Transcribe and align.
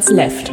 Minutes 0.00 0.16
Left. 0.16 0.52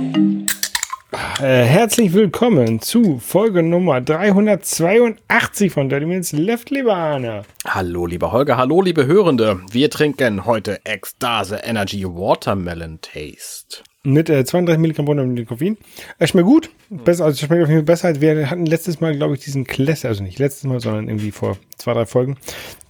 Äh, 1.39 1.63
herzlich 1.63 2.11
willkommen 2.11 2.81
zu 2.81 3.17
Folge 3.19 3.63
Nummer 3.63 4.01
382 4.01 5.71
von 5.71 5.87
30 5.87 6.05
Minutes 6.05 6.31
Left, 6.33 6.69
lieber 6.69 6.97
Arne. 6.97 7.43
Hallo, 7.65 8.05
lieber 8.05 8.33
Holger, 8.33 8.57
hallo, 8.57 8.81
liebe 8.81 9.05
Hörende. 9.05 9.61
Wir 9.71 9.89
trinken 9.89 10.45
heute 10.45 10.81
Ekstase 10.83 11.61
Energy 11.63 12.03
Watermelon 12.03 12.99
Taste. 12.99 13.83
Mit 14.03 14.29
äh, 14.29 14.43
32 14.43 14.81
Milligramm 14.81 15.05
Brunnen 15.05 15.45
Koffein. 15.45 15.77
Es 16.19 16.31
schmeckt 16.31 16.47
gut. 16.47 16.69
Besser, 16.89 17.23
also 17.23 17.37
schmeckt 17.37 17.63
auf 17.63 17.69
jeden 17.69 17.79
Fall 17.79 17.83
besser. 17.83 18.09
als 18.09 18.19
Wir 18.19 18.49
hatten 18.49 18.65
letztes 18.65 18.99
Mal, 18.99 19.15
glaube 19.15 19.35
ich, 19.35 19.45
diesen 19.45 19.63
Classic, 19.63 20.09
also 20.09 20.23
nicht 20.23 20.39
letztes 20.39 20.65
Mal, 20.65 20.81
sondern 20.81 21.07
irgendwie 21.07 21.31
vor 21.31 21.57
zwei, 21.77 21.93
drei 21.93 22.05
Folgen, 22.05 22.35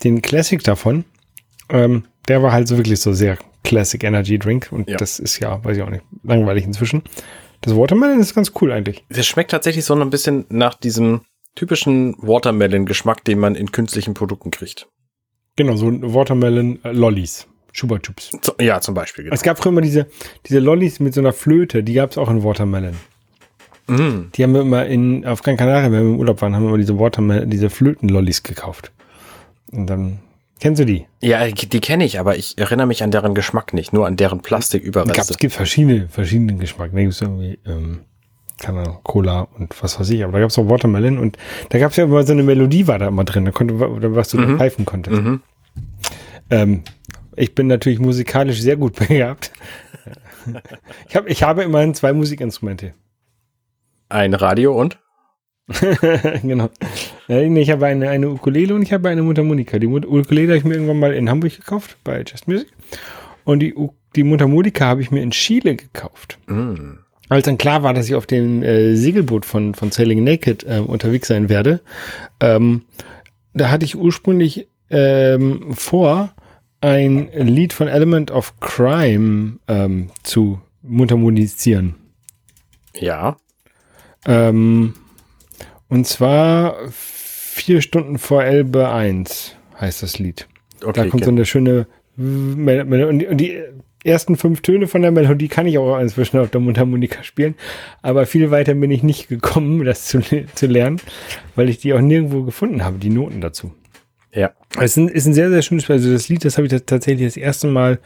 den 0.04 0.24
Classic 0.24 0.64
davon. 0.64 1.06
Ähm, 1.70 2.06
der 2.28 2.42
war 2.42 2.52
halt 2.52 2.68
so 2.68 2.78
wirklich 2.78 3.00
so 3.00 3.14
sehr 3.14 3.38
Classic 3.68 4.04
Energy 4.04 4.40
Drink. 4.40 4.70
Und 4.72 4.90
Ja. 4.90 4.98
das 4.98 5.20
ist 5.20 5.40
ja, 5.40 5.64
weiß 5.64 5.78
ich 5.78 5.84
auch 5.84 5.90
nicht, 5.90 6.04
langweilig 6.24 6.64
inzwischen. 6.64 7.04
Das 7.62 7.76
Watermelon 7.76 8.20
ist 8.20 8.36
ganz 8.36 8.52
cool 8.62 8.72
eigentlich. 8.72 9.06
Das 9.10 9.26
schmeckt 9.26 9.52
tatsächlich 9.52 9.86
so 9.86 9.96
ein 9.96 10.10
bisschen 10.10 10.46
nach 10.50 10.76
diesem 10.76 11.22
typischen 11.56 12.16
Watermelon-Geschmack, 12.20 13.24
den 13.24 13.40
man 13.40 13.56
in 13.56 13.72
künstlichen 13.72 14.14
Produkten 14.14 14.52
kriegt. 14.52 14.88
Genau, 15.56 15.76
so 15.76 15.88
Watermelon 16.14 16.80
äh. 16.84 17.26
Chupa 17.74 18.00
Chups. 18.00 18.32
Ja, 18.60 18.80
zum 18.82 18.96
Beispiel. 18.96 19.26
Genau. 19.26 19.36
Es 19.36 19.44
gab 19.44 19.58
früher 19.60 19.72
immer 19.72 19.82
diese, 19.82 20.08
diese 20.46 20.60
Lollis 20.60 21.00
mit 21.00 21.14
so 21.14 21.22
einer 21.22 21.34
Flöte, 21.34 21.84
die 21.84 21.94
gab 21.94 22.12
es 22.12 22.18
auch 22.18 22.30
in 22.30 22.44
Watermelon. 22.44 22.96
Mm. 23.88 24.32
Die 24.34 24.44
haben 24.44 24.54
wir 24.54 24.62
immer 24.62 24.86
in, 24.86 25.26
auf 25.26 25.42
Gran 25.42 25.58
Canaria, 25.58 25.84
wenn 25.92 25.92
wir 25.92 26.00
im 26.14 26.20
Urlaub 26.20 26.42
waren, 26.42 26.56
haben 26.56 26.64
wir 26.64 26.70
immer 26.70 26.78
diese 26.78 27.00
Watermelon, 27.00 27.50
diese 27.50 27.70
Flöten-Lollis 27.70 28.44
gekauft. 28.44 28.92
Und 29.72 29.88
dann, 29.88 30.20
kennst 30.60 30.82
du 30.82 30.86
die? 30.86 31.06
Ja, 31.22 31.48
die 31.48 31.80
kenne 31.80 32.06
ich, 32.06 32.20
aber 32.20 32.38
ich 32.38 32.58
erinnere 32.58 32.88
mich 32.88 33.04
an 33.04 33.12
deren 33.12 33.36
Geschmack 33.36 33.74
nicht, 33.74 33.94
nur 33.94 34.08
an 34.08 34.16
deren 34.16 34.42
Plastiküberreste. 34.42 35.34
es 35.34 35.38
gibt 35.38 35.54
verschiedene, 35.54 36.08
verschiedene 36.10 36.56
Geschmack. 36.56 36.92
Da 36.94 37.00
gibt 37.00 37.14
es 37.14 37.22
irgendwie, 37.22 37.60
ähm, 37.66 38.02
keine 38.60 38.80
Ahnung, 38.80 39.00
Cola 39.04 39.48
und 39.58 39.82
was 39.82 40.00
weiß 40.00 40.10
ich, 40.10 40.24
aber 40.24 40.34
da 40.34 40.40
gab 40.40 40.50
es 40.50 40.58
auch 40.58 40.70
Watermelon 40.70 41.18
und 41.18 41.38
da 41.70 41.80
gab 41.80 41.92
es 41.92 41.98
ja 41.98 42.06
immer 42.06 42.24
so 42.24 42.34
eine 42.34 42.44
Melodie 42.44 42.88
war 42.88 43.00
da 43.00 43.08
immer 43.08 43.24
drin, 43.24 43.46
da 43.46 43.52
konnte, 43.52 43.80
was 43.80 44.30
du 44.30 44.38
da 44.38 44.58
pfeifen 44.58 44.86
konntest. 44.86 45.22
Mhm. 45.22 45.42
Ähm, 46.50 46.84
ich 47.36 47.54
bin 47.54 47.68
natürlich 47.68 48.00
musikalisch 48.00 48.62
sehr 48.62 48.78
gut 48.78 48.96
begabt. 49.08 49.52
ich, 51.08 51.16
hab, 51.16 51.28
ich 51.28 51.44
habe 51.44 51.64
immerhin 51.64 51.94
zwei 51.94 52.14
Musikinstrumente. 52.14 52.94
Ein 54.10 54.34
Radio 54.34 54.80
und? 54.80 54.98
genau. 56.44 56.70
Äh, 57.30 57.48
Ich 57.62 57.70
habe 57.72 57.86
eine, 57.86 58.10
eine 58.10 58.30
Ukulele 58.30 58.74
und 58.76 58.82
ich 58.82 58.94
habe 58.94 59.10
eine 59.10 59.24
Mundharmonika. 59.24 59.80
Die 59.80 59.88
Mund- 59.88 60.06
Ukulele 60.08 60.50
habe 60.50 60.58
ich 60.58 60.64
mir 60.64 60.74
irgendwann 60.76 61.00
mal 61.00 61.14
in 61.14 61.30
Hamburg 61.30 61.56
gekauft, 61.56 61.98
bei 62.04 62.22
Just 62.22 62.48
Music. 62.48 62.68
Und 63.44 63.60
die, 63.60 63.74
U- 63.76 63.94
die 64.16 64.24
Mundharmonika 64.24 64.86
habe 64.86 65.02
ich 65.02 65.12
mir 65.12 65.22
in 65.22 65.32
Chile 65.32 65.76
gekauft. 65.76 66.38
Mm. 66.48 67.00
Als 67.30 67.46
dann 67.46 67.58
klar 67.58 67.84
war, 67.84 67.94
dass 67.94 68.08
ich 68.08 68.16
auf 68.16 68.26
dem 68.26 68.64
äh, 68.64 68.96
Segelboot 68.96 69.46
von, 69.46 69.74
von 69.76 69.92
Sailing 69.92 70.24
Naked 70.24 70.64
äh, 70.64 70.80
unterwegs 70.80 71.28
sein 71.28 71.50
werde, 71.50 71.82
ähm, 72.40 72.84
da 73.54 73.70
hatte 73.70 73.84
ich 73.86 73.98
ursprünglich 73.98 74.68
ähm, 74.90 75.74
vor, 75.74 76.34
ein 76.80 77.30
Lied 77.34 77.74
von 77.74 77.88
Element 77.90 78.32
of 78.32 78.60
Crime 78.62 79.58
ähm, 79.68 80.10
zu 80.24 80.62
mundharmonisieren. 80.84 81.96
Ja. 82.94 83.36
Ähm, 84.26 84.94
und 85.90 86.08
zwar 86.08 86.76
vier 87.58 87.82
Stunden 87.82 88.18
vor 88.18 88.44
Elbe 88.44 88.90
1 88.90 89.56
heißt 89.80 90.04
das 90.04 90.20
Lied. 90.20 90.48
Okay. 90.84 91.04
da 91.04 91.10
kommt 91.10 91.26
so 91.26 91.32
eine 91.32 91.46
schöne 91.46 91.88
Mel 92.16 92.86
Mel 92.86 93.06
und, 93.06 93.20
die, 93.40 93.60
ersten 94.08 94.38
fünf 94.38 94.62
Töne 94.62 94.88
von 94.88 95.02
der 95.02 95.12
Melodie 95.12 95.50
kann 95.50 95.68
ich 95.68 95.78
auch 95.78 96.00
inzwischen 96.00 96.40
auf 96.40 96.50
der 96.50 96.62
Mundharmonika 96.62 97.24
spielen, 97.24 97.56
aber 98.02 98.26
viel 98.26 98.52
weiter 98.52 98.74
bin 98.74 98.90
ich 98.90 99.04
nicht 99.04 99.28
gekommen, 99.28 99.84
das 99.86 100.06
zu, 100.06 100.22
zu 100.56 100.66
lernen, 100.66 101.00
weil 101.56 101.70
ich 101.70 101.80
die 101.80 101.94
auch 101.94 102.02
nirgendwo 102.02 102.44
gefunden 102.44 102.84
habe, 102.84 102.98
die 102.98 103.10
Noten 103.10 103.42
dazu. 103.42 103.74
ja. 104.32 104.52
Es 104.80 104.92
ist 104.92 104.98
ein, 104.98 105.08
ist 105.10 105.26
ein 105.26 105.34
sehr, 105.34 105.50
sehr 105.50 105.62
schönes 105.62 105.84
Spiel. 105.84 105.96
Also 105.96 106.12
das 106.12 106.30
Lied, 106.30 106.46
das 106.46 106.58
habe 106.58 106.68
ich 106.68 106.84
tatsächlich 106.86 107.28
das 107.28 107.38
erste 107.38 107.68
Mal 107.68 108.00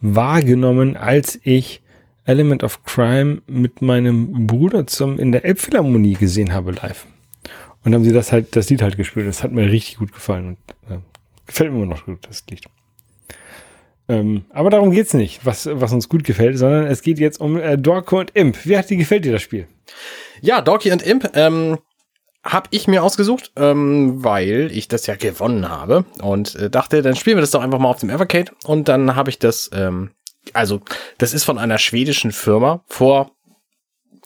wahrgenommen, 0.00 0.96
als 0.96 1.38
ich 1.42 1.82
Element 2.24 2.64
of 2.64 2.84
Crime 2.84 3.42
mit 3.46 3.82
meinem 3.82 4.46
Bruder 4.46 4.86
zum, 4.86 5.18
in 5.18 5.32
der 5.32 5.44
Elbphilharmonie 5.44 6.14
gesehen 6.14 6.52
habe 6.52 6.72
live. 6.72 7.06
Und 7.86 7.94
haben 7.94 8.02
sie 8.02 8.12
das 8.12 8.32
halt, 8.32 8.56
das 8.56 8.68
Lied 8.68 8.82
halt 8.82 8.96
gespielt. 8.96 9.28
Das 9.28 9.44
hat 9.44 9.52
mir 9.52 9.70
richtig 9.70 9.98
gut 9.98 10.12
gefallen 10.12 10.48
und 10.48 10.92
äh, 10.92 10.98
gefällt 11.46 11.72
mir 11.72 11.84
immer 11.84 11.94
noch 11.94 12.04
gut, 12.04 12.18
das 12.26 12.42
Lied. 12.50 12.64
Ähm, 14.08 14.44
aber 14.50 14.70
darum 14.70 14.90
geht's 14.90 15.14
nicht, 15.14 15.46
was, 15.46 15.68
was 15.70 15.92
uns 15.92 16.08
gut 16.08 16.24
gefällt, 16.24 16.58
sondern 16.58 16.88
es 16.88 17.00
geht 17.00 17.20
jetzt 17.20 17.40
um 17.40 17.56
äh, 17.56 17.78
Dorko 17.78 18.18
und 18.18 18.32
Imp. 18.34 18.66
Wie 18.66 18.76
hat 18.76 18.90
dir 18.90 18.96
gefällt 18.96 19.24
dir 19.24 19.30
das 19.30 19.42
Spiel? 19.42 19.68
Ja, 20.40 20.62
Donkey 20.62 20.90
und 20.90 21.00
Imp 21.00 21.30
ähm, 21.34 21.78
habe 22.42 22.66
ich 22.72 22.88
mir 22.88 23.04
ausgesucht, 23.04 23.52
ähm, 23.54 24.24
weil 24.24 24.72
ich 24.72 24.88
das 24.88 25.06
ja 25.06 25.14
gewonnen 25.14 25.68
habe 25.68 26.04
und 26.20 26.56
äh, 26.56 26.68
dachte, 26.68 27.02
dann 27.02 27.14
spielen 27.14 27.36
wir 27.36 27.42
das 27.42 27.52
doch 27.52 27.62
einfach 27.62 27.78
mal 27.78 27.90
auf 27.90 28.00
dem 28.00 28.10
Evercade 28.10 28.50
und 28.64 28.88
dann 28.88 29.14
habe 29.14 29.30
ich 29.30 29.38
das, 29.38 29.70
ähm, 29.72 30.10
also 30.54 30.80
das 31.18 31.32
ist 31.32 31.44
von 31.44 31.56
einer 31.56 31.78
schwedischen 31.78 32.32
Firma 32.32 32.82
vor 32.88 33.30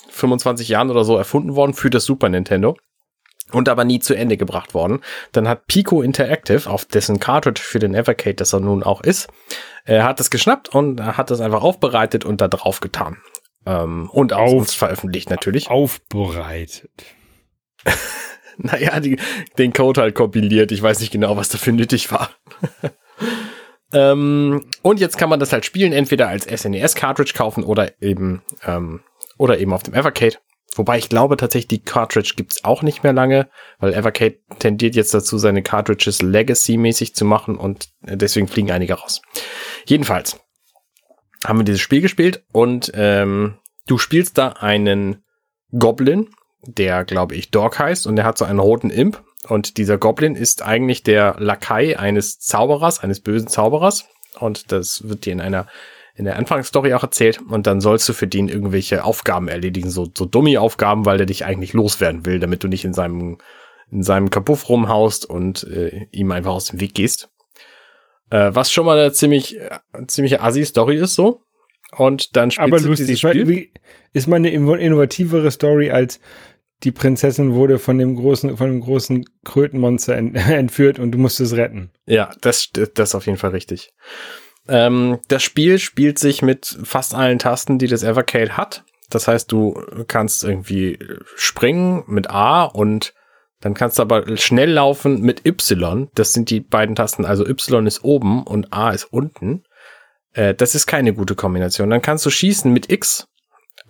25 0.09 0.67
Jahren 0.71 0.89
oder 0.89 1.05
so 1.05 1.19
erfunden 1.19 1.57
worden 1.57 1.75
für 1.75 1.91
das 1.91 2.07
Super 2.07 2.31
Nintendo 2.31 2.75
und 3.53 3.69
aber 3.69 3.85
nie 3.85 4.01
zu 4.01 4.15
Ende 4.15 4.37
gebracht 4.37 4.75
worden. 4.75 5.01
Dann 5.33 5.49
hat 5.49 5.67
Pico 5.67 6.03
Interactive, 6.03 6.69
auf 6.69 6.85
dessen 6.85 7.21
Cartridge 7.21 7.63
für 7.63 7.79
den 7.79 7.95
Evercade, 7.95 8.35
das 8.37 8.53
er 8.53 8.61
nun 8.61 8.83
auch 8.83 9.03
ist, 9.03 9.29
äh, 9.85 10.03
hat 10.03 10.21
das 10.21 10.31
geschnappt 10.31 10.69
und 10.75 11.05
hat 11.05 11.31
das 11.31 11.41
einfach 11.41 11.63
aufbereitet 11.63 12.25
und 12.25 12.41
da 12.41 12.49
drauf 12.49 12.81
getan. 12.81 13.19
Ähm, 13.67 14.09
und 14.11 14.33
auch 14.33 14.55
Auf- 14.63 14.71
veröffentlicht 14.71 15.31
natürlich. 15.31 15.69
Aufbereitet. 15.71 16.91
Naja, 18.63 19.01
die, 19.01 19.17
den 19.57 19.73
Code 19.73 20.03
halt 20.03 20.15
kompiliert. 20.15 20.71
Ich 20.71 20.83
weiß 20.83 21.01
nicht 21.01 21.13
genau, 21.13 21.35
was 21.39 21.49
dafür 21.49 21.73
nötig 21.73 22.13
war. 22.13 22.31
ähm, 23.95 24.67
und 24.83 25.01
jetzt 25.01 25.17
kann 25.17 25.31
man 25.31 25.41
das 25.41 25.53
halt 25.53 25.65
spielen, 25.65 25.93
entweder 25.95 26.29
als 26.29 26.45
SNES-Cartridge 26.45 27.33
kaufen 27.35 27.65
oder 27.65 27.93
eben, 28.03 28.43
ähm, 28.67 29.01
oder 29.39 29.59
eben 29.59 29.73
auf 29.73 29.83
dem 29.83 29.95
Evercade. 29.95 30.37
Wobei 30.75 30.99
ich 30.99 31.09
glaube 31.09 31.37
tatsächlich, 31.37 31.69
die 31.69 31.83
Cartridge 31.85 32.35
gibt's 32.37 32.65
auch 32.65 32.83
nicht 32.83 33.03
mehr 33.03 33.13
lange, 33.13 33.49
weil 33.79 33.93
Evercade 33.93 34.39
tendiert 34.59 34.95
jetzt 34.95 35.13
dazu, 35.13 35.37
seine 35.37 35.63
Cartridges 35.63 36.23
Legacy-mäßig 36.23 37.15
zu 37.15 37.25
machen 37.25 37.57
und 37.57 37.89
äh, 38.07 38.17
deswegen 38.17 38.49
fliegen 38.49 38.71
einige 38.71 38.95
raus. 38.95 39.21
Jedenfalls 39.87 40.39
haben 41.45 41.59
wir 41.59 41.65
dieses 41.65 41.81
Spiel 41.81 42.01
gespielt 42.01 42.45
und 42.53 42.93
ähm, 42.95 43.59
du 43.87 43.99
spielst 43.99 44.39
da 44.39 44.49
einen 44.51 45.25
Goblin, 45.77 46.29
der, 46.63 47.05
glaube 47.05 47.35
ich, 47.35 47.51
Dog 47.51 47.79
heißt 47.79 48.07
und 48.07 48.17
der 48.17 48.25
hat 48.25 48.39
so 48.39 48.45
einen 48.45 48.59
roten 48.59 48.91
Imp. 48.91 49.23
Und 49.49 49.79
dieser 49.79 49.97
Goblin 49.97 50.37
ist 50.37 50.63
eigentlich 50.63 51.03
der 51.03 51.37
Lakai 51.39 51.99
eines 51.99 52.39
Zauberers, 52.39 53.01
eines 53.01 53.21
bösen 53.21 53.49
Zauberers. 53.49 54.05
Und 54.39 54.71
das 54.71 55.09
wird 55.09 55.25
dir 55.25 55.33
in 55.33 55.41
einer, 55.41 55.67
in 56.21 56.27
der 56.27 56.37
Anfangsstory 56.37 56.93
auch 56.95 57.03
erzählt. 57.03 57.41
Und 57.49 57.67
dann 57.67 57.81
sollst 57.81 58.09
du 58.09 58.13
für 58.13 58.27
den 58.27 58.49
irgendwelche 58.49 59.05
Aufgaben 59.05 59.49
erledigen, 59.49 59.91
so, 59.91 60.07
so 60.17 60.27
Dummy-Aufgaben, 60.27 61.07
weil 61.07 61.17
der 61.17 61.27
dich 61.27 61.47
eigentlich 61.47 61.73
loswerden 61.73 62.27
will, 62.27 62.39
damit 62.39 62.63
du 62.63 62.69
nicht 62.69 62.85
in 62.85 62.93
seinem, 62.95 63.39
in 63.91 64.03
seinem 64.03 64.29
Kapuff 64.31 64.69
rumhaust 64.69 65.25
und 65.25 65.65
äh, 65.65 66.07
ihm 66.13 66.31
einfach 66.31 66.53
aus 66.53 66.67
dem 66.67 66.81
Weg 66.81 66.95
gehst. 66.95 67.31
Äh, 68.31 68.51
was 68.53 68.71
schon 68.71 68.85
mal 68.85 68.99
eine 68.99 69.13
ziemlich, 69.13 69.59
äh, 69.59 69.71
ziemliche 70.07 70.43
Assi-Story 70.43 70.97
ist, 70.97 71.15
so. 71.15 71.43
Und 71.97 72.37
dann 72.37 72.51
spielst 72.51 72.69
Aber 72.73 72.81
du 72.81 72.89
lustig. 72.89 73.07
dieses 73.09 73.25
Weil, 73.25 73.33
Spiel. 73.33 73.49
wie, 73.49 73.73
ist 74.13 74.29
mal 74.29 74.37
eine 74.37 74.51
inno- 74.51 74.77
innovativere 74.77 75.51
Story 75.51 75.91
als 75.91 76.21
die 76.83 76.93
Prinzessin 76.93 77.55
wurde 77.55 77.79
von 77.79 77.99
dem 77.99 78.15
großen, 78.15 78.57
von 78.57 78.69
dem 78.71 78.81
großen 78.81 79.25
Krötenmonster 79.45 80.17
ent, 80.17 80.37
entführt 80.49 80.99
und 80.99 81.13
du 81.13 81.19
musst 81.19 81.41
es 81.41 81.57
retten. 81.57 81.91
Ja, 82.07 82.31
das, 82.41 82.71
das 82.73 83.11
ist 83.11 83.15
auf 83.15 83.27
jeden 83.27 83.39
Fall 83.39 83.51
richtig. 83.51 83.93
Ähm, 84.69 85.19
das 85.29 85.43
Spiel 85.43 85.79
spielt 85.79 86.19
sich 86.19 86.43
mit 86.43 86.79
fast 86.85 87.15
allen 87.15 87.39
Tasten, 87.39 87.79
die 87.79 87.87
das 87.87 88.03
Evercade 88.03 88.57
hat. 88.57 88.85
Das 89.11 89.27
heißt, 89.27 89.51
du 89.51 89.75
kannst 90.07 90.45
irgendwie 90.45 90.99
springen 91.35 92.05
mit 92.07 92.31
A 92.31 92.65
und 92.65 93.13
dann 93.61 93.75
kannst 93.75 93.99
du 93.99 94.03
aber 94.03 94.37
schnell 94.37 94.71
laufen 94.71 95.21
mit 95.21 95.47
Y. 95.47 96.09
Das 96.15 96.33
sind 96.33 96.51
die 96.51 96.61
beiden 96.61 96.95
Tasten. 96.95 97.27
Also 97.27 97.47
Y 97.47 97.87
ist 97.87 98.05
oben 98.05 98.43
und 98.45 98.73
A 98.73 98.91
ist 98.91 99.05
unten. 99.05 99.65
Äh, 100.33 100.55
das 100.55 100.75
ist 100.75 100.87
keine 100.87 101.13
gute 101.13 101.35
Kombination. 101.35 101.91
Dann 101.91 102.03
kannst 102.03 102.25
du 102.25 102.31
schießen 102.31 102.73
mit 102.73 102.91
X. 102.91 103.27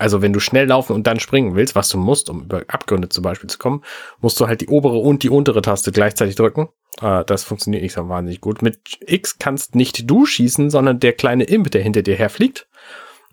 Also 0.01 0.23
wenn 0.23 0.33
du 0.33 0.39
schnell 0.39 0.65
laufen 0.65 0.93
und 0.93 1.05
dann 1.05 1.19
springen 1.19 1.55
willst, 1.55 1.75
was 1.75 1.89
du 1.89 1.99
musst, 1.99 2.29
um 2.31 2.41
über 2.45 2.63
Abgründe 2.67 3.09
zum 3.09 3.23
Beispiel 3.23 3.49
zu 3.49 3.59
kommen, 3.59 3.83
musst 4.19 4.39
du 4.39 4.47
halt 4.47 4.61
die 4.61 4.67
obere 4.67 4.97
und 4.97 5.21
die 5.21 5.29
untere 5.29 5.61
Taste 5.61 5.91
gleichzeitig 5.91 6.35
drücken. 6.35 6.69
Äh, 7.01 7.23
das 7.25 7.43
funktioniert 7.43 7.83
nicht 7.83 7.93
so 7.93 8.09
wahnsinnig 8.09 8.41
gut. 8.41 8.63
Mit 8.63 8.79
X 9.05 9.37
kannst 9.37 9.75
nicht 9.75 10.09
du 10.09 10.25
schießen, 10.25 10.71
sondern 10.71 10.99
der 10.99 11.13
kleine 11.13 11.43
Imp, 11.43 11.69
der 11.69 11.83
hinter 11.83 12.01
dir 12.01 12.15
herfliegt. 12.15 12.67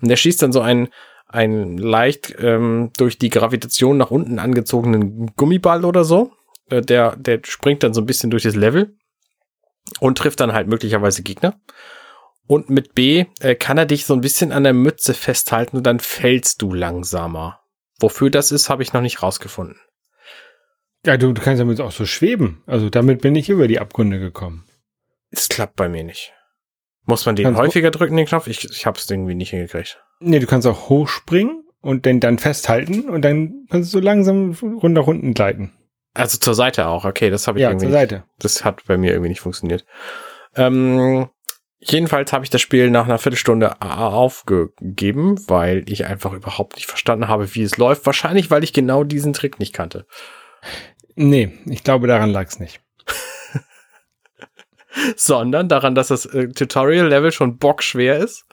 Und 0.03 0.09
der 0.09 0.17
schießt 0.17 0.43
dann 0.43 0.53
so 0.53 0.61
einen, 0.61 0.89
einen 1.27 1.79
leicht 1.79 2.35
ähm, 2.39 2.91
durch 2.99 3.19
die 3.19 3.31
Gravitation 3.31 3.97
nach 3.97 4.11
unten 4.11 4.39
angezogenen 4.39 5.33
Gummiball 5.37 5.87
oder 5.87 6.05
so. 6.05 6.33
Äh, 6.69 6.83
der, 6.83 7.17
der 7.17 7.41
springt 7.45 7.83
dann 7.83 7.95
so 7.95 8.03
ein 8.03 8.07
bisschen 8.07 8.29
durch 8.29 8.43
das 8.43 8.57
Level 8.57 8.95
und 10.01 10.19
trifft 10.19 10.41
dann 10.41 10.53
halt 10.53 10.69
möglicherweise 10.69 11.23
Gegner. 11.23 11.59
Und 12.49 12.71
mit 12.71 12.95
B 12.95 13.27
äh, 13.41 13.55
kann 13.55 13.79
er 13.79 13.87
dich 13.87 14.07
so 14.07 14.15
ein 14.15 14.21
bisschen 14.21 14.51
an 14.53 14.65
der 14.65 14.73
Mütze 14.73 15.15
festhalten 15.15 15.77
und 15.77 15.85
dann 15.85 16.01
fällst 16.01 16.61
du 16.63 16.73
langsamer. 16.75 17.61
Wofür 18.01 18.31
das 18.31 18.51
ist, 18.51 18.71
habe 18.71 18.83
ich 18.83 18.93
noch 18.93 19.03
nicht 19.03 19.23
rausgefunden. 19.23 19.77
Ja, 21.05 21.17
du, 21.17 21.33
du 21.33 21.41
kannst 21.43 21.61
damit 21.61 21.81
auch 21.81 21.93
so 21.93 22.07
schweben. 22.07 22.63
Also 22.67 22.91
damit 22.91 23.21
bin 23.21 23.37
ich 23.37 23.51
über 23.51 23.69
die 23.69 23.79
Abgründe 23.79 24.19
gekommen. 24.19 24.65
Es 25.31 25.49
klappt 25.49 25.77
bei 25.77 25.89
mir 25.89 26.03
nicht. 26.03 26.33
Muss 27.05 27.27
man 27.27 27.37
den 27.37 27.45
Kannst 27.45 27.61
häufiger 27.61 27.91
drücken, 27.91 28.17
den 28.17 28.27
Knopf? 28.27 28.47
Ich, 28.47 28.65
ich 28.65 28.87
habe 28.87 28.99
es 28.99 29.09
irgendwie 29.11 29.35
nicht 29.35 29.51
hingekriegt. 29.51 30.03
Nee, 30.21 30.39
du 30.41 30.47
kannst 30.47 30.67
auch 30.67 30.89
hochspringen 30.89 31.65
und 31.81 32.07
den 32.07 32.21
dann 32.21 32.39
festhalten 32.39 33.09
und 33.09 33.23
dann 33.23 33.67
kannst 33.71 33.93
du 33.93 33.99
so 33.99 34.05
langsam 34.05 34.53
runter 34.83 35.07
unten 35.07 35.35
gleiten. 35.35 35.73
Also 36.15 36.39
zur 36.39 36.55
Seite 36.55 36.87
auch, 36.89 37.05
okay, 37.05 37.31
das 37.31 37.47
habe 37.47 37.59
ich 37.59 37.63
Ja, 37.63 37.71
irgendwie 37.71 37.87
zur 37.87 37.91
nicht. 37.91 38.01
Seite. 38.01 38.25
Das 38.39 38.65
hat 38.65 38.85
bei 38.87 38.97
mir 38.97 39.13
irgendwie 39.13 39.29
nicht 39.29 39.41
funktioniert. 39.41 39.85
Ähm, 40.57 41.29
jedenfalls 41.81 42.33
habe 42.33 42.45
ich 42.45 42.51
das 42.51 42.61
Spiel 42.61 42.91
nach 42.91 43.05
einer 43.05 43.19
Viertelstunde 43.19 43.81
aufgegeben, 43.81 45.37
weil 45.49 45.89
ich 45.89 46.07
einfach 46.07 46.33
überhaupt 46.33 46.77
nicht 46.77 46.87
verstanden 46.87 47.29
habe, 47.29 47.55
wie 47.55 47.63
es 47.63 47.77
läuft. 47.77 48.07
Wahrscheinlich, 48.07 48.51
weil 48.51 48.65
ich 48.65 48.73
genau 48.73 49.05
diesen 49.05 49.33
Trick 49.33 49.59
nicht 49.59 49.73
kannte. 49.73 50.07
Nee, 51.15 51.59
ich 51.67 51.85
glaube, 51.85 52.07
daran 52.07 52.31
lag's 52.31 52.59
nicht. 52.59 52.81
Sondern 55.17 55.69
daran, 55.69 55.95
dass 55.95 56.09
das 56.09 56.27
äh, 56.27 56.49
Tutorial-Level 56.49 57.33
schon 57.33 57.59
bockschwer 57.59 58.19
ist. 58.19 58.45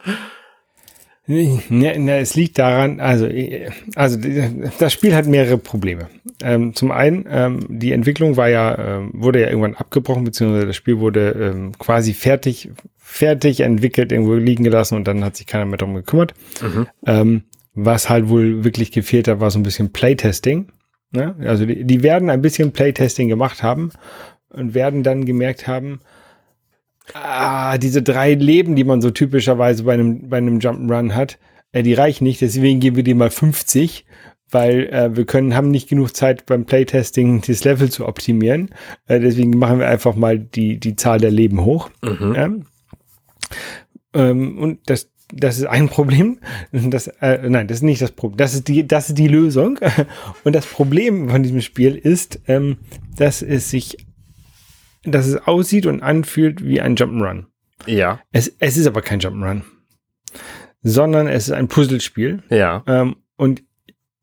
Nee, 1.27 1.59
nee, 1.69 2.19
es 2.19 2.35
liegt 2.35 2.59
daran, 2.59 2.99
also, 2.99 3.25
äh, 3.25 3.69
also 3.95 4.19
das 4.79 4.93
Spiel 4.93 5.15
hat 5.15 5.25
mehrere 5.25 5.57
Probleme. 5.57 6.09
Ähm, 6.43 6.75
zum 6.75 6.91
einen, 6.91 7.25
ähm, 7.29 7.65
die 7.67 7.93
Entwicklung 7.93 8.37
war 8.37 8.49
ja, 8.49 8.97
ähm, 8.97 9.11
wurde 9.13 9.41
ja 9.41 9.47
irgendwann 9.47 9.75
abgebrochen, 9.75 10.23
beziehungsweise 10.23 10.67
das 10.67 10.75
Spiel 10.75 10.99
wurde 10.99 11.31
ähm, 11.31 11.71
quasi 11.79 12.13
fertig, 12.13 12.69
fertig 12.97 13.61
entwickelt, 13.61 14.11
irgendwo 14.11 14.35
liegen 14.35 14.63
gelassen 14.63 14.95
und 14.95 15.07
dann 15.07 15.23
hat 15.25 15.35
sich 15.35 15.47
keiner 15.47 15.65
mehr 15.65 15.77
darum 15.77 15.95
gekümmert. 15.95 16.35
Mhm. 16.61 16.87
Ähm, 17.07 17.43
was 17.73 18.09
halt 18.09 18.29
wohl 18.29 18.63
wirklich 18.63 18.91
gefehlt 18.91 19.27
hat, 19.27 19.39
war 19.39 19.51
so 19.51 19.59
ein 19.59 19.63
bisschen 19.63 19.91
Playtesting. 19.91 20.67
Ne? 21.11 21.35
Also 21.39 21.65
die, 21.65 21.83
die 21.83 22.03
werden 22.03 22.29
ein 22.29 22.41
bisschen 22.41 22.71
Playtesting 22.71 23.29
gemacht 23.29 23.63
haben 23.63 23.91
und 24.49 24.73
werden 24.73 25.03
dann 25.03 25.25
gemerkt 25.25 25.67
haben, 25.67 25.99
ah, 27.13 27.77
diese 27.77 28.01
drei 28.01 28.33
Leben, 28.33 28.75
die 28.75 28.83
man 28.83 29.01
so 29.01 29.11
typischerweise 29.11 29.83
bei 29.83 29.93
einem, 29.93 30.29
bei 30.29 30.37
einem 30.37 30.59
Jump'n'Run 30.59 31.13
hat, 31.13 31.37
äh, 31.71 31.83
die 31.83 31.93
reichen 31.93 32.23
nicht, 32.23 32.41
deswegen 32.41 32.79
geben 32.79 32.95
wir 32.95 33.03
dir 33.03 33.15
mal 33.15 33.29
50, 33.29 34.05
weil 34.49 34.87
äh, 34.87 35.15
wir 35.15 35.25
können, 35.25 35.55
haben 35.55 35.69
nicht 35.69 35.89
genug 35.89 36.15
Zeit 36.15 36.45
beim 36.45 36.65
Playtesting 36.65 37.41
das 37.45 37.63
Level 37.63 37.89
zu 37.89 38.07
optimieren. 38.07 38.69
Äh, 39.07 39.19
deswegen 39.19 39.57
machen 39.57 39.79
wir 39.79 39.87
einfach 39.87 40.15
mal 40.15 40.39
die, 40.39 40.79
die 40.79 40.95
Zahl 40.95 41.19
der 41.19 41.31
Leben 41.31 41.65
hoch. 41.65 41.89
Mhm. 42.01 42.35
Ja? 42.35 42.49
Ähm, 44.13 44.57
und 44.57 44.79
das, 44.85 45.09
das 45.33 45.57
ist 45.57 45.65
ein 45.65 45.89
Problem. 45.89 46.39
Das, 46.71 47.07
äh, 47.07 47.49
nein, 47.49 47.67
das 47.67 47.77
ist 47.77 47.83
nicht 47.83 48.01
das 48.01 48.11
Problem. 48.11 48.37
Das 48.37 48.53
ist 48.53 48.67
die, 48.67 48.87
das 48.87 49.09
ist 49.09 49.17
die 49.17 49.27
Lösung. 49.27 49.79
Und 50.43 50.55
das 50.55 50.65
Problem 50.65 51.29
von 51.29 51.43
diesem 51.43 51.61
Spiel 51.61 51.95
ist, 51.95 52.39
ähm, 52.47 52.77
dass 53.17 53.41
es 53.41 53.69
sich, 53.69 53.97
dass 55.05 55.27
es 55.27 55.47
aussieht 55.47 55.85
und 55.85 56.01
anfühlt 56.01 56.63
wie 56.63 56.81
ein 56.81 56.95
Jump'n'Run. 56.95 57.45
Ja, 57.85 58.21
Es, 58.31 58.55
es 58.59 58.77
ist 58.77 58.87
aber 58.87 59.01
kein 59.01 59.19
Jump'n'Run, 59.19 59.61
sondern 60.81 61.27
es 61.27 61.47
ist 61.47 61.53
ein 61.53 61.67
Puzzlespiel. 61.67 62.43
ja. 62.49 62.83
Ähm, 62.87 63.17
und 63.37 63.63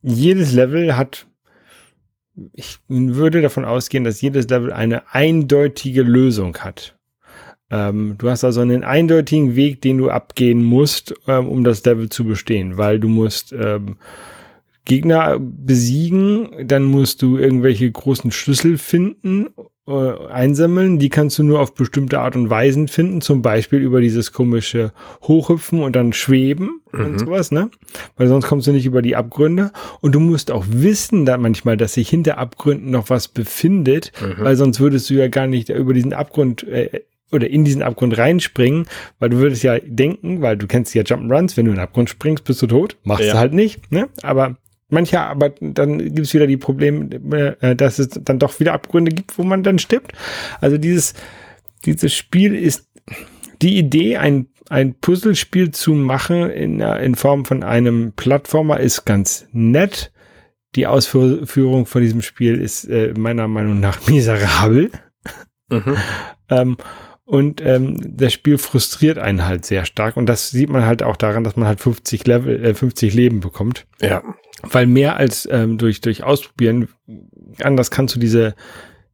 jedes 0.00 0.52
Level 0.52 0.96
hat, 0.96 1.26
ich 2.54 2.78
würde 2.88 3.42
davon 3.42 3.64
ausgehen, 3.66 4.04
dass 4.04 4.22
jedes 4.22 4.48
Level 4.48 4.72
eine 4.72 5.12
eindeutige 5.12 6.02
Lösung 6.02 6.56
hat. 6.58 6.96
Ähm, 7.70 8.16
du 8.18 8.30
hast 8.30 8.42
also 8.42 8.62
einen 8.62 8.84
eindeutigen 8.84 9.54
Weg, 9.54 9.80
den 9.82 9.98
du 9.98 10.10
abgehen 10.10 10.64
musst, 10.64 11.14
ähm, 11.28 11.46
um 11.46 11.62
das 11.62 11.84
Level 11.84 12.08
zu 12.08 12.24
bestehen, 12.24 12.78
weil 12.78 12.98
du 12.98 13.08
musst 13.08 13.52
ähm, 13.52 13.96
Gegner 14.84 15.38
besiegen, 15.38 16.66
dann 16.66 16.84
musst 16.84 17.22
du 17.22 17.38
irgendwelche 17.38 17.90
großen 17.90 18.32
Schlüssel 18.32 18.78
finden, 18.78 19.48
äh, 19.88 19.92
einsammeln. 20.28 20.98
Die 20.98 21.08
kannst 21.08 21.38
du 21.38 21.42
nur 21.42 21.60
auf 21.60 21.74
bestimmte 21.74 22.20
Art 22.20 22.36
und 22.36 22.50
Weisen 22.50 22.88
finden, 22.88 23.20
zum 23.20 23.42
Beispiel 23.42 23.80
über 23.80 24.00
dieses 24.00 24.32
komische 24.32 24.92
Hochhüpfen 25.22 25.82
und 25.82 25.96
dann 25.96 26.12
Schweben 26.12 26.80
Mhm. 26.92 27.04
und 27.04 27.18
sowas, 27.18 27.50
ne? 27.52 27.70
Weil 28.16 28.28
sonst 28.28 28.46
kommst 28.46 28.66
du 28.66 28.72
nicht 28.72 28.86
über 28.86 29.02
die 29.02 29.16
Abgründe. 29.16 29.72
Und 30.00 30.14
du 30.14 30.20
musst 30.20 30.50
auch 30.50 30.64
wissen 30.68 31.24
da 31.24 31.36
manchmal, 31.38 31.76
dass 31.76 31.94
sich 31.94 32.08
hinter 32.08 32.38
Abgründen 32.38 32.90
noch 32.90 33.10
was 33.10 33.28
befindet, 33.28 34.12
Mhm. 34.20 34.44
weil 34.44 34.56
sonst 34.56 34.78
würdest 34.80 35.08
du 35.10 35.14
ja 35.14 35.28
gar 35.28 35.46
nicht 35.46 35.68
über 35.70 35.94
diesen 35.94 36.12
Abgrund 36.12 36.62
äh, 36.64 37.00
oder 37.32 37.48
in 37.48 37.64
diesen 37.64 37.82
Abgrund 37.82 38.18
reinspringen, 38.18 38.84
weil 39.18 39.30
du 39.30 39.38
würdest 39.38 39.62
ja 39.62 39.78
denken, 39.80 40.42
weil 40.42 40.58
du 40.58 40.66
kennst 40.66 40.94
ja 40.94 41.02
Jump'n'Runs, 41.02 41.56
wenn 41.56 41.64
du 41.64 41.70
in 41.70 41.76
den 41.78 41.82
Abgrund 41.82 42.10
springst, 42.10 42.44
bist 42.44 42.60
du 42.60 42.66
tot. 42.66 42.98
Machst 43.04 43.24
Ja. 43.24 43.32
du 43.32 43.38
halt 43.38 43.54
nicht, 43.54 43.90
ne? 43.90 44.08
Aber 44.22 44.56
mancher, 44.92 45.26
aber 45.26 45.50
dann 45.60 46.14
gibt's 46.14 46.34
wieder 46.34 46.46
die 46.46 46.56
Probleme, 46.56 47.56
äh, 47.60 47.74
dass 47.74 47.98
es 47.98 48.10
dann 48.10 48.38
doch 48.38 48.60
wieder 48.60 48.72
Abgründe 48.72 49.12
gibt, 49.12 49.38
wo 49.38 49.42
man 49.42 49.62
dann 49.62 49.78
stirbt. 49.78 50.12
Also 50.60 50.78
dieses, 50.78 51.14
dieses 51.84 52.14
Spiel 52.14 52.54
ist 52.54 52.88
die 53.62 53.78
Idee, 53.78 54.16
ein, 54.16 54.48
ein 54.68 54.94
Puzzlespiel 54.94 55.70
zu 55.70 55.92
machen 55.92 56.50
in, 56.50 56.80
äh, 56.80 57.04
in 57.04 57.14
Form 57.14 57.44
von 57.44 57.62
einem 57.62 58.12
Plattformer 58.12 58.80
ist 58.80 59.04
ganz 59.04 59.46
nett. 59.52 60.12
Die 60.74 60.86
Ausführung 60.86 61.86
von 61.86 62.02
diesem 62.02 62.22
Spiel 62.22 62.60
ist 62.60 62.84
äh, 62.84 63.12
meiner 63.16 63.48
Meinung 63.48 63.80
nach 63.80 64.06
miserabel. 64.08 64.90
Mhm. 65.68 65.96
Ähm, 66.48 66.76
und 67.24 67.64
ähm, 67.64 67.96
das 68.16 68.32
Spiel 68.32 68.58
frustriert 68.58 69.18
einen 69.18 69.46
halt 69.46 69.64
sehr 69.64 69.84
stark. 69.84 70.16
Und 70.16 70.26
das 70.26 70.50
sieht 70.50 70.68
man 70.68 70.84
halt 70.84 71.02
auch 71.02 71.16
daran, 71.16 71.44
dass 71.44 71.56
man 71.56 71.66
halt 71.68 71.80
50 71.80 72.26
Level, 72.26 72.64
äh, 72.64 72.74
50 72.74 73.14
Leben 73.14 73.40
bekommt. 73.40 73.86
Ja. 74.00 74.22
Weil 74.62 74.86
mehr 74.86 75.16
als 75.16 75.48
ähm, 75.50 75.78
durch, 75.78 76.00
durch 76.00 76.22
Ausprobieren, 76.22 76.88
anders 77.62 77.90
kannst 77.90 78.14
du 78.14 78.20
diese, 78.20 78.54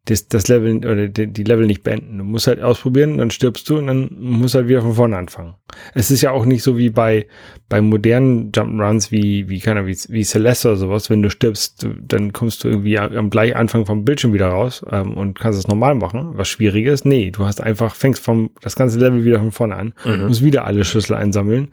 das, 0.04 0.28
das 0.28 0.48
Level 0.48 0.78
oder 0.78 1.08
die, 1.08 1.26
die 1.26 1.44
Level 1.44 1.66
nicht 1.66 1.82
beenden. 1.82 2.18
Du 2.18 2.24
musst 2.24 2.46
halt 2.46 2.62
ausprobieren, 2.62 3.18
dann 3.18 3.30
stirbst 3.30 3.68
du 3.68 3.78
und 3.78 3.86
dann 3.88 4.10
musst 4.18 4.54
du 4.54 4.58
halt 4.58 4.68
wieder 4.68 4.80
von 4.82 4.94
vorne 4.94 5.16
anfangen. 5.16 5.54
Es 5.94 6.10
ist 6.10 6.22
ja 6.22 6.30
auch 6.30 6.46
nicht 6.46 6.62
so 6.62 6.78
wie 6.78 6.88
bei, 6.88 7.26
bei 7.68 7.80
modernen 7.82 8.50
Jump'n'Runs 8.52 9.10
wie, 9.10 9.48
wie, 9.50 9.60
keine 9.60 9.86
wie, 9.86 9.96
wie 10.08 10.24
Celeste 10.24 10.68
oder 10.68 10.76
sowas. 10.78 11.10
Wenn 11.10 11.22
du 11.22 11.28
stirbst, 11.30 11.86
dann 12.00 12.32
kommst 12.32 12.64
du 12.64 12.68
irgendwie 12.68 12.98
am 12.98 13.14
am 13.14 13.30
gleich 13.30 13.54
Anfang 13.54 13.84
vom 13.84 14.04
Bildschirm 14.04 14.32
wieder 14.32 14.48
raus 14.48 14.82
ähm, 14.90 15.14
und 15.14 15.38
kannst 15.38 15.58
es 15.58 15.68
normal 15.68 15.94
machen, 15.94 16.30
was 16.32 16.48
schwierig 16.48 16.86
ist. 16.86 17.04
Nee, 17.04 17.30
du 17.30 17.44
hast 17.44 17.60
einfach, 17.60 17.94
fängst 17.94 18.24
vom, 18.24 18.50
das 18.62 18.76
ganze 18.76 18.98
Level 18.98 19.24
wieder 19.24 19.38
von 19.38 19.52
vorne 19.52 19.76
an, 19.76 19.94
Mhm. 20.04 20.26
musst 20.26 20.42
wieder 20.42 20.64
alle 20.64 20.84
Schlüssel 20.84 21.14
einsammeln, 21.14 21.68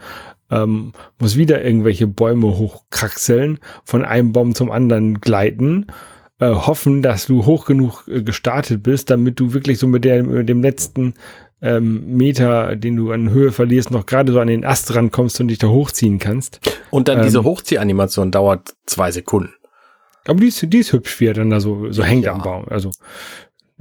ähm, 0.51 0.93
muss 1.19 1.37
wieder 1.37 1.63
irgendwelche 1.63 2.07
Bäume 2.07 2.57
hochkraxeln, 2.57 3.59
von 3.83 4.05
einem 4.05 4.31
Baum 4.31 4.55
zum 4.55 4.71
anderen 4.71 5.19
gleiten, 5.21 5.87
äh, 6.39 6.47
hoffen, 6.49 7.01
dass 7.01 7.27
du 7.27 7.45
hoch 7.45 7.65
genug 7.65 8.07
äh, 8.07 8.21
gestartet 8.21 8.83
bist, 8.83 9.09
damit 9.09 9.39
du 9.39 9.53
wirklich 9.53 9.79
so 9.79 9.87
mit, 9.87 10.03
der, 10.05 10.23
mit 10.23 10.49
dem 10.49 10.61
letzten 10.61 11.13
ähm, 11.61 12.15
Meter, 12.17 12.75
den 12.75 12.95
du 12.97 13.11
an 13.11 13.29
Höhe 13.29 13.51
verlierst, 13.51 13.89
noch 13.89 14.05
gerade 14.05 14.31
so 14.33 14.39
an 14.39 14.47
den 14.47 14.65
Ast 14.65 14.93
rankommst 14.93 15.39
und 15.39 15.47
dich 15.47 15.57
da 15.57 15.67
hochziehen 15.67 16.19
kannst. 16.19 16.59
Und 16.91 17.07
dann 17.07 17.23
diese 17.23 17.39
Ähm, 17.39 17.45
Hochziehanimation 17.45 18.31
dauert 18.31 18.75
zwei 18.85 19.11
Sekunden. 19.11 19.53
Aber 20.27 20.39
die 20.39 20.47
ist, 20.47 20.61
die 20.73 20.79
ist 20.79 20.91
hübsch, 20.91 21.19
wie 21.19 21.27
er 21.27 21.33
dann 21.33 21.49
da 21.49 21.59
so, 21.59 21.91
so 21.91 22.03
hängt 22.03 22.25
Ja. 22.25 22.33
am 22.33 22.41
Baum. 22.41 22.65
Also, 22.69 22.91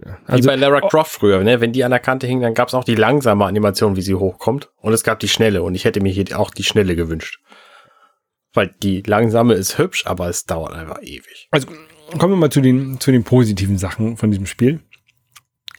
ja. 0.02 0.18
Wie 0.26 0.32
also 0.32 0.48
bei 0.48 0.56
Lara 0.56 0.80
Croft 0.80 1.12
früher, 1.12 1.44
ne? 1.44 1.60
Wenn 1.60 1.72
die 1.72 1.84
an 1.84 1.90
der 1.90 2.00
Kante 2.00 2.26
hing, 2.26 2.40
dann 2.40 2.54
gab 2.54 2.68
es 2.68 2.74
auch 2.74 2.84
die 2.84 2.96
langsame 2.96 3.44
Animation, 3.44 3.96
wie 3.96 4.02
sie 4.02 4.14
hochkommt. 4.14 4.70
Und 4.80 4.92
es 4.92 5.04
gab 5.04 5.20
die 5.20 5.28
schnelle. 5.28 5.62
Und 5.62 5.74
ich 5.74 5.84
hätte 5.84 6.00
mir 6.00 6.12
hier 6.12 6.38
auch 6.38 6.50
die 6.50 6.64
schnelle 6.64 6.96
gewünscht. 6.96 7.40
Weil 8.52 8.74
die 8.82 9.02
langsame 9.02 9.54
ist 9.54 9.78
hübsch, 9.78 10.06
aber 10.06 10.28
es 10.28 10.46
dauert 10.46 10.72
einfach 10.72 11.02
ewig. 11.02 11.48
Also 11.50 11.68
kommen 12.18 12.32
wir 12.32 12.36
mal 12.36 12.50
zu 12.50 12.60
den, 12.60 12.98
zu 13.00 13.12
den 13.12 13.24
positiven 13.24 13.78
Sachen 13.78 14.16
von 14.16 14.30
diesem 14.30 14.46
Spiel. 14.46 14.80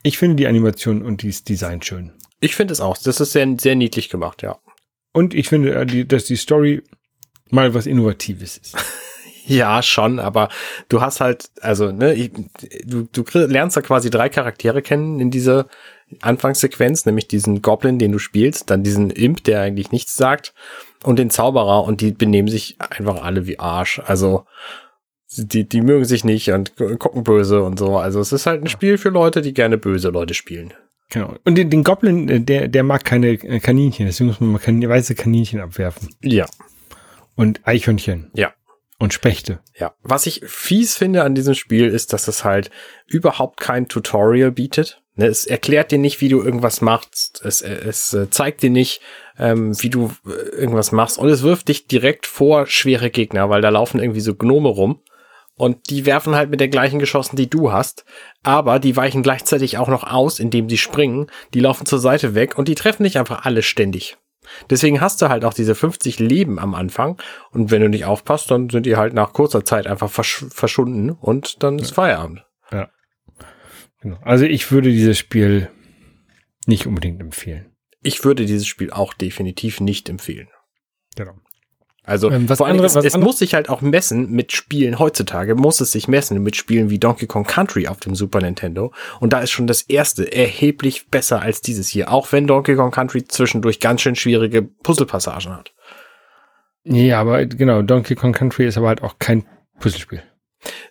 Ich 0.02 0.18
finde 0.18 0.36
die 0.36 0.46
Animation 0.46 1.02
und 1.02 1.22
das 1.22 1.44
Design 1.44 1.82
schön. 1.82 2.12
Ich 2.40 2.54
finde 2.54 2.72
es 2.72 2.80
auch. 2.80 2.96
Das 2.96 3.20
ist 3.20 3.32
sehr, 3.32 3.56
sehr 3.58 3.74
niedlich 3.74 4.08
gemacht, 4.08 4.42
ja. 4.42 4.58
Und 5.12 5.34
ich 5.34 5.48
finde, 5.48 5.74
äh, 5.74 6.04
dass 6.04 6.24
die 6.24 6.36
Story 6.36 6.82
mal 7.50 7.74
was 7.74 7.86
Innovatives 7.86 8.56
ist. 8.56 8.76
Ja, 9.48 9.80
schon, 9.80 10.18
aber 10.18 10.48
du 10.88 11.00
hast 11.00 11.20
halt, 11.20 11.50
also, 11.60 11.92
ne, 11.92 12.14
ich, 12.14 12.32
du, 12.84 13.06
du 13.12 13.24
lernst 13.46 13.76
da 13.76 13.80
quasi 13.80 14.10
drei 14.10 14.28
Charaktere 14.28 14.82
kennen 14.82 15.20
in 15.20 15.30
dieser 15.30 15.66
Anfangssequenz, 16.20 17.06
nämlich 17.06 17.28
diesen 17.28 17.62
Goblin, 17.62 17.98
den 18.00 18.10
du 18.12 18.18
spielst, 18.18 18.70
dann 18.70 18.82
diesen 18.82 19.10
Imp, 19.10 19.44
der 19.44 19.60
eigentlich 19.60 19.92
nichts 19.92 20.16
sagt, 20.16 20.52
und 21.04 21.18
den 21.18 21.30
Zauberer, 21.30 21.84
und 21.84 22.00
die 22.00 22.10
benehmen 22.10 22.48
sich 22.48 22.76
einfach 22.80 23.22
alle 23.22 23.46
wie 23.46 23.58
Arsch. 23.60 24.00
Also, 24.04 24.46
die, 25.36 25.68
die 25.68 25.80
mögen 25.80 26.04
sich 26.04 26.24
nicht 26.24 26.50
und 26.50 26.76
gu- 26.76 26.96
gucken 26.96 27.22
böse 27.22 27.62
und 27.62 27.78
so. 27.78 27.98
Also, 27.98 28.20
es 28.20 28.32
ist 28.32 28.46
halt 28.46 28.62
ein 28.62 28.68
Spiel 28.68 28.98
für 28.98 29.10
Leute, 29.10 29.42
die 29.42 29.54
gerne 29.54 29.78
böse 29.78 30.08
Leute 30.08 30.34
spielen. 30.34 30.72
Genau. 31.10 31.34
Und 31.44 31.56
den, 31.56 31.70
den 31.70 31.84
Goblin, 31.84 32.28
äh, 32.28 32.40
der, 32.40 32.66
der 32.66 32.82
mag 32.82 33.04
keine 33.04 33.28
äh, 33.28 33.60
Kaninchen, 33.60 34.06
deswegen 34.06 34.28
muss 34.28 34.40
man 34.40 34.50
mal 34.50 34.58
kan 34.58 34.82
weiße 34.82 35.14
Kaninchen 35.14 35.60
abwerfen. 35.60 36.08
Ja. 36.20 36.46
Und 37.36 37.60
Eichhörnchen. 37.64 38.30
Ja. 38.34 38.52
Und 38.98 39.12
Spechte. 39.12 39.60
Ja, 39.78 39.94
was 40.02 40.24
ich 40.24 40.42
fies 40.46 40.96
finde 40.96 41.22
an 41.22 41.34
diesem 41.34 41.54
Spiel 41.54 41.88
ist, 41.88 42.14
dass 42.14 42.28
es 42.28 42.44
halt 42.44 42.70
überhaupt 43.06 43.60
kein 43.60 43.88
Tutorial 43.88 44.52
bietet. 44.52 45.02
Ne, 45.16 45.26
es 45.26 45.46
erklärt 45.46 45.90
dir 45.90 45.98
nicht, 45.98 46.20
wie 46.20 46.28
du 46.28 46.42
irgendwas 46.42 46.80
machst. 46.80 47.42
Es, 47.44 47.60
es 47.60 48.14
äh, 48.14 48.30
zeigt 48.30 48.62
dir 48.62 48.70
nicht, 48.70 49.00
ähm, 49.38 49.80
wie 49.82 49.90
du 49.90 50.12
äh, 50.26 50.56
irgendwas 50.56 50.92
machst. 50.92 51.18
Und 51.18 51.28
es 51.28 51.42
wirft 51.42 51.68
dich 51.68 51.86
direkt 51.86 52.26
vor 52.26 52.66
schwere 52.66 53.10
Gegner, 53.10 53.50
weil 53.50 53.60
da 53.62 53.68
laufen 53.68 54.00
irgendwie 54.00 54.20
so 54.20 54.34
Gnome 54.34 54.68
rum. 54.68 55.00
Und 55.54 55.88
die 55.88 56.04
werfen 56.04 56.34
halt 56.34 56.50
mit 56.50 56.60
der 56.60 56.68
gleichen 56.68 56.98
Geschossen, 56.98 57.36
die 57.36 57.48
du 57.48 57.72
hast. 57.72 58.04
Aber 58.42 58.78
die 58.78 58.94
weichen 58.94 59.22
gleichzeitig 59.22 59.78
auch 59.78 59.88
noch 59.88 60.04
aus, 60.04 60.38
indem 60.38 60.68
sie 60.68 60.78
springen. 60.78 61.30
Die 61.54 61.60
laufen 61.60 61.86
zur 61.86 61.98
Seite 61.98 62.34
weg 62.34 62.58
und 62.58 62.68
die 62.68 62.74
treffen 62.74 63.04
dich 63.04 63.18
einfach 63.18 63.46
alle 63.46 63.62
ständig. 63.62 64.18
Deswegen 64.70 65.00
hast 65.00 65.22
du 65.22 65.28
halt 65.28 65.44
auch 65.44 65.54
diese 65.54 65.74
50 65.74 66.18
Leben 66.18 66.58
am 66.58 66.74
Anfang. 66.74 67.20
Und 67.50 67.70
wenn 67.70 67.82
du 67.82 67.88
nicht 67.88 68.04
aufpasst, 68.04 68.50
dann 68.50 68.70
sind 68.70 68.86
die 68.86 68.96
halt 68.96 69.14
nach 69.14 69.32
kurzer 69.32 69.64
Zeit 69.64 69.86
einfach 69.86 70.10
versch 70.10 70.44
verschwunden 70.48 71.10
und 71.10 71.62
dann 71.62 71.78
ist 71.78 71.92
Feierabend. 71.92 72.44
Ja. 72.70 72.90
Genau. 74.00 74.18
Also 74.22 74.44
ich 74.44 74.70
würde 74.70 74.90
dieses 74.90 75.18
Spiel 75.18 75.70
nicht 76.66 76.86
unbedingt 76.86 77.20
empfehlen. 77.20 77.72
Ich 78.02 78.24
würde 78.24 78.46
dieses 78.46 78.66
Spiel 78.66 78.90
auch 78.90 79.14
definitiv 79.14 79.80
nicht 79.80 80.08
empfehlen. 80.08 80.48
Genau. 81.16 81.34
Also 82.06 82.30
Ähm, 82.30 82.48
was 82.48 82.58
vor 82.58 82.66
allem, 82.68 82.76
andere- 82.80 83.00
es, 83.00 83.14
es 83.14 83.18
muss 83.18 83.38
sich 83.40 83.52
halt 83.54 83.68
auch 83.68 83.80
messen 83.80 84.30
mit 84.30 84.52
Spielen 84.52 84.98
heutzutage, 85.00 85.56
muss 85.56 85.80
es 85.80 85.90
sich 85.90 86.06
messen 86.06 86.40
mit 86.42 86.54
Spielen 86.54 86.88
wie 86.88 87.00
Donkey 87.00 87.26
Kong 87.26 87.44
Country 87.44 87.88
auf 87.88 87.98
dem 87.98 88.14
Super 88.14 88.40
Nintendo. 88.40 88.92
Und 89.18 89.32
da 89.32 89.40
ist 89.40 89.50
schon 89.50 89.66
das 89.66 89.82
erste 89.82 90.32
erheblich 90.32 91.08
besser 91.08 91.42
als 91.42 91.60
dieses 91.60 91.88
hier, 91.88 92.12
auch 92.12 92.30
wenn 92.30 92.46
Donkey 92.46 92.76
Kong 92.76 92.92
Country 92.92 93.24
zwischendurch 93.24 93.80
ganz 93.80 94.02
schön 94.02 94.14
schwierige 94.14 94.62
Puzzlepassagen 94.62 95.52
hat. 95.52 95.74
Ja, 96.84 97.20
aber 97.20 97.44
genau, 97.46 97.82
Donkey 97.82 98.14
Kong 98.14 98.32
Country 98.32 98.66
ist 98.66 98.78
aber 98.78 98.86
halt 98.88 99.02
auch 99.02 99.18
kein 99.18 99.44
Puzzlespiel. 99.80 100.22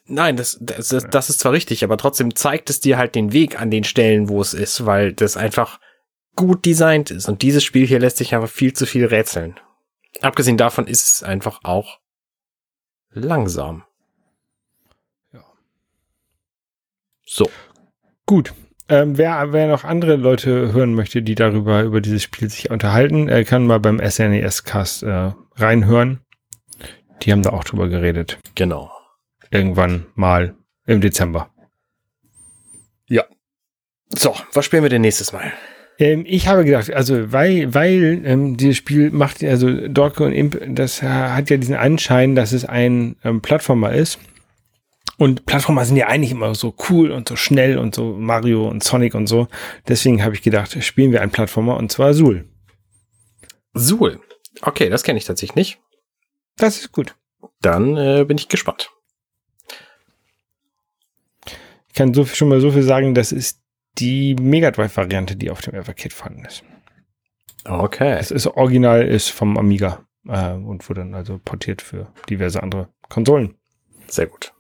Nein, 0.06 0.36
das, 0.36 0.58
das, 0.62 0.90
das, 0.90 1.08
das 1.10 1.30
ist 1.30 1.40
zwar 1.40 1.54
richtig, 1.54 1.84
aber 1.86 1.98
trotzdem 1.98 2.36
zeigt 2.36 2.70
es 2.70 2.82
dir 2.82 2.98
halt 2.98 3.16
den 3.16 3.32
Weg 3.32 3.60
an 3.60 3.72
den 3.72 3.86
Stellen, 3.86 4.28
wo 4.28 4.42
es 4.42 4.54
ist, 4.54 4.86
weil 4.86 5.14
das 5.14 5.38
einfach 5.38 5.80
gut 6.36 6.66
designt 6.66 7.12
ist. 7.12 7.30
Und 7.30 7.42
dieses 7.42 7.64
Spiel 7.64 7.88
hier 7.88 8.00
lässt 8.00 8.18
sich 8.18 8.36
einfach 8.36 8.50
viel 8.50 8.74
zu 8.74 8.86
viel 8.86 9.06
rätseln. 9.06 9.56
Abgesehen 10.22 10.58
davon 10.58 10.88
ist 10.88 11.06
es 11.06 11.24
einfach 11.24 11.60
auch 11.64 12.00
langsam. 13.12 13.84
Ja. 15.34 15.44
So. 17.26 17.50
Gut. 18.26 18.54
Ähm, 18.88 19.18
wer, 19.18 19.52
wer 19.52 19.68
noch 19.68 19.84
andere 19.84 20.16
Leute 20.16 20.72
hören 20.72 20.94
möchte, 20.94 21.24
die 21.24 21.34
darüber, 21.34 21.82
über 21.82 22.02
dieses 22.02 22.22
Spiel 22.22 22.50
sich 22.50 22.70
unterhalten, 22.70 23.28
äh, 23.28 23.44
kann 23.44 23.66
mal 23.66 23.80
beim 23.80 24.00
SNES-Cast 24.00 25.04
äh, 25.04 25.32
reinhören. 25.56 26.22
Die 27.24 27.32
haben 27.32 27.42
da 27.42 27.50
auch 27.52 27.64
drüber 27.64 27.88
geredet. 27.88 28.38
Genau. 28.54 28.92
Irgendwann 29.50 30.06
mal 30.14 30.56
im 30.86 31.02
Dezember. 31.02 31.50
So, 34.10 34.36
was 34.54 34.66
spielen 34.66 34.84
wir 34.84 34.90
denn 34.90 35.02
nächstes 35.02 35.34
Mal? 35.34 35.52
Ähm, 35.98 36.26
ich 36.28 36.48
habe 36.48 36.66
gedacht, 36.66 36.94
also 36.94 37.32
weil, 37.32 37.74
weil 37.74 38.22
ähm, 38.26 38.58
dieses 38.58 38.78
Spiel 38.78 39.12
macht, 39.12 39.44
also 39.44 39.88
Dorke 39.88 40.24
und 40.24 40.34
Imp, 40.34 40.60
das 40.68 41.02
hat 41.02 41.50
ja 41.50 41.58
diesen 41.58 41.76
Anschein, 41.76 42.36
dass 42.36 42.52
es 42.52 42.66
ein 42.66 43.16
ähm, 43.24 43.42
Plattformer 43.42 43.94
ist. 43.94 44.20
Und 45.18 45.46
Plattformer 45.46 45.86
sind 45.86 45.96
ja 45.96 46.08
eigentlich 46.08 46.32
immer 46.32 46.54
so 46.56 46.76
cool 46.90 47.12
und 47.12 47.30
so 47.30 47.38
schnell 47.38 47.78
und 47.78 47.96
so 47.96 48.16
Mario 48.18 48.68
und 48.68 48.84
Sonic 48.84 49.16
und 49.16 49.28
so. 49.28 49.48
Deswegen 49.88 50.24
habe 50.24 50.36
ich 50.36 50.42
gedacht, 50.42 50.84
spielen 50.84 51.14
wir 51.14 51.22
einen 51.22 51.32
Plattformer 51.32 51.78
und 51.78 51.92
zwar 51.92 52.14
Sul. 52.14 52.50
Suhl. 53.74 54.20
Okay, 54.62 54.90
das 54.90 55.04
kenne 55.04 55.18
ich 55.18 55.26
tatsächlich 55.26 55.56
nicht. 55.56 55.80
Das 56.58 56.78
ist 56.78 56.92
gut. 56.92 57.16
Dann 57.62 57.96
äh, 57.96 58.26
bin 58.26 58.38
ich 58.38 58.50
gespannt. 58.50 58.92
Ich 61.88 61.94
kann 61.94 62.14
so 62.14 62.26
viel, 62.26 62.36
schon 62.36 62.50
mal 62.50 62.60
so 62.60 62.72
viel 62.72 62.84
sagen, 62.84 63.14
das 63.14 63.32
ist 63.32 63.62
die 63.98 64.36
Mega 64.36 64.72
Drive-Variante, 64.72 65.36
die 65.36 65.50
auf 65.50 65.62
dem 65.62 65.74
Everkit 65.74 66.14
vorhanden 66.14 66.46
ist. 66.46 66.64
Okay. 67.66 68.16
Es 68.20 68.32
ist 68.32 68.48
original, 68.48 69.06
ist 69.06 69.30
vom 69.30 69.58
Amiga 69.58 70.06
äh, 70.28 70.52
und 70.52 70.88
wurde 70.88 71.02
dann 71.02 71.16
also 71.16 71.40
portiert 71.44 71.82
für 71.82 72.08
diverse 72.30 72.62
andere 72.62 72.90
Konsolen. 73.10 73.56
Sehr 74.08 74.28
gut. 74.28 74.54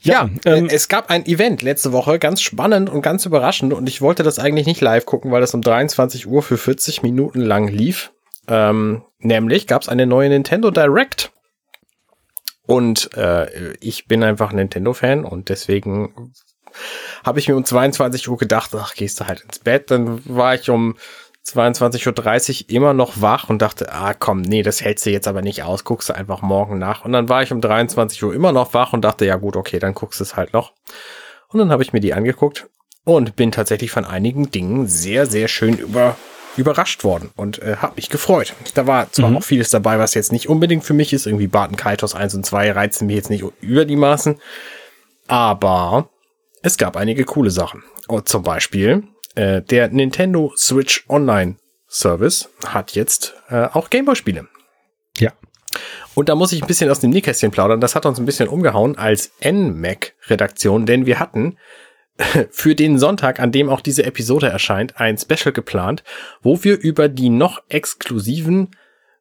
Ja, 0.00 0.30
Ja, 0.44 0.52
ähm, 0.52 0.68
äh, 0.68 0.74
es 0.74 0.88
gab 0.88 1.10
ein 1.10 1.26
Event 1.26 1.62
letzte 1.62 1.92
Woche, 1.92 2.18
ganz 2.18 2.42
spannend 2.42 2.90
und 2.90 3.02
ganz 3.02 3.26
überraschend. 3.26 3.72
Und 3.72 3.88
ich 3.88 4.00
wollte 4.00 4.22
das 4.22 4.38
eigentlich 4.38 4.66
nicht 4.66 4.80
live 4.80 5.06
gucken, 5.06 5.32
weil 5.32 5.40
das 5.40 5.54
um 5.54 5.62
23 5.62 6.26
Uhr 6.26 6.42
für 6.42 6.58
40 6.58 7.02
Minuten 7.02 7.40
lang 7.40 7.68
lief. 7.68 8.12
Ähm, 8.48 9.02
nämlich 9.18 9.66
gab 9.66 9.82
es 9.82 9.88
eine 9.88 10.06
neue 10.06 10.28
Nintendo 10.28 10.70
Direct. 10.70 11.32
Und 12.66 13.16
äh, 13.16 13.74
ich 13.80 14.06
bin 14.06 14.22
einfach 14.22 14.52
Nintendo-Fan 14.52 15.24
und 15.24 15.48
deswegen 15.48 16.32
habe 17.24 17.38
ich 17.38 17.48
mir 17.48 17.56
um 17.56 17.64
22 17.64 18.28
Uhr 18.28 18.36
gedacht, 18.38 18.70
ach, 18.74 18.94
gehst 18.94 19.20
du 19.20 19.26
halt 19.26 19.40
ins 19.40 19.58
Bett. 19.58 19.90
Dann 19.90 20.20
war 20.24 20.54
ich 20.54 20.68
um 20.70 20.96
22.30 21.46 22.64
Uhr 22.64 22.70
immer 22.70 22.92
noch 22.92 23.20
wach 23.20 23.48
und 23.48 23.62
dachte, 23.62 23.92
ah 23.92 24.14
komm, 24.14 24.40
nee, 24.42 24.62
das 24.62 24.80
hältst 24.80 25.06
du 25.06 25.10
jetzt 25.10 25.28
aber 25.28 25.42
nicht 25.42 25.62
aus, 25.62 25.84
guckst 25.84 26.08
du 26.08 26.12
einfach 26.14 26.42
morgen 26.42 26.78
nach. 26.78 27.04
Und 27.04 27.12
dann 27.12 27.28
war 27.28 27.42
ich 27.42 27.52
um 27.52 27.60
23 27.60 28.22
Uhr 28.24 28.34
immer 28.34 28.52
noch 28.52 28.74
wach 28.74 28.92
und 28.92 29.02
dachte, 29.02 29.26
ja 29.26 29.36
gut, 29.36 29.56
okay, 29.56 29.78
dann 29.78 29.94
guckst 29.94 30.18
du 30.20 30.24
es 30.24 30.36
halt 30.36 30.52
noch. 30.52 30.72
Und 31.48 31.60
dann 31.60 31.70
habe 31.70 31.82
ich 31.84 31.92
mir 31.92 32.00
die 32.00 32.14
angeguckt 32.14 32.66
und 33.04 33.36
bin 33.36 33.52
tatsächlich 33.52 33.92
von 33.92 34.04
einigen 34.04 34.50
Dingen 34.50 34.88
sehr, 34.88 35.26
sehr 35.26 35.46
schön 35.46 35.78
über, 35.78 36.16
überrascht 36.56 37.04
worden 37.04 37.30
und 37.36 37.62
äh, 37.62 37.76
habe 37.80 37.94
mich 37.94 38.10
gefreut. 38.10 38.52
Da 38.74 38.88
war 38.88 39.12
zwar 39.12 39.30
Mhm. 39.30 39.36
auch 39.36 39.44
vieles 39.44 39.70
dabei, 39.70 40.00
was 40.00 40.14
jetzt 40.14 40.32
nicht 40.32 40.48
unbedingt 40.48 40.82
für 40.82 40.94
mich 40.94 41.12
ist. 41.12 41.26
Irgendwie 41.26 41.46
Barton 41.46 41.76
Kaitos 41.76 42.16
1 42.16 42.34
und 42.34 42.44
2 42.44 42.72
reizen 42.72 43.06
mich 43.06 43.14
jetzt 43.16 43.30
nicht 43.30 43.44
über 43.60 43.84
die 43.84 43.94
Maßen. 43.94 44.40
Aber 45.28 46.08
es 46.66 46.76
gab 46.76 46.96
einige 46.96 47.24
coole 47.24 47.52
Sachen. 47.52 47.84
Und 48.08 48.28
zum 48.28 48.42
Beispiel 48.42 49.04
äh, 49.36 49.62
der 49.62 49.88
Nintendo 49.88 50.52
Switch 50.56 51.04
Online 51.08 51.56
Service 51.88 52.50
hat 52.66 52.96
jetzt 52.96 53.34
äh, 53.48 53.66
auch 53.66 53.88
Gameboy-Spiele. 53.88 54.48
Ja. 55.18 55.32
Und 56.14 56.28
da 56.28 56.34
muss 56.34 56.52
ich 56.52 56.62
ein 56.62 56.66
bisschen 56.66 56.90
aus 56.90 56.98
dem 56.98 57.10
Nähkästchen 57.10 57.52
plaudern. 57.52 57.80
Das 57.80 57.94
hat 57.94 58.04
uns 58.04 58.18
ein 58.18 58.26
bisschen 58.26 58.48
umgehauen 58.48 58.98
als 58.98 59.30
NMAC-Redaktion, 59.44 60.86
denn 60.86 61.06
wir 61.06 61.20
hatten 61.20 61.56
für 62.50 62.74
den 62.74 62.98
Sonntag, 62.98 63.38
an 63.38 63.52
dem 63.52 63.68
auch 63.68 63.80
diese 63.80 64.04
Episode 64.04 64.48
erscheint, 64.48 64.98
ein 65.00 65.18
Special 65.18 65.52
geplant, 65.52 66.02
wo 66.42 66.64
wir 66.64 66.80
über 66.80 67.08
die 67.08 67.28
noch 67.28 67.62
exklusiven 67.68 68.72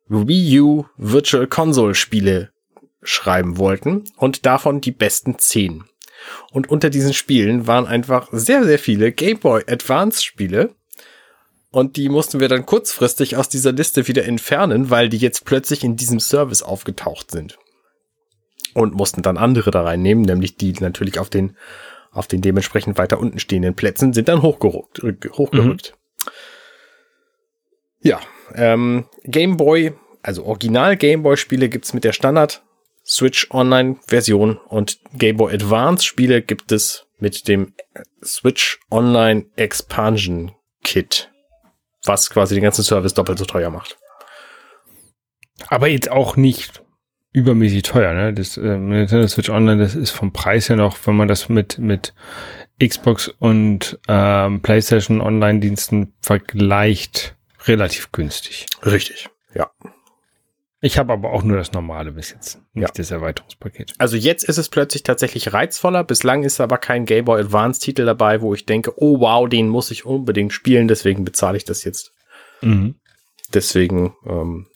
Wii 0.07 0.61
U 0.61 0.85
Virtual 0.97 1.45
Console 1.45 1.93
Spiele 1.93 2.49
schreiben 3.03 3.59
wollten 3.59 4.05
und 4.17 4.47
davon 4.47 4.81
die 4.81 4.91
besten 4.91 5.37
10. 5.37 5.83
Und 6.51 6.69
unter 6.69 6.89
diesen 6.89 7.13
Spielen 7.13 7.67
waren 7.67 7.85
einfach 7.85 8.29
sehr, 8.31 8.63
sehr 8.63 8.79
viele 8.79 9.11
Game 9.11 9.39
Boy 9.39 9.63
Advance 9.67 10.23
Spiele. 10.23 10.73
Und 11.71 11.97
die 11.97 12.07
mussten 12.07 12.39
wir 12.39 12.47
dann 12.47 12.65
kurzfristig 12.65 13.35
aus 13.35 13.49
dieser 13.49 13.73
Liste 13.73 14.07
wieder 14.07 14.25
entfernen, 14.25 14.89
weil 14.89 15.09
die 15.09 15.17
jetzt 15.17 15.43
plötzlich 15.45 15.83
in 15.83 15.97
diesem 15.97 16.19
Service 16.19 16.63
aufgetaucht 16.63 17.31
sind. 17.31 17.57
Und 18.73 18.93
mussten 18.93 19.21
dann 19.21 19.37
andere 19.37 19.71
da 19.71 19.83
reinnehmen, 19.83 20.23
nämlich 20.23 20.55
die 20.55 20.73
natürlich 20.73 21.19
auf 21.19 21.29
den, 21.29 21.55
auf 22.11 22.27
den 22.27 22.41
dementsprechend 22.41 22.97
weiter 22.97 23.19
unten 23.19 23.39
stehenden 23.39 23.75
Plätzen 23.75 24.13
sind 24.13 24.29
dann 24.29 24.41
hochgerückt. 24.41 25.03
äh, 25.03 25.15
hochgerückt. 25.29 25.95
Ja, 28.01 28.19
ähm, 28.53 29.05
Game 29.23 29.57
Boy, 29.57 29.93
also 30.21 30.45
Original 30.45 30.95
Game 30.95 31.23
Boy 31.23 31.37
Spiele 31.37 31.69
gibt's 31.69 31.93
mit 31.93 32.03
der 32.03 32.13
Standard 32.13 32.64
Switch 33.05 33.47
Online 33.51 33.97
Version 34.07 34.57
und 34.57 34.99
Game 35.13 35.37
Boy 35.37 35.53
Advance 35.53 36.03
Spiele 36.03 36.41
gibt 36.41 36.71
es 36.71 37.05
mit 37.19 37.47
dem 37.47 37.73
Switch 38.23 38.79
Online 38.89 39.45
Expansion 39.55 40.51
Kit, 40.83 41.31
was 42.03 42.29
quasi 42.29 42.55
den 42.55 42.63
ganzen 42.63 42.83
Service 42.83 43.13
doppelt 43.13 43.37
so 43.37 43.45
teuer 43.45 43.69
macht. 43.69 43.97
Aber 45.67 45.87
jetzt 45.87 46.11
auch 46.11 46.35
nicht 46.35 46.83
übermäßig 47.31 47.83
teuer, 47.83 48.13
ne? 48.13 48.33
Das 48.33 48.57
äh, 48.57 48.77
Nintendo 48.77 49.27
Switch 49.27 49.49
Online, 49.49 49.81
das 49.81 49.93
ist 49.93 50.11
vom 50.11 50.31
Preis 50.31 50.69
her 50.69 50.77
noch, 50.77 50.97
wenn 51.05 51.15
man 51.15 51.27
das 51.27 51.49
mit, 51.49 51.77
mit 51.77 52.13
Xbox 52.83 53.27
und 53.27 53.99
ähm, 54.07 54.61
PlayStation 54.61 55.21
Online-Diensten 55.21 56.13
vergleicht, 56.21 57.35
relativ 57.65 58.11
günstig. 58.11 58.65
Richtig. 58.85 59.29
Ja. 59.53 59.69
Ich 60.85 60.99
habe 60.99 61.13
aber 61.13 61.31
auch 61.31 61.41
nur 61.41 61.57
das 61.57 61.71
normale 61.71 62.11
bis 62.11 62.29
jetzt, 62.29 62.59
nicht 62.73 62.87
Ja. 62.89 62.93
das 62.95 63.09
Erweiterungspaket. 63.09 63.93
Also 63.97 64.17
jetzt 64.17 64.43
ist 64.43 64.59
es 64.59 64.69
plötzlich 64.69 65.01
tatsächlich 65.01 65.51
reizvoller. 65.51 66.03
Bislang 66.03 66.43
ist 66.43 66.61
aber 66.61 66.77
kein 66.77 67.05
Game 67.05 67.25
Boy 67.25 67.41
Advance 67.41 67.79
Titel 67.79 68.05
dabei, 68.05 68.39
wo 68.41 68.53
ich 68.53 68.67
denke, 68.67 68.93
oh 68.97 69.19
wow, 69.19 69.49
den 69.49 69.67
muss 69.67 69.89
ich 69.89 70.05
unbedingt 70.05 70.53
spielen, 70.53 70.87
deswegen 70.87 71.25
bezahle 71.25 71.57
ich 71.57 71.65
das 71.65 71.85
jetzt. 71.85 72.11
Mhm. 72.61 72.99
Deswegen, 73.51 74.13
ähm, 74.27 74.67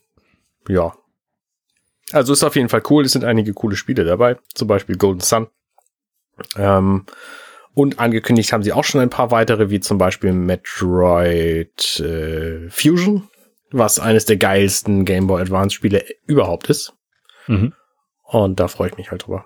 ja. 0.67 0.95
Also 2.11 2.33
ist 2.33 2.43
auf 2.43 2.55
jeden 2.55 2.69
Fall 2.69 2.81
cool. 2.89 3.05
Es 3.05 3.11
sind 3.11 3.23
einige 3.23 3.53
coole 3.53 3.75
Spiele 3.75 4.03
dabei. 4.03 4.37
Zum 4.55 4.67
Beispiel 4.67 4.97
Golden 4.97 5.21
Sun. 5.21 5.45
Ähm, 6.55 7.05
und 7.75 7.99
angekündigt 7.99 8.51
haben 8.51 8.63
sie 8.63 8.73
auch 8.73 8.83
schon 8.83 9.01
ein 9.01 9.11
paar 9.11 9.29
weitere, 9.29 9.69
wie 9.69 9.79
zum 9.79 9.99
Beispiel 9.99 10.33
Metroid 10.33 11.99
äh, 11.99 12.67
Fusion, 12.71 13.29
was 13.71 13.99
eines 13.99 14.25
der 14.25 14.37
geilsten 14.37 15.05
Game 15.05 15.27
Boy 15.27 15.41
Advance 15.41 15.75
Spiele 15.75 16.03
überhaupt 16.25 16.69
ist. 16.69 16.93
Mhm. 17.47 17.73
Und 18.23 18.59
da 18.59 18.67
freue 18.67 18.89
ich 18.89 18.97
mich 18.97 19.11
halt 19.11 19.25
drüber. 19.25 19.45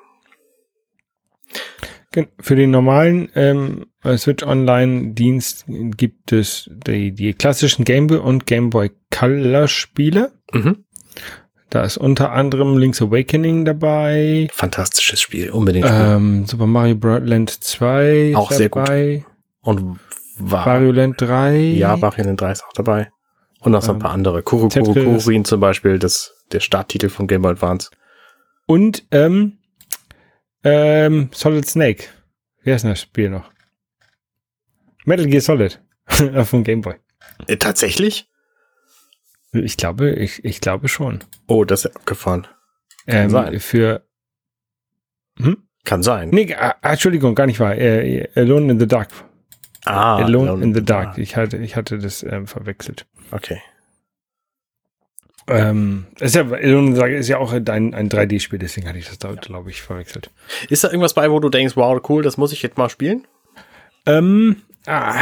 Für 2.40 2.56
den 2.56 2.70
normalen 2.70 3.30
ähm, 3.34 3.88
Switch 4.18 4.46
Online 4.46 5.14
Dienst 5.14 5.66
gibt 5.68 6.32
es 6.32 6.70
die, 6.86 7.12
die 7.12 7.34
klassischen 7.34 7.86
Game 7.86 8.08
Boy 8.08 8.18
und 8.18 8.46
Game 8.46 8.70
Boy 8.70 8.92
Color 9.10 9.68
Spiele. 9.68 10.32
Mhm. 10.52 10.86
Da 11.72 11.82
ist 11.84 11.98
unter 11.98 12.32
anderem 12.32 12.78
Link's 12.78 13.02
Awakening 13.02 13.66
dabei. 13.66 14.48
Fantastisches 14.52 15.22
Spiel, 15.22 15.50
unbedingt. 15.50 15.88
Ähm, 15.90 16.46
Super 16.46 16.68
Mario 16.68 16.96
Bros. 16.96 17.22
Land 17.24 17.50
2 17.50 18.34
auch 18.36 18.52
sehr 18.52 18.70
dabei. 18.70 19.24
gut. 19.64 19.68
Und 19.68 20.00
war, 20.38 20.68
Wario 20.68 20.92
Land 20.92 21.20
3. 21.20 21.58
Ja, 21.58 22.00
Wario 22.00 22.26
Land 22.26 22.42
3 22.42 22.52
ist 22.52 22.64
auch 22.64 22.74
dabei. 22.74 23.10
Und 23.64 23.72
noch 23.72 23.82
so 23.82 23.92
ein 23.92 23.96
ähm, 23.96 24.02
paar 24.02 24.12
andere. 24.12 24.44
Kuro 24.44 24.68
Kurin 24.70 25.46
zum 25.46 25.60
Beispiel, 25.60 26.00
das, 26.00 26.36
der 26.52 26.60
Starttitel 26.60 27.10
von 27.10 27.28
Game 27.28 27.42
Boy 27.42 27.52
Advance. 27.52 27.90
Und 28.66 29.06
ähm, 29.12 29.58
ähm, 30.64 31.30
Solid 31.34 31.66
Snake. 31.66 32.06
Wie 32.62 32.72
heißt 32.72 32.84
denn 32.84 32.92
das 32.92 33.02
Spiel 33.02 33.30
noch? 33.30 33.52
Metal 35.06 35.26
Gear 35.26 35.42
Solid 35.42 35.82
von 36.44 36.64
Game 36.64 36.82
Boy. 36.82 36.96
Äh, 37.48 37.58
tatsächlich? 37.58 38.30
Ich 39.52 39.78
glaube, 39.78 40.12
ich, 40.12 40.44
ich 40.44 40.62
glaube 40.62 40.88
schon. 40.88 41.20
Oh, 41.48 41.64
das 41.64 41.86
ist 41.86 41.96
abgefahren. 41.96 42.48
Kann 43.06 43.24
ähm, 43.26 43.30
sein. 43.30 43.60
Für 43.60 44.06
hm? 45.38 45.58
Kann 45.84 46.02
sein. 46.02 46.30
Nee, 46.30 46.54
ah, 46.56 46.76
Entschuldigung, 46.82 47.36
gar 47.36 47.46
nicht 47.46 47.60
wahr. 47.60 47.76
Äh, 47.76 48.30
Alone 48.36 48.72
in 48.72 48.80
the 48.80 48.88
Dark. 48.88 49.10
Ah, 49.86 50.16
Alone, 50.16 50.50
Alone 50.50 50.64
in 50.64 50.74
the 50.74 50.84
Dark. 50.84 51.08
Dark. 51.08 51.18
Ich 51.18 51.36
hatte, 51.36 51.58
ich 51.58 51.76
hatte 51.76 51.98
das 51.98 52.24
ähm, 52.24 52.48
verwechselt. 52.48 53.06
Okay. 53.34 53.60
Ähm, 55.48 56.06
ist 56.20 56.36
ja, 56.36 56.44
ist 56.54 57.28
ja 57.28 57.38
auch 57.38 57.52
ein, 57.52 57.94
ein 57.94 58.10
3D-Spiel, 58.10 58.60
deswegen 58.60 58.88
hatte 58.88 59.00
ich 59.00 59.10
das 59.10 59.18
da, 59.18 59.34
glaube 59.34 59.72
ich, 59.72 59.82
verwechselt. 59.82 60.30
Ist 60.70 60.84
da 60.84 60.90
irgendwas 60.90 61.16
bei, 61.16 61.30
wo 61.32 61.40
du 61.40 61.50
denkst, 61.50 61.76
wow, 61.76 62.00
cool, 62.08 62.24
das 62.24 62.38
muss 62.38 62.54
ich 62.54 62.62
jetzt 62.62 62.78
mal 62.78 62.90
spielen? 62.90 63.28
Ähm, 64.06 64.62
Ah, 64.86 65.16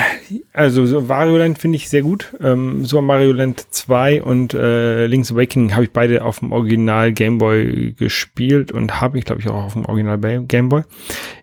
also 0.54 0.88
so 0.88 1.08
Wario 1.08 1.38
Land 1.38 1.60
finde 1.60 1.76
ich 1.76 1.88
sehr 1.88 2.02
gut. 2.02 2.34
Ähm, 2.42 2.84
Super 2.84 3.04
Mario 3.04 3.32
Land 3.32 3.68
2 3.70 4.24
und 4.24 4.56
äh, 4.56 5.06
Link's 5.06 5.32
Awakening 5.32 5.74
habe 5.74 5.84
ich 5.84 5.92
beide 5.92 6.26
auf 6.26 6.40
dem 6.40 6.52
Original 6.52 7.12
Game 7.12 7.38
Boy 7.38 7.94
gespielt 7.94 8.72
und 8.72 9.02
habe 9.02 9.20
ich, 9.20 9.26
glaube 9.26 9.42
ich, 9.42 9.48
auch 9.48 9.66
auf 9.66 9.74
dem 9.74 9.86
Original 9.86 10.18
Game 10.46 10.70
Boy. 10.70 10.82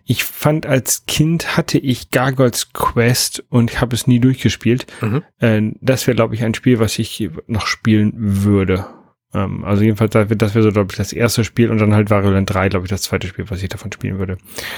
Ich 0.05 0.25
fand 0.25 0.65
als 0.65 1.05
Kind 1.05 1.55
hatte 1.55 1.77
ich 1.77 2.11
Gargoyles 2.11 2.73
Quest 2.73 3.43
und 3.49 3.79
habe 3.79 3.95
es 3.95 4.05
nie 4.05 4.19
durchgespielt. 4.19 4.85
Mhm. 5.01 5.23
Äh, 5.39 5.71
das 5.79 6.05
wäre, 6.05 6.15
glaube 6.15 6.35
ich, 6.35 6.43
ein 6.43 6.53
Spiel, 6.53 6.79
was 6.79 6.99
ich 6.99 7.29
noch 7.47 7.67
spielen 7.67 8.13
würde. 8.15 8.85
Ähm, 9.33 9.63
also 9.63 9.83
jedenfalls, 9.83 10.11
das 10.11 10.55
wäre 10.55 10.63
so, 10.63 10.71
glaube 10.71 10.91
ich, 10.91 10.97
das 10.97 11.13
erste 11.13 11.43
Spiel 11.43 11.69
und 11.69 11.77
dann 11.77 11.93
halt 11.93 12.09
Variant 12.09 12.51
3, 12.51 12.69
glaube 12.69 12.85
ich, 12.85 12.89
das 12.89 13.03
zweite 13.03 13.27
Spiel, 13.27 13.45
was 13.49 13.61
ich 13.61 13.69
davon 13.69 13.91
spielen 13.91 14.17
würde. 14.17 14.37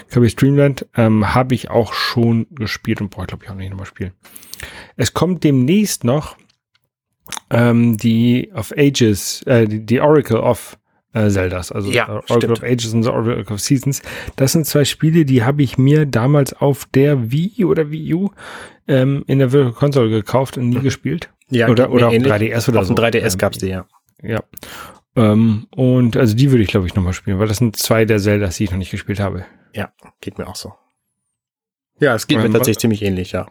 Kirby 0.09 0.29
Streamland 0.29 0.85
ähm, 0.95 1.33
habe 1.33 1.55
ich 1.55 1.69
auch 1.69 1.93
schon 1.93 2.47
gespielt 2.51 3.01
und 3.01 3.09
brauche, 3.09 3.27
glaube 3.27 3.45
ich, 3.45 3.49
auch 3.49 3.55
nicht 3.55 3.69
nochmal 3.69 3.85
spielen. 3.85 4.11
Es 4.97 5.13
kommt 5.13 5.43
demnächst 5.43 6.03
noch 6.03 6.35
ähm, 7.49 7.97
die 7.97 8.51
of 8.53 8.73
Ages, 8.77 9.41
äh, 9.43 9.67
die, 9.67 9.85
die 9.85 10.01
Oracle 10.01 10.37
of 10.37 10.77
äh, 11.13 11.29
Zeldas, 11.29 11.71
also 11.71 11.91
ja, 11.91 12.07
Oracle 12.07 12.37
stimmt. 12.37 12.57
of 12.57 12.63
Ages 12.63 12.93
und 12.93 13.03
the 13.03 13.09
Oracle 13.09 13.53
of 13.53 13.59
Seasons. 13.59 14.01
Das 14.35 14.51
sind 14.51 14.65
zwei 14.65 14.85
Spiele, 14.85 15.25
die 15.25 15.43
habe 15.43 15.63
ich 15.63 15.77
mir 15.77 16.05
damals 16.05 16.53
auf 16.53 16.85
der 16.93 17.31
Wii 17.31 17.65
oder 17.65 17.91
Wii 17.91 18.13
U 18.13 18.29
ähm, 18.87 19.23
in 19.27 19.39
der 19.39 19.51
Virtual 19.51 19.73
Console 19.73 20.09
gekauft 20.09 20.57
und 20.57 20.69
nie 20.69 20.77
mhm. 20.77 20.83
gespielt. 20.83 21.29
Ja, 21.49 21.67
oder, 21.67 21.91
oder 21.91 22.07
auf 22.07 22.13
3DS 22.13 22.69
oder 22.69 22.79
auf 22.79 22.87
so. 22.87 22.93
Auf 22.93 22.99
dem 22.99 23.21
3DS 23.21 23.37
gab's 23.37 23.57
die, 23.57 23.67
ja. 23.67 23.85
Ja. 24.21 24.43
Ähm, 25.15 25.67
und 25.75 26.15
also 26.15 26.35
die 26.35 26.51
würde 26.51 26.63
ich, 26.63 26.69
glaube 26.69 26.87
ich, 26.87 26.95
nochmal 26.95 27.13
spielen, 27.13 27.39
weil 27.39 27.47
das 27.47 27.57
sind 27.57 27.75
zwei 27.75 28.05
der 28.05 28.19
Zeldas, 28.19 28.57
die 28.57 28.65
ich 28.65 28.71
noch 28.71 28.77
nicht 28.77 28.91
gespielt 28.91 29.19
habe. 29.19 29.45
Ja, 29.73 29.91
geht 30.21 30.37
mir 30.37 30.47
auch 30.47 30.55
so. 30.55 30.73
Ja, 31.99 32.15
es 32.15 32.27
geht 32.27 32.37
ähm, 32.37 32.43
mir 32.43 32.51
tatsächlich 32.51 32.79
ziemlich 32.79 33.01
ähnlich, 33.01 33.31
ja. 33.31 33.47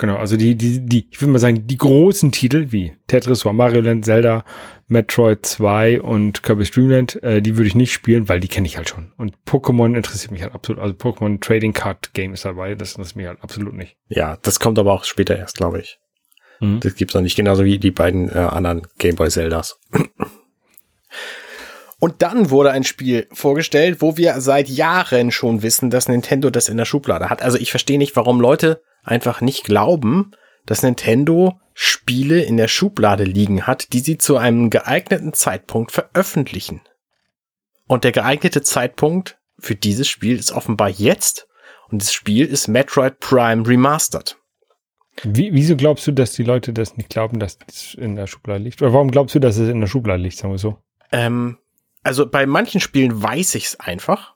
Genau, 0.00 0.16
also 0.16 0.38
die, 0.38 0.54
die, 0.54 0.80
die, 0.80 1.08
ich 1.10 1.20
würde 1.20 1.32
mal 1.32 1.38
sagen, 1.38 1.66
die 1.66 1.76
großen 1.76 2.32
Titel 2.32 2.68
wie 2.70 2.94
Tetris, 3.06 3.44
Mario 3.44 3.82
Land, 3.82 4.06
Zelda, 4.06 4.46
Metroid 4.88 5.44
2 5.44 6.00
und 6.00 6.42
Kirby 6.42 6.64
Streamland, 6.64 7.22
äh, 7.22 7.42
die 7.42 7.58
würde 7.58 7.68
ich 7.68 7.74
nicht 7.74 7.92
spielen, 7.92 8.26
weil 8.26 8.40
die 8.40 8.48
kenne 8.48 8.66
ich 8.66 8.78
halt 8.78 8.88
schon. 8.88 9.12
Und 9.18 9.36
Pokémon 9.46 9.94
interessiert 9.94 10.32
mich 10.32 10.42
halt 10.42 10.54
absolut. 10.54 10.80
Also 10.80 10.94
Pokémon 10.94 11.38
Trading 11.38 11.74
Card 11.74 12.14
Game 12.14 12.32
ist 12.32 12.46
dabei, 12.46 12.74
das 12.74 12.92
interessiert 12.92 13.16
mich 13.16 13.26
halt 13.26 13.42
absolut 13.42 13.74
nicht. 13.74 13.98
Ja, 14.08 14.38
das 14.40 14.58
kommt 14.58 14.78
aber 14.78 14.94
auch 14.94 15.04
später 15.04 15.36
erst, 15.36 15.58
glaube 15.58 15.80
ich. 15.80 16.00
Mhm. 16.60 16.80
Das 16.80 16.94
gibt's 16.94 17.14
noch 17.14 17.22
nicht, 17.22 17.36
genauso 17.36 17.64
wie 17.64 17.78
die 17.78 17.90
beiden 17.90 18.28
äh, 18.28 18.38
anderen 18.38 18.86
Gameboy 18.98 19.28
Zeldas. 19.28 19.78
Und 21.98 22.22
dann 22.22 22.48
wurde 22.48 22.70
ein 22.70 22.84
Spiel 22.84 23.28
vorgestellt, 23.30 24.00
wo 24.00 24.16
wir 24.16 24.40
seit 24.40 24.68
Jahren 24.70 25.30
schon 25.30 25.62
wissen, 25.62 25.90
dass 25.90 26.08
Nintendo 26.08 26.48
das 26.48 26.70
in 26.70 26.78
der 26.78 26.86
Schublade 26.86 27.28
hat. 27.28 27.42
Also 27.42 27.58
ich 27.58 27.70
verstehe 27.70 27.98
nicht, 27.98 28.16
warum 28.16 28.40
Leute 28.40 28.82
einfach 29.02 29.42
nicht 29.42 29.64
glauben, 29.64 30.32
dass 30.64 30.82
Nintendo 30.82 31.60
Spiele 31.74 32.42
in 32.42 32.56
der 32.56 32.68
Schublade 32.68 33.24
liegen 33.24 33.66
hat, 33.66 33.92
die 33.92 34.00
sie 34.00 34.16
zu 34.16 34.38
einem 34.38 34.70
geeigneten 34.70 35.34
Zeitpunkt 35.34 35.92
veröffentlichen. 35.92 36.80
Und 37.86 38.04
der 38.04 38.12
geeignete 38.12 38.62
Zeitpunkt 38.62 39.38
für 39.58 39.74
dieses 39.74 40.08
Spiel 40.08 40.38
ist 40.38 40.52
offenbar 40.52 40.88
jetzt. 40.88 41.48
Und 41.90 42.02
das 42.02 42.12
Spiel 42.12 42.46
ist 42.46 42.68
Metroid 42.68 43.20
Prime 43.20 43.66
Remastered. 43.66 44.36
Wie, 45.24 45.52
wieso 45.52 45.76
glaubst 45.76 46.06
du, 46.06 46.12
dass 46.12 46.32
die 46.32 46.42
Leute 46.42 46.72
das 46.72 46.96
nicht 46.96 47.10
glauben, 47.10 47.38
dass 47.38 47.58
es 47.68 47.94
in 47.94 48.16
der 48.16 48.26
Schublade 48.26 48.62
liegt? 48.62 48.80
Oder 48.82 48.92
warum 48.92 49.10
glaubst 49.10 49.34
du, 49.34 49.38
dass 49.38 49.56
es 49.56 49.68
in 49.68 49.80
der 49.80 49.88
Schublade 49.88 50.22
liegt, 50.22 50.36
sagen 50.36 50.52
wir 50.52 50.58
so? 50.58 50.78
Ähm, 51.12 51.58
also 52.02 52.26
bei 52.26 52.46
manchen 52.46 52.80
Spielen 52.80 53.22
weiß 53.22 53.54
ich 53.54 53.66
es 53.66 53.80
einfach. 53.80 54.34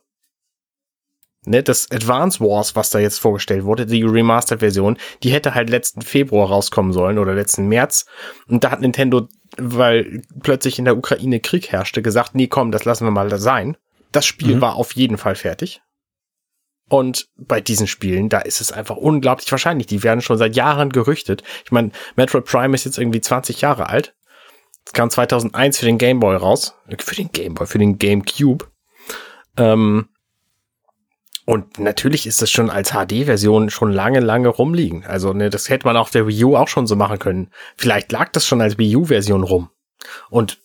Ne, 1.46 1.62
das 1.62 1.90
Advance 1.90 2.40
Wars, 2.40 2.74
was 2.74 2.88
da 2.88 2.98
jetzt 2.98 3.18
vorgestellt 3.18 3.64
wurde, 3.64 3.84
die 3.84 4.02
Remastered-Version, 4.02 4.96
die 5.22 5.30
hätte 5.30 5.54
halt 5.54 5.68
letzten 5.68 6.00
Februar 6.00 6.48
rauskommen 6.48 6.92
sollen 6.94 7.18
oder 7.18 7.34
letzten 7.34 7.68
März. 7.68 8.06
Und 8.48 8.64
da 8.64 8.70
hat 8.70 8.80
Nintendo, 8.80 9.28
weil 9.58 10.22
plötzlich 10.42 10.78
in 10.78 10.86
der 10.86 10.96
Ukraine 10.96 11.40
Krieg 11.40 11.70
herrschte, 11.70 12.00
gesagt, 12.00 12.34
nee, 12.34 12.46
komm, 12.46 12.70
das 12.70 12.86
lassen 12.86 13.06
wir 13.06 13.10
mal 13.10 13.28
da 13.28 13.36
sein. 13.36 13.76
Das 14.10 14.24
Spiel 14.24 14.56
mhm. 14.56 14.60
war 14.62 14.76
auf 14.76 14.92
jeden 14.92 15.18
Fall 15.18 15.34
fertig. 15.34 15.82
Und 16.88 17.28
bei 17.36 17.60
diesen 17.60 17.86
Spielen, 17.86 18.28
da 18.28 18.40
ist 18.40 18.60
es 18.60 18.70
einfach 18.70 18.96
unglaublich 18.96 19.50
wahrscheinlich. 19.50 19.86
Die 19.86 20.02
werden 20.02 20.20
schon 20.20 20.38
seit 20.38 20.54
Jahren 20.54 20.90
gerüchtet. 20.90 21.42
Ich 21.64 21.72
meine, 21.72 21.90
Metroid 22.16 22.44
Prime 22.44 22.74
ist 22.74 22.84
jetzt 22.84 22.98
irgendwie 22.98 23.20
20 23.20 23.60
Jahre 23.62 23.88
alt. 23.88 24.14
Es 24.86 24.92
kam 24.92 25.08
2001 25.08 25.78
für 25.78 25.86
den 25.86 25.98
Game 25.98 26.20
Boy 26.20 26.36
raus. 26.36 26.74
Für 26.98 27.14
den 27.14 27.32
Game 27.32 27.54
Boy, 27.54 27.66
für 27.66 27.78
den 27.78 27.98
GameCube. 27.98 28.66
Ähm, 29.56 30.08
und 31.46 31.78
natürlich 31.78 32.26
ist 32.26 32.40
das 32.40 32.50
schon 32.50 32.70
als 32.70 32.92
HD-Version 32.92 33.70
schon 33.70 33.92
lange, 33.92 34.20
lange 34.20 34.48
rumliegen. 34.48 35.04
Also, 35.04 35.32
ne, 35.32 35.50
das 35.50 35.68
hätte 35.68 35.86
man 35.86 35.96
auf 35.96 36.10
der 36.10 36.26
Wii 36.26 36.44
U 36.44 36.56
auch 36.56 36.68
schon 36.68 36.86
so 36.86 36.96
machen 36.96 37.18
können. 37.18 37.50
Vielleicht 37.76 38.12
lag 38.12 38.30
das 38.32 38.46
schon 38.46 38.60
als 38.60 38.78
Wii 38.78 38.96
U-Version 38.96 39.42
rum. 39.42 39.70
Und 40.30 40.58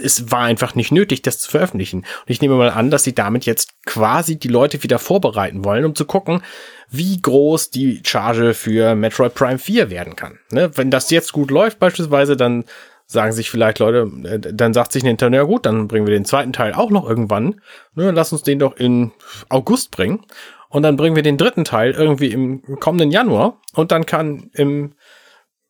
es 0.00 0.30
war 0.30 0.40
einfach 0.40 0.74
nicht 0.74 0.92
nötig, 0.92 1.22
das 1.22 1.38
zu 1.38 1.50
veröffentlichen. 1.50 2.00
Und 2.00 2.30
ich 2.30 2.40
nehme 2.40 2.56
mal 2.56 2.70
an, 2.70 2.90
dass 2.90 3.04
sie 3.04 3.14
damit 3.14 3.46
jetzt 3.46 3.70
quasi 3.86 4.38
die 4.38 4.48
Leute 4.48 4.82
wieder 4.82 4.98
vorbereiten 4.98 5.64
wollen, 5.64 5.84
um 5.84 5.94
zu 5.94 6.04
gucken, 6.04 6.42
wie 6.90 7.20
groß 7.20 7.70
die 7.70 8.02
Charge 8.04 8.54
für 8.54 8.94
Metroid 8.94 9.34
Prime 9.34 9.58
4 9.58 9.90
werden 9.90 10.16
kann. 10.16 10.38
Ne? 10.50 10.70
Wenn 10.76 10.90
das 10.90 11.10
jetzt 11.10 11.32
gut 11.32 11.50
läuft 11.50 11.78
beispielsweise, 11.78 12.36
dann 12.36 12.64
sagen 13.06 13.32
sich 13.32 13.50
vielleicht 13.50 13.78
Leute, 13.78 14.10
äh, 14.24 14.38
dann 14.38 14.72
sagt 14.72 14.92
sich 14.92 15.02
Nintendo, 15.02 15.38
ja 15.38 15.44
gut, 15.44 15.66
dann 15.66 15.88
bringen 15.88 16.06
wir 16.06 16.14
den 16.14 16.24
zweiten 16.24 16.52
Teil 16.52 16.72
auch 16.72 16.90
noch 16.90 17.08
irgendwann. 17.08 17.60
Ne, 17.94 18.10
lass 18.10 18.32
uns 18.32 18.42
den 18.42 18.58
doch 18.58 18.76
in 18.76 19.12
August 19.48 19.90
bringen. 19.90 20.24
Und 20.68 20.82
dann 20.82 20.96
bringen 20.96 21.14
wir 21.14 21.22
den 21.22 21.38
dritten 21.38 21.64
Teil 21.64 21.92
irgendwie 21.92 22.32
im 22.32 22.62
kommenden 22.80 23.12
Januar. 23.12 23.60
Und 23.74 23.92
dann 23.92 24.06
kann 24.06 24.50
im 24.54 24.94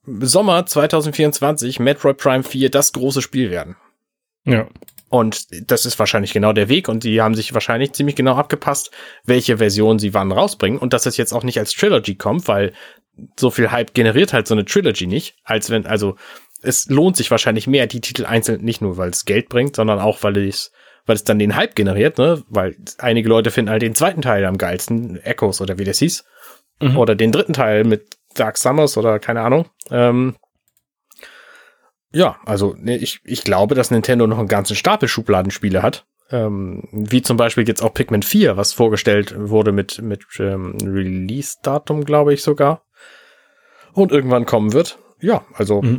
Sommer 0.07 0.65
2024 0.65 1.79
Metroid 1.79 2.17
Prime 2.17 2.43
4 2.43 2.71
das 2.71 2.93
große 2.93 3.21
Spiel 3.21 3.51
werden. 3.51 3.77
Ja. 4.45 4.69
Und 5.09 5.47
das 5.71 5.87
ist 5.87 5.99
wahrscheinlich 5.99 6.33
genau 6.33 6.53
der 6.53 6.69
Weg 6.69 6.89
und 6.89 7.05
die 7.05 7.21
haben 7.21 7.35
sich 7.35 7.55
wahrscheinlich 7.55 7.93
ziemlich 7.93 8.17
genau 8.17 8.35
abgepasst, 8.35 8.91
welche 9.25 9.59
Version 9.59 9.99
sie 10.01 10.13
wann 10.13 10.33
rausbringen 10.33 10.79
und 10.79 10.93
dass 10.93 11.07
es 11.07 11.17
jetzt 11.17 11.33
auch 11.33 11.45
nicht 11.45 11.59
als 11.59 11.73
Trilogy 11.73 12.17
kommt, 12.17 12.49
weil 12.49 12.73
so 13.39 13.51
viel 13.51 13.71
Hype 13.71 13.95
generiert 13.95 14.33
halt 14.33 14.49
so 14.49 14.55
eine 14.55 14.65
Trilogy 14.65 15.07
nicht, 15.07 15.37
als 15.45 15.71
wenn, 15.71 15.87
also 15.87 16.17
es 16.63 16.89
lohnt 16.89 17.17
sich 17.17 17.31
wahrscheinlich 17.31 17.67
mehr, 17.67 17.87
die 17.87 18.01
Titel 18.01 18.27
einzeln, 18.27 18.63
nicht 18.63 18.81
nur 18.81 18.97
weil 18.97 19.11
es 19.11 19.25
Geld 19.25 19.49
bringt, 19.49 19.77
sondern 19.77 20.01
auch 20.01 20.23
weil 20.23 20.37
es, 20.39 20.73
weil 21.07 21.17
es 21.17 21.25
dann 21.25 21.39
den 21.39 21.55
Hype 21.55 21.77
generiert, 21.77 22.19
ne? 22.19 22.43
Weil 22.49 22.77
einige 22.99 23.29
Leute 23.29 23.51
finden 23.51 23.71
halt 23.71 23.83
den 23.83 23.95
zweiten 23.95 24.23
Teil 24.23 24.45
am 24.47 24.59
geilsten, 24.59 25.17
Echoes 25.23 25.61
oder 25.61 25.79
wie 25.79 25.85
das 25.85 25.99
hieß. 25.99 26.25
Mhm. 26.81 26.97
Oder 26.97 27.15
den 27.15 27.31
dritten 27.31 27.53
Teil 27.53 27.85
mit 27.85 28.17
Dark 28.35 28.57
Summers 28.57 28.97
oder 28.97 29.19
keine 29.19 29.43
Ahnung. 29.43 29.67
Ähm, 29.91 30.37
ja, 32.15 32.37
also 32.47 32.75
ne, 32.79 32.97
ich, 32.97 33.21
ich 33.25 33.43
glaube, 33.43 33.75
dass 33.75 33.91
Nintendo 33.91 34.27
noch 34.27 34.39
einen 34.39 34.49
ganzen 34.49 34.77
Stapel 34.77 35.09
Schubladenspiele 35.09 35.83
hat. 35.83 36.07
Ähm, 36.31 36.89
wie 36.93 37.21
zum 37.21 37.37
Beispiel 37.37 37.69
jetzt 37.69 37.83
auch 37.83 37.93
Pikmin 37.93 38.23
4, 38.23 38.57
was 38.57 38.73
vorgestellt 38.73 39.35
wurde 39.37 39.73
mit, 39.73 40.01
mit 40.01 40.25
ähm, 40.39 40.77
Release-Datum, 40.83 42.05
glaube 42.05 42.33
ich 42.33 42.43
sogar. 42.43 42.83
Und 43.93 44.11
irgendwann 44.11 44.47
kommen 44.47 44.73
wird. 44.73 44.99
Ja, 45.21 45.45
also 45.53 45.83
mhm. 45.83 45.99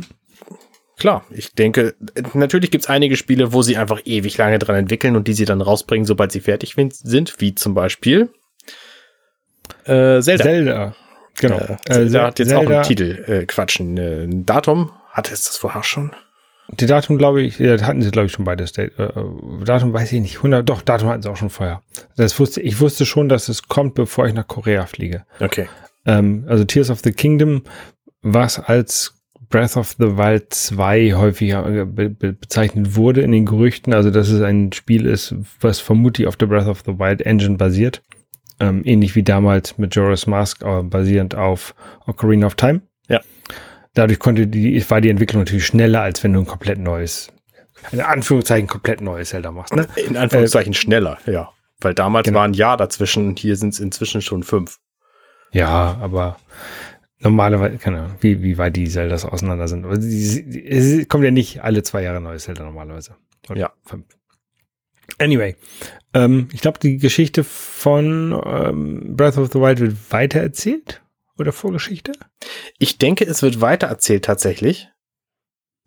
klar, 0.98 1.24
ich 1.30 1.52
denke, 1.54 1.94
natürlich 2.34 2.70
gibt's 2.70 2.88
einige 2.88 3.16
Spiele, 3.16 3.52
wo 3.52 3.62
sie 3.62 3.76
einfach 3.76 4.00
ewig 4.04 4.36
lange 4.36 4.58
dran 4.58 4.76
entwickeln 4.76 5.16
und 5.16 5.28
die 5.28 5.32
sie 5.32 5.44
dann 5.44 5.60
rausbringen, 5.60 6.06
sobald 6.06 6.32
sie 6.32 6.40
fertig 6.40 6.74
sind, 6.74 7.34
wie 7.38 7.54
zum 7.54 7.74
Beispiel 7.74 8.30
Äh, 9.84 10.20
Zelda. 10.20 10.44
Zelda. 10.44 10.96
Genau. 11.38 11.58
Äh, 11.58 11.76
Zelda 11.84 12.26
hat 12.26 12.38
jetzt 12.38 12.48
Zelda, 12.48 12.64
auch 12.64 12.70
einen 12.70 12.82
Titel. 12.82 13.24
Äh, 13.26 13.46
Quatsch, 13.46 13.80
ein, 13.80 13.98
ein 13.98 14.46
Datum. 14.46 14.90
Hatte 15.16 15.32
es 15.32 15.44
das 15.44 15.56
vorher 15.56 15.82
schon? 15.82 16.10
Die 16.68 16.84
Datum, 16.84 17.16
glaube 17.16 17.40
ich, 17.40 17.58
ja, 17.58 17.80
hatten 17.80 18.02
sie, 18.02 18.10
glaube 18.10 18.26
ich, 18.26 18.32
schon 18.32 18.44
beides. 18.44 18.76
Äh, 18.76 18.90
Datum 19.64 19.94
weiß 19.94 20.12
ich 20.12 20.20
nicht. 20.20 20.36
100, 20.36 20.68
doch, 20.68 20.82
Datum 20.82 21.08
hatten 21.08 21.22
sie 21.22 21.30
auch 21.30 21.38
schon 21.38 21.48
vorher. 21.48 21.80
Das 22.16 22.38
wusste, 22.38 22.60
ich 22.60 22.80
wusste 22.80 23.06
schon, 23.06 23.30
dass 23.30 23.48
es 23.48 23.66
kommt, 23.66 23.94
bevor 23.94 24.26
ich 24.26 24.34
nach 24.34 24.46
Korea 24.46 24.84
fliege. 24.84 25.24
Okay. 25.40 25.68
Ähm, 26.04 26.44
also 26.48 26.64
Tears 26.64 26.90
of 26.90 27.00
the 27.02 27.12
Kingdom, 27.12 27.62
was 28.20 28.58
als 28.58 29.14
Breath 29.48 29.78
of 29.78 29.96
the 29.98 30.18
Wild 30.18 30.52
2 30.52 31.14
häufiger 31.14 31.66
äh, 31.66 31.86
be 31.86 32.10
be 32.10 32.34
bezeichnet 32.34 32.94
wurde 32.94 33.22
in 33.22 33.32
den 33.32 33.46
Gerüchten. 33.46 33.94
Also, 33.94 34.10
dass 34.10 34.28
es 34.28 34.42
ein 34.42 34.70
Spiel 34.74 35.06
ist, 35.06 35.34
was 35.62 35.80
vermutlich 35.80 36.26
auf 36.26 36.36
der 36.36 36.46
Breath 36.46 36.66
of 36.66 36.82
the 36.84 36.98
Wild 36.98 37.22
Engine 37.22 37.56
basiert. 37.56 38.02
Ähm, 38.60 38.82
ähnlich 38.84 39.14
wie 39.14 39.22
damals 39.22 39.78
mit 39.78 39.94
Joris 39.94 40.26
Mask, 40.26 40.62
äh, 40.62 40.82
basierend 40.82 41.34
auf 41.34 41.74
Ocarina 42.06 42.46
of 42.46 42.56
Time. 42.56 42.82
Ja. 43.08 43.22
Dadurch 43.96 44.18
konnte 44.18 44.46
die, 44.46 44.90
war 44.90 45.00
die 45.00 45.08
Entwicklung 45.08 45.40
natürlich 45.40 45.64
schneller, 45.64 46.02
als 46.02 46.22
wenn 46.22 46.34
du 46.34 46.40
ein 46.40 46.46
komplett 46.46 46.78
neues, 46.78 47.32
in 47.92 48.02
Anführungszeichen 48.02 48.68
komplett 48.68 49.00
neues 49.00 49.30
Zelda 49.30 49.50
machst. 49.50 49.74
Ne? 49.74 49.88
In 49.96 50.18
Anführungszeichen 50.18 50.74
äh, 50.74 50.76
schneller, 50.76 51.16
ja. 51.24 51.50
Weil 51.80 51.94
damals 51.94 52.26
genau. 52.26 52.40
war 52.40 52.44
ein 52.44 52.52
Jahr 52.52 52.76
dazwischen, 52.76 53.36
hier 53.36 53.56
sind 53.56 53.72
es 53.72 53.80
inzwischen 53.80 54.20
schon 54.20 54.42
fünf. 54.42 54.76
Ja, 55.50 55.96
aber 55.98 56.36
normalerweise, 57.20 57.78
keine 57.78 58.00
Ahnung, 58.00 58.16
wie, 58.20 58.42
wie 58.42 58.58
weit 58.58 58.76
die 58.76 58.86
Zeldas 58.86 59.24
auseinander 59.24 59.66
sind. 59.66 59.86
Aber 59.86 59.94
es 59.94 61.08
kommt 61.08 61.24
ja 61.24 61.30
nicht 61.30 61.64
alle 61.64 61.82
zwei 61.82 62.02
Jahre 62.02 62.20
neues 62.20 62.44
Zelda 62.44 62.64
normalerweise. 62.64 63.16
Oder 63.48 63.60
ja. 63.60 63.72
Fünf. 63.86 64.04
Anyway, 65.18 65.56
ähm, 66.12 66.48
ich 66.52 66.60
glaube, 66.60 66.80
die 66.80 66.98
Geschichte 66.98 67.44
von 67.44 68.38
ähm, 68.44 69.16
Breath 69.16 69.38
of 69.38 69.50
the 69.54 69.58
Wild 69.58 69.80
wird 69.80 69.96
weitererzählt 70.10 71.00
oder 71.38 71.52
Vorgeschichte? 71.52 72.12
Ich 72.78 72.98
denke, 72.98 73.24
es 73.24 73.42
wird 73.42 73.60
weitererzählt 73.60 74.24
tatsächlich. 74.24 74.88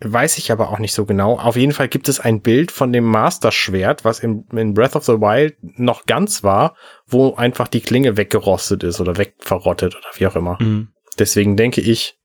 Weiß 0.02 0.38
ich 0.38 0.52
aber 0.52 0.70
auch 0.70 0.80
nicht 0.80 0.94
so 0.94 1.06
genau. 1.06 1.38
Auf 1.38 1.58
jeden 1.58 1.74
Fall 1.74 1.90
gibt 1.90 2.08
es 2.08 2.22
ein 2.22 2.42
Bild 2.42 2.72
von 2.72 2.94
dem 2.94 3.04
Master-Schwert, 3.04 4.06
was 4.06 4.20
in, 4.22 4.46
in, 4.54 4.74
Breath 4.74 4.96
of 4.96 5.04
the 5.04 5.20
Wild 5.20 5.58
noch 5.62 6.06
ganz 6.06 6.42
war, 6.42 6.78
wo 7.06 7.36
einfach 7.36 7.68
die 7.68 7.82
Klinge 7.82 8.16
weggerostet 8.16 8.84
ist 8.84 9.02
oder 9.02 9.18
wegverrottet 9.18 9.96
oder 9.98 10.08
wie 10.16 10.28
auch 10.28 10.38
immer. 10.38 10.58
Mhm. 10.62 10.94
Deswegen 11.18 11.58
denke 11.58 11.82
ich, 11.82 12.18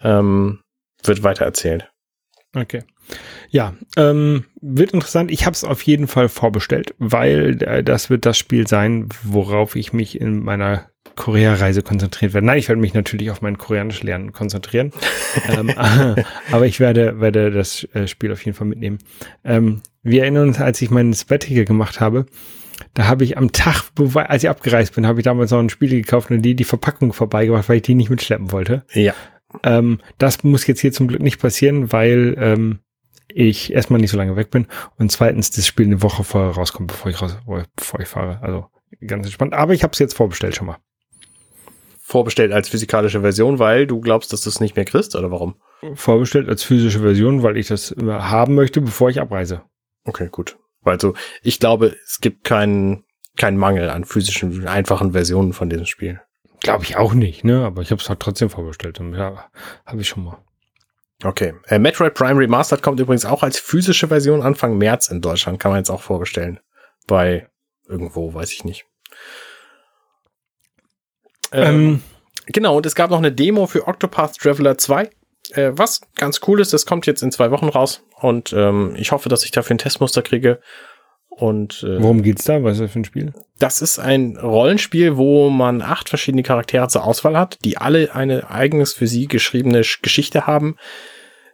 ähm, 0.00 0.62
wird 1.02 1.22
weitererzählt. 1.22 1.90
Okay. 2.54 2.82
Ja, 3.50 3.74
ähm, 3.96 4.44
wird 4.60 4.92
interessant. 4.92 5.30
Ich 5.30 5.44
habe 5.44 5.54
es 5.54 5.64
auf 5.64 5.82
jeden 5.82 6.06
Fall 6.06 6.28
vorbestellt, 6.28 6.94
weil 6.98 7.62
äh, 7.62 7.82
das 7.82 8.10
wird 8.10 8.24
das 8.26 8.38
Spiel 8.38 8.66
sein, 8.66 9.08
worauf 9.22 9.76
ich 9.76 9.92
mich 9.92 10.20
in 10.20 10.42
meiner 10.42 10.86
Korea-Reise 11.16 11.82
konzentriert 11.82 12.32
werde. 12.34 12.46
Nein, 12.46 12.58
ich 12.58 12.68
werde 12.68 12.80
mich 12.80 12.94
natürlich 12.94 13.30
auf 13.30 13.42
mein 13.42 13.58
Koreanisch 13.58 14.02
lernen 14.02 14.32
konzentrieren. 14.32 14.92
ähm, 15.48 15.70
aber 16.50 16.66
ich 16.66 16.80
werde, 16.80 17.20
werde 17.20 17.50
das 17.50 17.84
äh, 17.92 18.06
Spiel 18.06 18.32
auf 18.32 18.44
jeden 18.44 18.56
Fall 18.56 18.66
mitnehmen. 18.66 18.98
Ähm, 19.44 19.82
wir 20.02 20.22
erinnern 20.22 20.48
uns, 20.48 20.60
als 20.60 20.80
ich 20.82 20.90
meinen 20.90 21.12
Sabbatical 21.12 21.64
gemacht 21.64 22.00
habe, 22.00 22.26
da 22.94 23.06
habe 23.06 23.24
ich 23.24 23.38
am 23.38 23.52
Tag, 23.52 23.84
als 24.14 24.42
ich 24.42 24.50
abgereist 24.50 24.94
bin, 24.94 25.06
habe 25.06 25.20
ich 25.20 25.24
damals 25.24 25.50
noch 25.50 25.60
ein 25.60 25.70
Spiel 25.70 25.90
gekauft 25.90 26.30
und 26.30 26.42
die 26.42 26.54
die 26.54 26.64
Verpackung 26.64 27.12
vorbeigebracht, 27.12 27.68
weil 27.68 27.76
ich 27.76 27.82
die 27.82 27.94
nicht 27.94 28.10
mitschleppen 28.10 28.50
wollte. 28.50 28.84
Ja. 28.92 29.14
Ähm, 29.62 30.00
das 30.18 30.42
muss 30.42 30.66
jetzt 30.66 30.80
hier 30.80 30.92
zum 30.92 31.08
Glück 31.08 31.22
nicht 31.22 31.40
passieren, 31.40 31.92
weil 31.92 32.34
ähm, 32.38 32.78
ich 33.34 33.72
erstmal 33.72 34.00
nicht 34.00 34.10
so 34.10 34.16
lange 34.16 34.36
weg 34.36 34.50
bin 34.50 34.66
und 34.98 35.10
zweitens 35.10 35.50
das 35.50 35.66
Spiel 35.66 35.86
eine 35.86 36.02
Woche 36.02 36.24
vorher 36.24 36.52
rauskommt, 36.52 36.88
bevor 36.88 37.10
ich 37.10 37.20
raus, 37.20 37.36
bevor 37.76 38.00
ich 38.00 38.08
fahre. 38.08 38.40
Also 38.42 38.66
ganz 39.06 39.26
entspannt. 39.26 39.54
Aber 39.54 39.74
ich 39.74 39.82
habe 39.82 39.92
es 39.92 39.98
jetzt 39.98 40.14
vorbestellt 40.16 40.54
schon 40.54 40.66
mal 40.66 40.78
vorbestellt 42.12 42.52
als 42.52 42.68
physikalische 42.68 43.22
Version, 43.22 43.58
weil 43.58 43.86
du 43.86 44.00
glaubst, 44.00 44.34
dass 44.34 44.42
du 44.42 44.50
es 44.50 44.60
nicht 44.60 44.76
mehr 44.76 44.84
kriegst 44.84 45.16
oder 45.16 45.30
warum? 45.30 45.54
Vorbestellt 45.94 46.46
als 46.46 46.62
physische 46.62 47.00
Version, 47.00 47.42
weil 47.42 47.56
ich 47.56 47.68
das 47.68 47.94
haben 47.98 48.54
möchte, 48.54 48.82
bevor 48.82 49.08
ich 49.08 49.18
abreise. 49.18 49.62
Okay, 50.04 50.28
gut. 50.30 50.58
Weil 50.82 51.00
so, 51.00 51.14
ich 51.42 51.58
glaube, 51.58 51.96
es 52.04 52.20
gibt 52.20 52.44
keinen 52.44 53.04
keinen 53.38 53.56
Mangel 53.56 53.88
an 53.88 54.04
physischen, 54.04 54.68
einfachen 54.68 55.12
Versionen 55.12 55.54
von 55.54 55.70
diesem 55.70 55.86
Spiel. 55.86 56.20
Glaube 56.60 56.84
ich 56.84 56.96
auch 56.96 57.14
nicht, 57.14 57.44
ne? 57.44 57.64
Aber 57.64 57.80
ich 57.80 57.90
habe 57.90 58.00
es 58.02 58.08
halt 58.10 58.20
trotzdem 58.20 58.50
vorbestellt 58.50 59.00
und 59.00 59.14
ja, 59.14 59.50
habe 59.86 60.00
ich 60.02 60.08
schon 60.08 60.24
mal. 60.24 60.36
Okay. 61.24 61.54
Äh, 61.68 61.78
Metroid 61.78 62.14
Prime 62.14 62.38
Remastered 62.38 62.82
kommt 62.82 63.00
übrigens 63.00 63.24
auch 63.24 63.42
als 63.42 63.58
physische 63.58 64.08
Version 64.08 64.42
Anfang 64.42 64.76
März 64.78 65.08
in 65.08 65.20
Deutschland. 65.20 65.60
Kann 65.60 65.70
man 65.70 65.78
jetzt 65.78 65.90
auch 65.90 66.02
vorbestellen. 66.02 66.60
Bei 67.06 67.48
irgendwo, 67.88 68.34
weiß 68.34 68.52
ich 68.52 68.64
nicht. 68.64 68.86
Ähm, 71.52 72.02
genau, 72.46 72.76
und 72.76 72.86
es 72.86 72.94
gab 72.94 73.10
noch 73.10 73.18
eine 73.18 73.32
Demo 73.32 73.66
für 73.66 73.86
Octopath 73.86 74.38
Traveler 74.38 74.78
2, 74.78 75.10
äh, 75.52 75.72
was 75.74 76.00
ganz 76.16 76.40
cool 76.46 76.60
ist. 76.60 76.72
Das 76.72 76.86
kommt 76.86 77.06
jetzt 77.06 77.22
in 77.22 77.30
zwei 77.30 77.50
Wochen 77.50 77.68
raus 77.68 78.04
und 78.20 78.52
ähm, 78.52 78.94
ich 78.96 79.12
hoffe, 79.12 79.28
dass 79.28 79.44
ich 79.44 79.50
dafür 79.50 79.74
ein 79.74 79.78
Testmuster 79.78 80.22
kriege. 80.22 80.60
Und 81.28 81.82
äh, 81.82 82.02
worum 82.02 82.22
geht's 82.22 82.44
da? 82.44 82.62
Was 82.62 82.74
ist 82.74 82.82
das 82.82 82.92
für 82.92 83.00
ein 83.00 83.04
Spiel? 83.04 83.32
Das 83.58 83.80
ist 83.80 83.98
ein 83.98 84.36
Rollenspiel, 84.36 85.16
wo 85.16 85.48
man 85.48 85.80
acht 85.80 86.08
verschiedene 86.10 86.42
Charaktere 86.42 86.88
zur 86.88 87.04
Auswahl 87.04 87.38
hat, 87.38 87.58
die 87.64 87.78
alle 87.78 88.14
eine 88.14 88.50
eigenes 88.50 88.92
für 88.92 89.06
sie 89.06 89.28
geschriebene 89.28 89.82
Geschichte 90.02 90.46
haben. 90.46 90.76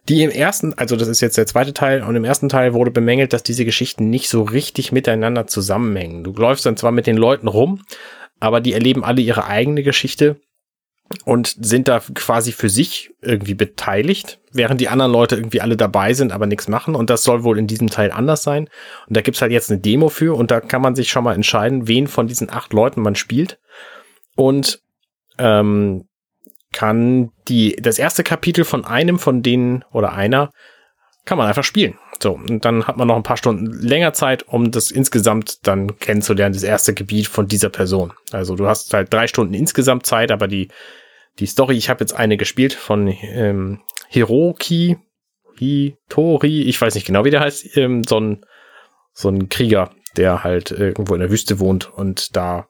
Die 0.09 0.23
im 0.23 0.31
ersten, 0.31 0.73
also 0.73 0.95
das 0.95 1.07
ist 1.07 1.21
jetzt 1.21 1.37
der 1.37 1.45
zweite 1.45 1.73
Teil, 1.73 2.01
und 2.01 2.15
im 2.15 2.25
ersten 2.25 2.49
Teil 2.49 2.73
wurde 2.73 2.89
bemängelt, 2.89 3.31
dass 3.31 3.43
diese 3.43 3.63
Geschichten 3.63 4.09
nicht 4.09 4.27
so 4.27 4.41
richtig 4.41 4.91
miteinander 4.91 5.45
zusammenhängen. 5.45 6.23
Du 6.23 6.33
läufst 6.33 6.65
dann 6.65 6.77
zwar 6.77 6.91
mit 6.91 7.05
den 7.05 7.15
Leuten 7.15 7.47
rum, 7.47 7.83
aber 8.39 8.59
die 8.59 8.73
erleben 8.73 9.03
alle 9.03 9.21
ihre 9.21 9.45
eigene 9.45 9.83
Geschichte 9.83 10.37
und 11.25 11.55
sind 11.59 11.87
da 11.87 12.01
quasi 12.15 12.51
für 12.51 12.69
sich 12.69 13.11
irgendwie 13.21 13.53
beteiligt, 13.53 14.39
während 14.51 14.81
die 14.81 14.89
anderen 14.89 15.11
Leute 15.11 15.35
irgendwie 15.35 15.61
alle 15.61 15.77
dabei 15.77 16.13
sind, 16.13 16.31
aber 16.31 16.47
nichts 16.47 16.67
machen. 16.67 16.95
Und 16.95 17.11
das 17.11 17.23
soll 17.23 17.43
wohl 17.43 17.59
in 17.59 17.67
diesem 17.67 17.89
Teil 17.89 18.11
anders 18.11 18.41
sein. 18.41 18.67
Und 19.07 19.15
da 19.15 19.21
gibt's 19.21 19.41
halt 19.41 19.51
jetzt 19.51 19.69
eine 19.69 19.79
Demo 19.79 20.09
für 20.09 20.35
und 20.35 20.49
da 20.49 20.59
kann 20.59 20.81
man 20.81 20.95
sich 20.95 21.09
schon 21.09 21.23
mal 21.23 21.35
entscheiden, 21.35 21.87
wen 21.87 22.07
von 22.07 22.27
diesen 22.27 22.49
acht 22.49 22.73
Leuten 22.73 23.01
man 23.01 23.15
spielt. 23.15 23.59
Und 24.35 24.81
ähm, 25.37 26.08
kann 26.71 27.31
die 27.47 27.75
das 27.75 27.99
erste 27.99 28.23
Kapitel 28.23 28.63
von 28.63 28.85
einem 28.85 29.19
von 29.19 29.41
denen 29.41 29.83
oder 29.91 30.13
einer 30.13 30.51
kann 31.25 31.37
man 31.37 31.47
einfach 31.47 31.63
spielen. 31.63 31.97
So, 32.21 32.33
und 32.33 32.65
dann 32.65 32.85
hat 32.85 32.97
man 32.97 33.07
noch 33.07 33.15
ein 33.15 33.23
paar 33.23 33.37
Stunden 33.37 33.67
länger 33.67 34.13
Zeit, 34.13 34.43
um 34.47 34.71
das 34.71 34.91
insgesamt 34.91 35.67
dann 35.67 35.97
kennenzulernen, 35.99 36.53
das 36.53 36.63
erste 36.63 36.93
Gebiet 36.93 37.27
von 37.27 37.47
dieser 37.47 37.69
Person. 37.69 38.13
Also 38.31 38.55
du 38.55 38.67
hast 38.67 38.93
halt 38.93 39.13
drei 39.13 39.27
Stunden 39.27 39.53
insgesamt 39.53 40.05
Zeit, 40.05 40.31
aber 40.31 40.47
die, 40.47 40.69
die 41.39 41.45
Story, 41.45 41.77
ich 41.77 41.89
habe 41.89 42.01
jetzt 42.01 42.13
eine 42.13 42.35
gespielt 42.35 42.73
von 42.73 43.07
ähm, 43.07 43.81
Hiroki, 44.09 44.97
Hitori, 45.57 46.63
ich 46.63 46.79
weiß 46.81 46.95
nicht 46.95 47.07
genau, 47.07 47.25
wie 47.25 47.31
der 47.31 47.41
heißt, 47.41 47.77
ähm, 47.77 48.03
so 48.03 48.19
ein, 48.19 48.45
so 49.13 49.29
ein 49.29 49.47
Krieger, 49.47 49.91
der 50.17 50.43
halt 50.43 50.71
irgendwo 50.71 51.13
in 51.13 51.21
der 51.21 51.31
Wüste 51.31 51.59
wohnt 51.59 51.91
und 51.93 52.35
da 52.35 52.67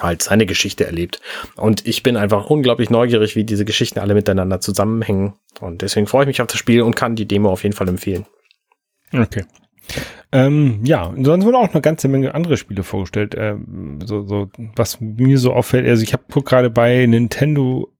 halt 0.00 0.22
seine 0.22 0.46
Geschichte 0.46 0.86
erlebt. 0.86 1.20
Und 1.56 1.86
ich 1.86 2.02
bin 2.02 2.16
einfach 2.16 2.50
unglaublich 2.50 2.90
neugierig, 2.90 3.36
wie 3.36 3.44
diese 3.44 3.64
Geschichten 3.64 3.98
alle 3.98 4.14
miteinander 4.14 4.60
zusammenhängen. 4.60 5.34
Und 5.60 5.82
deswegen 5.82 6.06
freue 6.06 6.22
ich 6.24 6.28
mich 6.28 6.40
auf 6.40 6.48
das 6.48 6.58
Spiel 6.58 6.82
und 6.82 6.96
kann 6.96 7.16
die 7.16 7.26
Demo 7.26 7.50
auf 7.50 7.62
jeden 7.62 7.74
Fall 7.74 7.88
empfehlen. 7.88 8.26
Okay. 9.12 9.44
Ähm, 10.32 10.80
ja, 10.82 11.04
und 11.04 11.24
sonst 11.24 11.44
wurden 11.44 11.56
auch 11.56 11.72
eine 11.72 11.80
ganze 11.80 12.08
Menge 12.08 12.34
andere 12.34 12.56
Spiele 12.56 12.82
vorgestellt. 12.82 13.34
Ähm, 13.38 14.00
so, 14.04 14.26
so, 14.26 14.50
was 14.74 15.00
mir 15.00 15.38
so 15.38 15.52
auffällt, 15.52 15.86
also 15.86 16.02
ich 16.02 16.12
habe 16.12 16.42
gerade 16.42 16.70
bei 16.70 17.06
Nintendo 17.06 17.92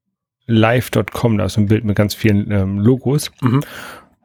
Live.com, 0.47 1.39
da 1.39 1.45
ist 1.45 1.57
ein 1.57 1.67
Bild 1.67 1.85
mit 1.85 1.97
ganz 1.97 2.15
vielen 2.15 2.51
ähm, 2.51 2.79
Logos. 2.79 3.31
Mhm. 3.41 3.61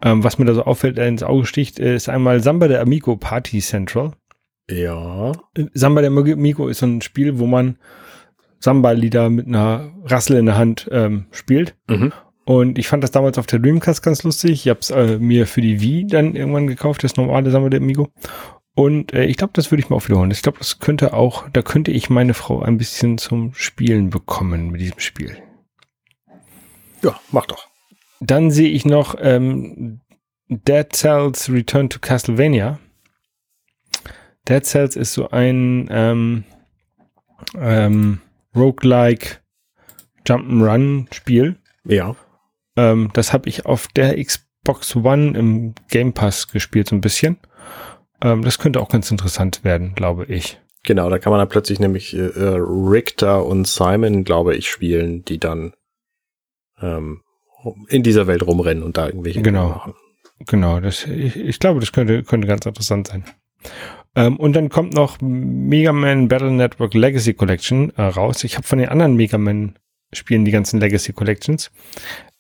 Ähm, 0.02 0.24
was 0.24 0.40
mir 0.40 0.46
da 0.46 0.54
so 0.54 0.64
auffällt, 0.64 0.98
äh, 0.98 1.08
ins 1.08 1.24
Auge 1.24 1.46
sticht, 1.46 1.78
ist 1.78 2.10
einmal 2.10 2.42
Samba 2.42 2.68
der 2.68 2.82
Amigo 2.82 3.16
Party 3.16 3.60
Central. 3.60 4.14
Ja. 4.70 5.32
Samba 5.74 6.02
der 6.02 6.12
Amigo 6.12 6.68
ist 6.68 6.80
so 6.80 6.86
ein 6.86 7.02
Spiel, 7.02 7.40
wo 7.40 7.46
man 7.46 7.78
Samba-Lieder 8.60 9.30
mit 9.30 9.48
einer 9.48 9.92
Rassel 10.06 10.38
in 10.38 10.46
der 10.46 10.58
Hand 10.58 10.90
ähm, 10.92 11.26
spielt. 11.32 11.76
Mhm. 11.88 12.14
Und 12.46 12.80
ich 12.80 12.88
fand 12.88 13.04
das 13.04 13.12
damals 13.12 13.38
auf 13.38 13.46
der 13.46 13.60
Dreamcast 13.60 14.02
ganz 14.02 14.24
lustig. 14.24 14.52
Ich 14.52 14.70
habe 14.70 14.80
es 14.80 14.90
äh, 14.90 15.18
mir 15.20 15.48
für 15.48 15.62
die 15.62 15.82
Wii 15.82 16.08
dann 16.08 16.36
irgendwann 16.36 16.68
gekauft, 16.68 17.04
das 17.04 17.16
normale 17.16 17.52
Samba 17.52 17.70
der 17.70 17.80
Amigo. 17.80 18.10
Und 18.76 19.14
äh, 19.14 19.26
ich 19.26 19.38
glaube, 19.38 19.54
das 19.54 19.72
würde 19.72 19.82
ich 19.84 19.90
mal 19.90 19.98
auch 19.98 20.08
wiederholen. 20.08 20.32
Ich 20.32 20.42
glaube, 20.42 20.58
das 20.58 20.80
könnte 20.80 21.14
auch, 21.14 21.48
da 21.50 21.62
könnte 21.62 21.92
ich 21.92 22.10
meine 22.10 22.34
Frau 22.34 22.62
ein 22.62 22.78
bisschen 22.78 23.18
zum 23.18 23.54
Spielen 23.54 24.10
bekommen 24.10 24.72
mit 24.72 24.82
diesem 24.82 25.00
Spiel. 25.00 25.38
Ja, 27.04 27.20
mach 27.32 27.46
doch. 27.46 27.68
Dann 28.20 28.52
sehe 28.52 28.70
ich 28.70 28.86
noch 28.86 29.16
ähm, 29.20 30.02
Dead 30.48 30.88
Cells 30.94 31.52
Return 31.52 31.90
to 31.90 32.00
Castlevania. 32.00 32.80
Dead 34.50 34.66
Cells 34.66 34.96
ist 34.96 35.14
so 35.14 35.30
ein 35.30 35.88
ähm, 35.92 36.44
ähm, 37.58 38.20
Roguelike 38.56 39.38
Jump'n'Run 40.28 41.14
Spiel. 41.14 41.58
Ja. 41.86 42.16
Ähm, 42.76 43.10
das 43.14 43.34
habe 43.34 43.48
ich 43.50 43.66
auf 43.66 43.88
der 43.90 44.24
Xbox 44.24 44.96
One 44.96 45.38
im 45.38 45.76
Game 45.90 46.14
Pass 46.14 46.48
gespielt, 46.48 46.90
so 46.90 46.96
ein 46.96 47.02
bisschen. 47.02 47.38
Ähm, 48.22 48.44
das 48.44 48.60
könnte 48.60 48.82
auch 48.82 48.90
ganz 48.90 49.10
interessant 49.12 49.64
werden, 49.64 49.94
glaube 49.96 50.26
ich. 50.26 50.60
Genau, 50.84 51.10
da 51.10 51.20
kann 51.20 51.32
man 51.32 51.40
dann 51.40 51.50
plötzlich 51.50 51.80
nämlich 51.80 52.16
äh, 52.16 52.30
Richter 52.36 53.46
und 53.46 53.68
Simon, 53.68 54.24
glaube 54.24 54.56
ich, 54.56 54.70
spielen, 54.70 55.24
die 55.26 55.38
dann 55.38 55.74
ähm, 56.82 57.22
in 57.90 58.04
dieser 58.04 58.28
Welt 58.28 58.46
rumrennen 58.46 58.84
und 58.84 58.98
da 58.98 59.08
irgendwelche 59.08 59.42
Genau. 59.42 59.94
Genau, 60.48 60.80
das, 60.80 61.06
ich, 61.06 61.36
ich 61.36 61.60
glaube, 61.60 61.82
das 61.82 61.92
könnte, 61.92 62.24
könnte 62.24 62.48
ganz 62.48 62.66
interessant 62.66 63.08
sein. 63.08 63.26
Ähm, 64.16 64.38
und 64.38 64.54
dann 64.54 64.70
kommt 64.70 64.94
noch 64.94 65.22
Mega 65.22 65.94
Man 65.94 66.28
Battle 66.28 66.52
Network 66.52 66.94
Legacy 66.94 67.34
Collection 67.34 67.92
äh, 67.96 68.02
raus. 68.02 68.44
Ich 68.44 68.56
habe 68.56 68.68
von 68.68 68.80
den 68.80 68.90
anderen 68.90 69.16
Mega 69.16 69.38
Man 69.38 69.78
Spielen 70.12 70.44
die 70.44 70.52
ganzen 70.52 70.80
Legacy 70.80 71.14
Collections. 71.14 71.70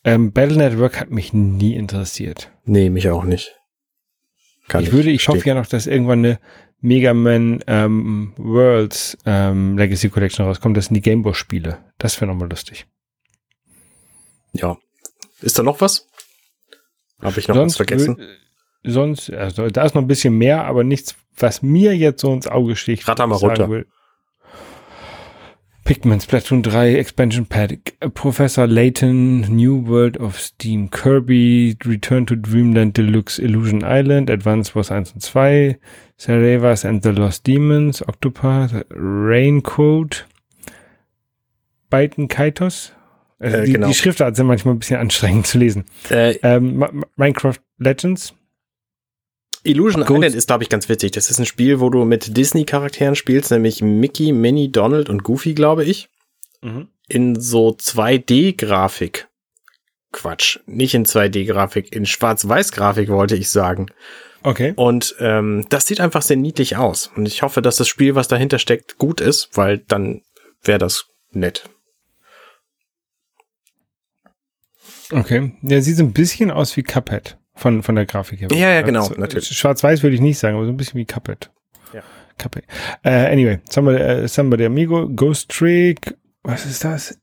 Ähm, 0.03 0.31
Battle 0.31 0.57
Network 0.57 0.99
hat 0.99 1.11
mich 1.11 1.33
nie 1.33 1.75
interessiert. 1.75 2.51
Nee, 2.65 2.89
mich 2.89 3.09
auch 3.09 3.23
nicht. 3.23 3.55
Kann 4.67 4.83
ich 4.83 4.91
würde, 4.91 5.11
ich 5.11 5.23
verstehen. 5.23 5.41
hoffe 5.41 5.49
ja 5.49 5.55
noch, 5.55 5.67
dass 5.67 5.85
irgendwann 5.85 6.19
eine 6.19 6.39
Mega 6.81 7.13
Man 7.13 7.63
ähm, 7.67 8.33
Worlds 8.37 9.17
ähm, 9.25 9.77
Legacy 9.77 10.09
Collection 10.09 10.45
rauskommt. 10.45 10.77
Das 10.77 10.85
sind 10.85 10.95
die 10.95 11.01
Game 11.01 11.21
Boy 11.21 11.33
Spiele. 11.33 11.77
Das 11.97 12.19
wäre 12.19 12.31
nochmal 12.31 12.49
lustig. 12.49 12.87
Ja. 14.53 14.77
Ist 15.41 15.59
da 15.59 15.63
noch 15.63 15.81
was? 15.81 16.07
Habe 17.21 17.39
ich 17.39 17.47
noch 17.47 17.55
was 17.55 17.75
vergessen? 17.75 18.17
Sonst, 18.83 19.29
also 19.31 19.69
da 19.69 19.83
ist 19.83 19.93
noch 19.93 20.01
ein 20.01 20.07
bisschen 20.07 20.37
mehr, 20.37 20.63
aber 20.63 20.83
nichts, 20.83 21.15
was 21.39 21.61
mir 21.61 21.95
jetzt 21.95 22.21
so 22.21 22.33
ins 22.33 22.47
Auge 22.47 22.75
sticht. 22.75 23.07
Ratter 23.07 23.27
mal 23.27 23.35
runter. 23.35 23.69
will. 23.69 23.85
Pikmin, 25.85 26.19
Splatoon 26.19 26.61
3, 26.61 26.95
Expansion 26.97 27.47
Pack, 27.47 27.93
Professor 28.13 28.67
Layton, 28.67 29.41
New 29.49 29.87
World 29.87 30.19
of 30.19 30.39
Steam, 30.39 30.91
Kirby, 30.91 31.75
Return 31.83 32.27
to 32.27 32.35
Dreamland 32.35 32.95
Deluxe, 32.95 33.39
Illusion 33.39 33.81
Island, 33.83 34.29
Advance 34.29 34.75
Wars 34.75 34.91
1 34.91 35.13
und 35.13 35.21
2, 35.21 35.79
Cerevas 36.19 36.85
and 36.85 37.01
the 37.01 37.09
Lost 37.09 37.47
Demons, 37.47 38.07
Octopath, 38.07 38.85
Raincoat, 38.91 40.27
Byten 41.89 42.27
Kaitos. 42.27 42.93
Also 43.39 43.57
Äh, 43.57 43.65
die, 43.65 43.73
genau. 43.73 43.87
die 43.87 43.95
Schriftarten 43.95 44.35
sind 44.35 44.45
manchmal 44.45 44.75
ein 44.75 44.79
bisschen 44.79 44.99
anstrengend 44.99 45.47
zu 45.47 45.57
lesen. 45.57 45.85
Äh, 46.11 46.35
Ähm, 46.43 46.85
Minecraft 47.15 47.57
Legends. 47.79 48.35
Illusion 49.63 50.05
Gut. 50.05 50.17
Island 50.17 50.35
ist, 50.35 50.47
glaube 50.47 50.63
ich, 50.63 50.69
ganz 50.69 50.87
witzig. 50.89 51.11
Das 51.11 51.29
ist 51.29 51.39
ein 51.39 51.45
Spiel, 51.45 51.79
wo 51.79 51.89
du 51.89 52.05
mit 52.05 52.37
Disney-Charakteren 52.37 53.15
spielst, 53.15 53.51
nämlich 53.51 53.81
Mickey, 53.81 54.31
Minnie, 54.31 54.71
Donald 54.71 55.09
und 55.09 55.23
Goofy, 55.23 55.53
glaube 55.53 55.83
ich. 55.83 56.09
In 57.07 57.39
so 57.39 57.69
2D-Grafik. 57.69 59.27
Quatsch, 60.11 60.59
nicht 60.65 60.95
in 60.95 61.05
2D-Grafik, 61.05 61.93
in 61.95 62.05
Schwarz-Weiß-Grafik 62.05 63.09
wollte 63.09 63.35
ich 63.35 63.49
sagen. 63.49 63.87
Okay. 64.41 64.73
Und 64.75 65.15
ähm, 65.19 65.65
das 65.69 65.85
sieht 65.85 65.99
einfach 65.99 66.21
sehr 66.21 66.37
niedlich 66.37 66.77
aus. 66.77 67.11
Und 67.15 67.27
ich 67.27 67.41
hoffe, 67.41 67.61
dass 67.61 67.75
das 67.75 67.87
Spiel, 67.87 68.15
was 68.15 68.27
dahinter 68.27 68.57
steckt, 68.57 68.97
gut 68.97 69.21
ist, 69.21 69.49
weil 69.53 69.79
dann 69.79 70.21
wäre 70.63 70.79
das 70.79 71.05
nett. 71.31 71.69
Okay. 75.11 75.53
Ja, 75.61 75.81
sieht 75.81 75.97
so 75.97 76.03
ein 76.03 76.13
bisschen 76.13 76.49
aus 76.49 76.75
wie 76.77 76.83
Cuphead 76.83 77.38
von, 77.59 77.83
von 77.83 77.95
der 77.95 78.05
Grafik 78.05 78.41
her. 78.41 78.47
Ja, 78.51 78.69
ja, 78.71 78.81
genau, 78.81 79.01
Also, 79.01 79.15
natürlich. 79.15 79.47
Schwarz-Weiß 79.49 80.01
würde 80.03 80.15
ich 80.15 80.21
nicht 80.21 80.39
sagen, 80.39 80.55
aber 80.55 80.65
so 80.65 80.71
ein 80.71 80.77
bisschen 80.77 80.99
wie 80.99 81.05
Cuphead. 81.05 81.51
Ja. 81.93 82.01
Cuphead. 82.37 82.63
Äh, 83.03 83.31
anyway, 83.31 83.59
Samba, 83.69 83.93
äh, 83.93 84.27
Samba 84.27 84.57
de 84.57 84.65
Amigo, 84.67 85.07
Ghost 85.09 85.49
Trick, 85.49 86.15
was 86.43 86.65
ist 86.65 86.83
das? 86.83 87.19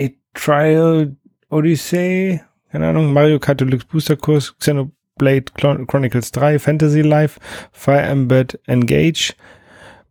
A 0.00 0.08
Trial 0.34 1.16
Odyssey, 1.50 2.40
keine 2.70 2.88
Ahnung, 2.88 3.12
Mario 3.12 3.38
Kart 3.38 3.60
Deluxe 3.60 3.86
Booster 3.86 4.16
Kurs, 4.16 4.54
Xenoblade 4.58 5.46
Chron- 5.56 5.86
Chronicles 5.86 6.30
3, 6.32 6.58
Fantasy 6.58 7.00
Life, 7.02 7.40
Fire 7.72 8.02
Emblem 8.02 8.46
Engage, 8.66 9.34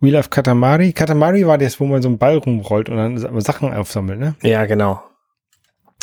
Wheel 0.02 0.16
of 0.16 0.30
Katamari. 0.30 0.94
Katamari 0.94 1.46
war 1.48 1.58
das, 1.58 1.80
wo 1.80 1.86
man 1.86 2.02
so 2.02 2.10
einen 2.10 2.18
Ball 2.18 2.38
rumrollt 2.38 2.90
und 2.90 2.98
dann 2.98 3.42
Sachen 3.42 3.74
aufsammelt, 3.74 4.20
ne? 4.20 4.36
Ja, 4.42 4.66
genau. 4.66 5.02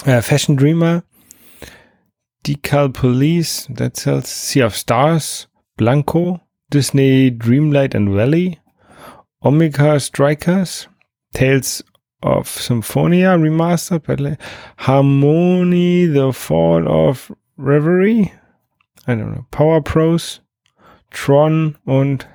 äh, 0.06 0.22
Fashion 0.22 0.56
Dreamer, 0.56 1.02
Decal 2.44 2.92
Police, 2.92 3.66
That 3.70 3.96
Sells, 3.96 4.28
Sea 4.28 4.60
of 4.60 4.76
Stars, 4.76 5.46
Blanco, 5.78 6.40
Disney 6.70 7.30
Dreamlight 7.30 7.94
and 7.94 8.14
Valley, 8.14 8.60
Omega 9.42 9.98
Strikers, 9.98 10.86
Tales 11.32 11.82
of 12.22 12.46
Symphonia 12.46 13.28
Remastered, 13.36 14.38
Harmony, 14.76 16.04
The 16.04 16.32
Fall 16.32 16.86
of 16.86 17.32
Reverie, 17.56 18.32
I 19.06 19.14
don't 19.14 19.32
know, 19.34 19.46
Power 19.50 19.80
Pros, 19.80 20.40
Tron 21.10 21.78
und 21.86 22.26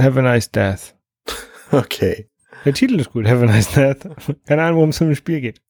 Have 0.00 0.16
a 0.16 0.22
Nice 0.22 0.48
Death. 0.48 0.92
Okay. 1.72 2.28
Der 2.64 2.74
Titel 2.74 3.00
ist 3.00 3.12
gut, 3.12 3.26
Have 3.26 3.42
a 3.42 3.46
Nice 3.46 3.72
Death. 3.74 4.06
Keine 4.46 4.62
Ahnung, 4.62 4.76
worum 4.76 4.90
es 4.90 5.00
im 5.00 5.14
Spiel 5.16 5.40
geht. 5.40 5.60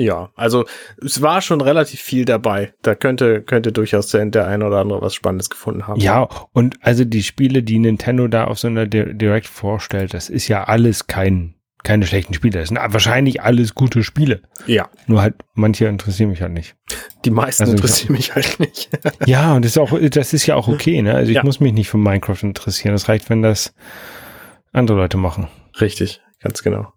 Ja, 0.00 0.30
also 0.34 0.64
es 1.04 1.20
war 1.22 1.40
schon 1.42 1.60
relativ 1.60 2.00
viel 2.00 2.24
dabei. 2.24 2.72
Da 2.82 2.94
könnte, 2.94 3.42
könnte 3.42 3.70
durchaus 3.72 4.08
der, 4.08 4.24
der 4.26 4.46
ein 4.46 4.62
oder 4.62 4.78
andere 4.78 5.02
was 5.02 5.14
Spannendes 5.14 5.50
gefunden 5.50 5.86
haben. 5.86 6.00
Ja, 6.00 6.28
und 6.52 6.76
also 6.80 7.04
die 7.04 7.22
Spiele, 7.22 7.62
die 7.62 7.78
Nintendo 7.78 8.26
da 8.28 8.44
auf 8.44 8.58
so 8.58 8.68
einer 8.68 8.86
Di- 8.86 9.14
Direct 9.14 9.46
vorstellt, 9.46 10.14
das 10.14 10.28
ist 10.30 10.48
ja 10.48 10.64
alles 10.64 11.06
kein, 11.06 11.54
keine 11.82 12.06
schlechten 12.06 12.34
Spiele. 12.34 12.58
Das 12.60 12.68
sind 12.68 12.78
wahrscheinlich 12.78 13.42
alles 13.42 13.74
gute 13.74 14.02
Spiele. 14.02 14.42
Ja, 14.66 14.88
Nur 15.06 15.22
halt, 15.22 15.34
manche 15.54 15.86
interessieren 15.86 16.30
mich 16.30 16.40
halt 16.42 16.52
nicht. 16.52 16.76
die 17.24 17.30
meisten 17.30 17.62
Also 17.64 17.74
interessieren 17.74 18.12
mich 18.12 18.34
halt 18.34 18.58
nicht. 18.60 18.88
Ja, 19.26 19.54
und 19.54 19.64
das 19.64 19.72
ist 19.72 19.78
auch, 19.78 19.98
das 20.10 20.32
ist 20.32 20.46
ja 20.46 20.56
auch 20.56 20.68
okay, 20.68 21.02
ne? 21.02 21.14
Also 21.14 21.30
ich 21.30 21.36
Ja. 21.36 21.44
muss 21.44 21.60
mich 21.60 21.72
nicht 21.72 21.88
für 21.90 21.98
Minecraft 21.98 22.42
interessieren. 22.42 22.92
Das 22.94 23.08
reicht, 23.08 23.28
wenn 23.30 23.42
das 23.42 23.74
andere 24.72 24.96
Leute 24.98 25.16
machen. 25.16 25.48
Richtig, 25.80 26.20
ganz 26.42 26.62
genau. 26.62 26.92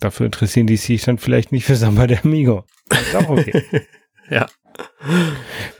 Dafür 0.00 0.26
interessieren 0.26 0.66
die 0.66 0.76
sich 0.76 1.02
dann 1.02 1.18
vielleicht 1.18 1.52
nicht 1.52 1.64
für 1.64 1.76
Samba 1.76 2.06
der 2.06 2.24
Amigo. 2.24 2.64
Ist 2.90 3.16
auch 3.16 3.28
okay. 3.28 3.62
Ja. 4.30 4.46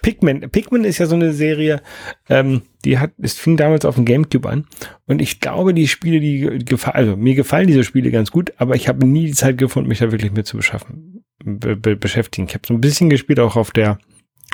Pikmin. 0.03 0.41
Pikmin 0.51 0.85
ist 0.85 0.99
ja 0.99 1.07
so 1.07 1.15
eine 1.15 1.33
Serie, 1.33 1.83
ähm, 2.29 2.63
die 2.85 2.99
hat, 2.99 3.13
es 3.19 3.39
fing 3.39 3.57
damals 3.57 3.85
auf 3.85 3.95
dem 3.95 4.05
Gamecube 4.05 4.49
an 4.49 4.67
und 5.07 5.23
ich 5.23 5.41
glaube, 5.41 5.73
die 5.73 5.87
Spiele, 5.89 6.21
die 6.21 6.65
gefallen, 6.65 6.97
also 6.97 7.17
mir 7.17 7.35
gefallen 7.35 7.69
diese 7.69 7.85
Spiele 7.85 8.11
ganz 8.11 8.31
gut, 8.31 8.53
aber 8.57 8.75
ich 8.75 8.89
habe 8.89 9.07
nie 9.07 9.27
die 9.27 9.35
Zeit 9.35 9.57
gefunden, 9.57 9.89
mich 9.89 10.01
da 10.01 10.11
wirklich 10.11 10.33
mit 10.33 10.47
zu 10.47 10.57
beschaffen, 10.57 11.25
be 11.45 11.77
be 11.77 11.97
beschäftigen. 11.97 12.49
Ich 12.49 12.55
habe 12.55 12.67
so 12.67 12.75
ein 12.75 12.81
bisschen 12.81 13.09
gespielt, 13.09 13.41
auch 13.41 13.57
auf 13.57 13.71
der 13.71 13.99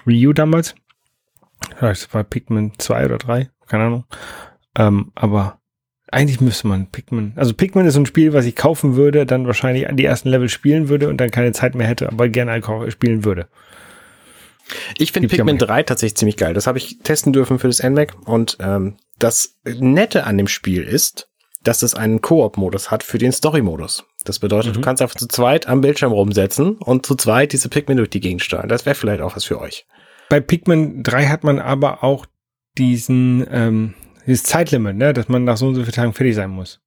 Wii 0.05 0.29
U 0.29 0.33
damals. 0.33 0.75
Das 1.81 2.13
war 2.13 2.23
Pikmin 2.23 2.73
2 2.79 3.07
oder 3.07 3.19
3, 3.19 3.49
keine 3.67 3.85
Ahnung. 3.85 4.05
Ähm, 4.77 5.11
aber 5.15 5.59
eigentlich 6.11 6.41
müsste 6.41 6.69
man 6.69 6.87
Pikmin, 6.87 7.33
also 7.37 7.53
Pikmin 7.53 7.87
ist 7.87 7.95
so 7.95 8.01
ein 8.01 8.07
Spiel, 8.07 8.33
was 8.33 8.45
ich 8.45 8.55
kaufen 8.57 8.97
würde, 8.97 9.27
dann 9.27 9.47
wahrscheinlich 9.47 9.89
an 9.89 9.97
die 9.97 10.05
ersten 10.05 10.29
Level 10.29 10.49
spielen 10.49 10.89
würde 10.89 11.09
und 11.09 11.19
dann 11.19 11.31
keine 11.31 11.53
Zeit 11.53 11.75
mehr 11.75 11.87
hätte, 11.87 12.09
aber 12.09 12.29
gerne 12.29 12.63
spielen 12.91 13.25
würde. 13.25 13.49
Ich 14.99 15.13
finde 15.13 15.29
ja 15.29 15.37
Pikmin 15.37 15.57
mal. 15.57 15.67
3 15.67 15.83
tatsächlich 15.85 16.17
ziemlich 16.17 16.37
geil. 16.37 16.55
Das 16.55 16.67
habe 16.67 16.79
ich 16.79 16.99
testen 17.03 17.33
dürfen 17.33 17.59
für 17.59 17.69
das 17.69 17.83
NMAC. 17.83 18.15
Und 18.25 18.57
ähm, 18.61 18.97
das 19.19 19.57
Nette 19.65 20.25
an 20.25 20.37
dem 20.39 20.49
Spiel 20.49 20.83
ist, 20.83 21.29
dass 21.63 21.83
es 21.83 21.95
einen 21.95 22.21
Koop-Modus 22.21 22.91
hat 22.91 23.03
für 23.03 23.19
den 23.19 23.33
Story-Modus. 23.33 24.05
Das 24.25 24.39
bedeutet, 24.39 24.73
Mhm. 24.73 24.75
du 24.75 24.81
kannst 24.81 25.03
einfach 25.03 25.17
zu 25.17 25.29
zweit 25.29 25.67
am 25.69 25.81
Bildschirm 25.81 26.13
rumsetzen 26.13 26.77
und 26.79 27.07
zu 27.07 27.15
zweit 27.15 27.53
diese 27.53 27.69
Pikmin 27.69 27.97
durch 27.97 28.11
die 28.11 28.21
Gegend 28.21 28.43
steuern. 28.43 28.69
Das 28.69 28.87
wäre 28.87 28.95
vielleicht 28.97 29.21
auch 29.21 29.37
was 29.37 29.45
für 29.45 29.61
euch. 29.61 29.87
Bei 30.29 30.41
Pikmin 30.41 31.03
3 31.05 31.27
hat 31.27 31.45
man 31.45 31.61
aber 31.61 32.03
auch 32.03 32.27
diesen, 32.77 33.47
ähm, 33.51 33.95
dieses 34.27 34.43
Zeitlimit, 34.45 34.97
ne, 34.97 35.13
dass 35.13 35.29
man 35.29 35.45
nach 35.45 35.57
so 35.57 35.67
und 35.69 35.75
so 35.75 35.83
vielen 35.83 35.93
Tagen 35.95 36.13
fertig 36.13 36.35
sein 36.35 36.51
muss. 36.51 36.81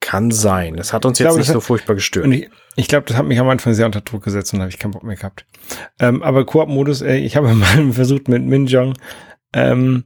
Kann 0.00 0.30
sein. 0.30 0.76
Das 0.76 0.92
hat 0.92 1.04
uns 1.04 1.18
Ich 1.18 1.24
jetzt 1.24 1.28
glaube, 1.30 1.38
nicht 1.40 1.48
so 1.48 1.54
hat- 1.56 1.62
furchtbar 1.64 1.94
gestört. 1.94 2.24
Und 2.26 2.32
ich, 2.32 2.48
ich 2.76 2.88
glaube, 2.88 3.06
das 3.06 3.16
hat 3.16 3.26
mich 3.26 3.38
am 3.40 3.48
Anfang 3.48 3.74
sehr 3.74 3.84
unter 3.86 4.00
Druck 4.00 4.22
gesetzt 4.24 4.54
und 4.54 4.60
habe 4.60 4.70
ich 4.70 4.78
keinen 4.78 4.92
Bock 4.92 5.02
mehr 5.02 5.16
gehabt. 5.16 5.44
Ähm, 5.98 6.22
aber 6.22 6.46
Koop-Modus, 6.46 7.02
ey, 7.02 7.18
ich 7.18 7.36
habe 7.36 7.52
mal 7.54 7.92
versucht 7.92 8.28
mit 8.28 8.42
Minjong, 8.44 8.94
ähm, 9.52 10.04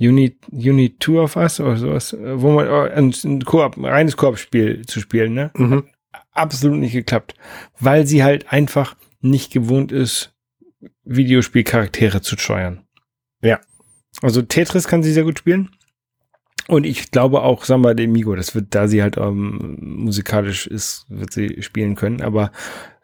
Unit, 0.00 0.38
Unit 0.50 1.00
Two 1.00 1.20
of 1.20 1.36
Us 1.36 1.60
oder 1.60 1.76
sowas, 1.76 2.12
äh, 2.14 2.40
wo 2.40 2.52
man 2.52 2.66
äh, 2.66 2.90
ein, 2.94 3.14
ein 3.24 3.44
Koop, 3.44 3.76
ein 3.76 3.84
reines 3.84 4.16
Koop-Spiel 4.16 4.86
zu 4.86 5.00
spielen, 5.00 5.34
ne? 5.34 5.50
Mhm. 5.56 5.84
Absolut 6.32 6.78
nicht 6.78 6.92
geklappt. 6.92 7.34
Weil 7.80 8.06
sie 8.06 8.22
halt 8.24 8.50
einfach 8.52 8.96
nicht 9.20 9.52
gewohnt 9.52 9.90
ist, 9.92 10.32
Videospielcharaktere 11.04 12.20
zu 12.22 12.36
steuern. 12.38 12.84
Ja. 13.42 13.60
Also 14.22 14.42
Tetris 14.42 14.86
kann 14.88 15.02
sie 15.02 15.12
sehr 15.12 15.24
gut 15.24 15.38
spielen. 15.38 15.70
Und 16.68 16.84
ich 16.84 17.10
glaube 17.10 17.42
auch 17.42 17.64
Samba 17.64 17.94
de 17.94 18.06
Migo, 18.06 18.36
das 18.36 18.54
wird, 18.54 18.74
da 18.74 18.88
sie 18.88 19.02
halt 19.02 19.16
ähm, 19.16 19.78
musikalisch 19.80 20.66
ist, 20.66 21.06
wird 21.08 21.32
sie 21.32 21.62
spielen 21.62 21.94
können. 21.94 22.20
Aber 22.20 22.52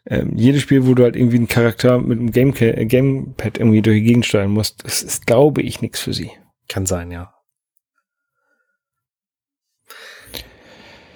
ähm, 0.07 0.33
jedes 0.37 0.61
Spiel, 0.61 0.87
wo 0.87 0.93
du 0.93 1.03
halt 1.03 1.17
irgendwie 1.17 1.39
einen 1.39 1.49
Charakter 1.49 1.99
mit 1.99 2.19
einem 2.19 2.31
Game 2.31 2.55
äh, 2.61 2.85
Gamepad 2.85 3.57
irgendwie 3.57 3.81
durch 3.81 3.97
die 3.97 4.03
Gegend 4.03 4.27
steuern 4.27 4.51
musst, 4.51 4.85
das 4.85 5.03
ist, 5.03 5.27
glaube 5.27 5.63
ich, 5.63 5.81
nichts 5.81 6.01
für 6.01 6.13
sie. 6.13 6.31
Kann 6.69 6.85
sein, 6.85 7.11
ja. 7.11 7.33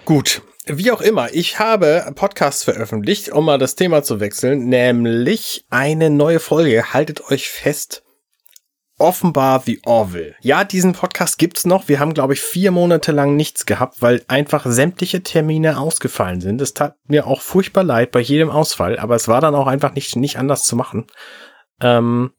Gut. 0.07 0.41
Wie 0.71 0.91
auch 0.91 1.01
immer, 1.01 1.33
ich 1.33 1.59
habe 1.59 2.13
Podcasts 2.15 2.65
veröffentlicht, 2.65 3.31
um 3.31 3.47
mal 3.47 3.59
das 3.59 3.75
Thema 3.75 4.03
zu 4.03 4.21
wechseln, 4.21 4.69
nämlich 4.69 5.67
eine 5.71 6.11
neue 6.11 6.41
Folge. 6.41 6.93
Haltet 6.93 7.31
euch 7.31 7.49
fest. 7.49 8.03
Offenbar 8.99 9.63
The 9.65 9.81
Orville. 9.87 10.35
Ja, 10.41 10.65
diesen 10.65 10.93
Podcast 10.93 11.39
gibt's 11.39 11.65
noch. 11.65 11.89
Wir 11.89 12.01
haben, 12.01 12.15
glaube 12.15 12.35
ich, 12.35 12.41
vier 12.41 12.71
Monate 12.71 13.13
lang 13.13 13.37
nichts 13.37 13.65
gehabt, 13.65 14.03
weil 14.03 14.23
einfach 14.29 14.67
sämtliche 14.67 15.23
Termine 15.23 15.79
ausgefallen 15.79 16.41
sind. 16.41 16.61
Es 16.61 16.75
tat 16.75 16.97
mir 17.07 17.27
auch 17.27 17.41
furchtbar 17.41 17.85
leid 17.85 18.11
bei 18.11 18.21
jedem 18.21 18.51
Ausfall, 18.51 18.99
aber 18.99 19.15
es 19.15 19.29
war 19.29 19.41
dann 19.41 19.55
auch 19.55 19.67
einfach 19.67 19.95
nicht, 19.95 20.17
nicht 20.17 20.39
anders 20.39 20.65
zu 20.65 20.77
machen. 20.77 21.07
Ähm, 21.81 22.33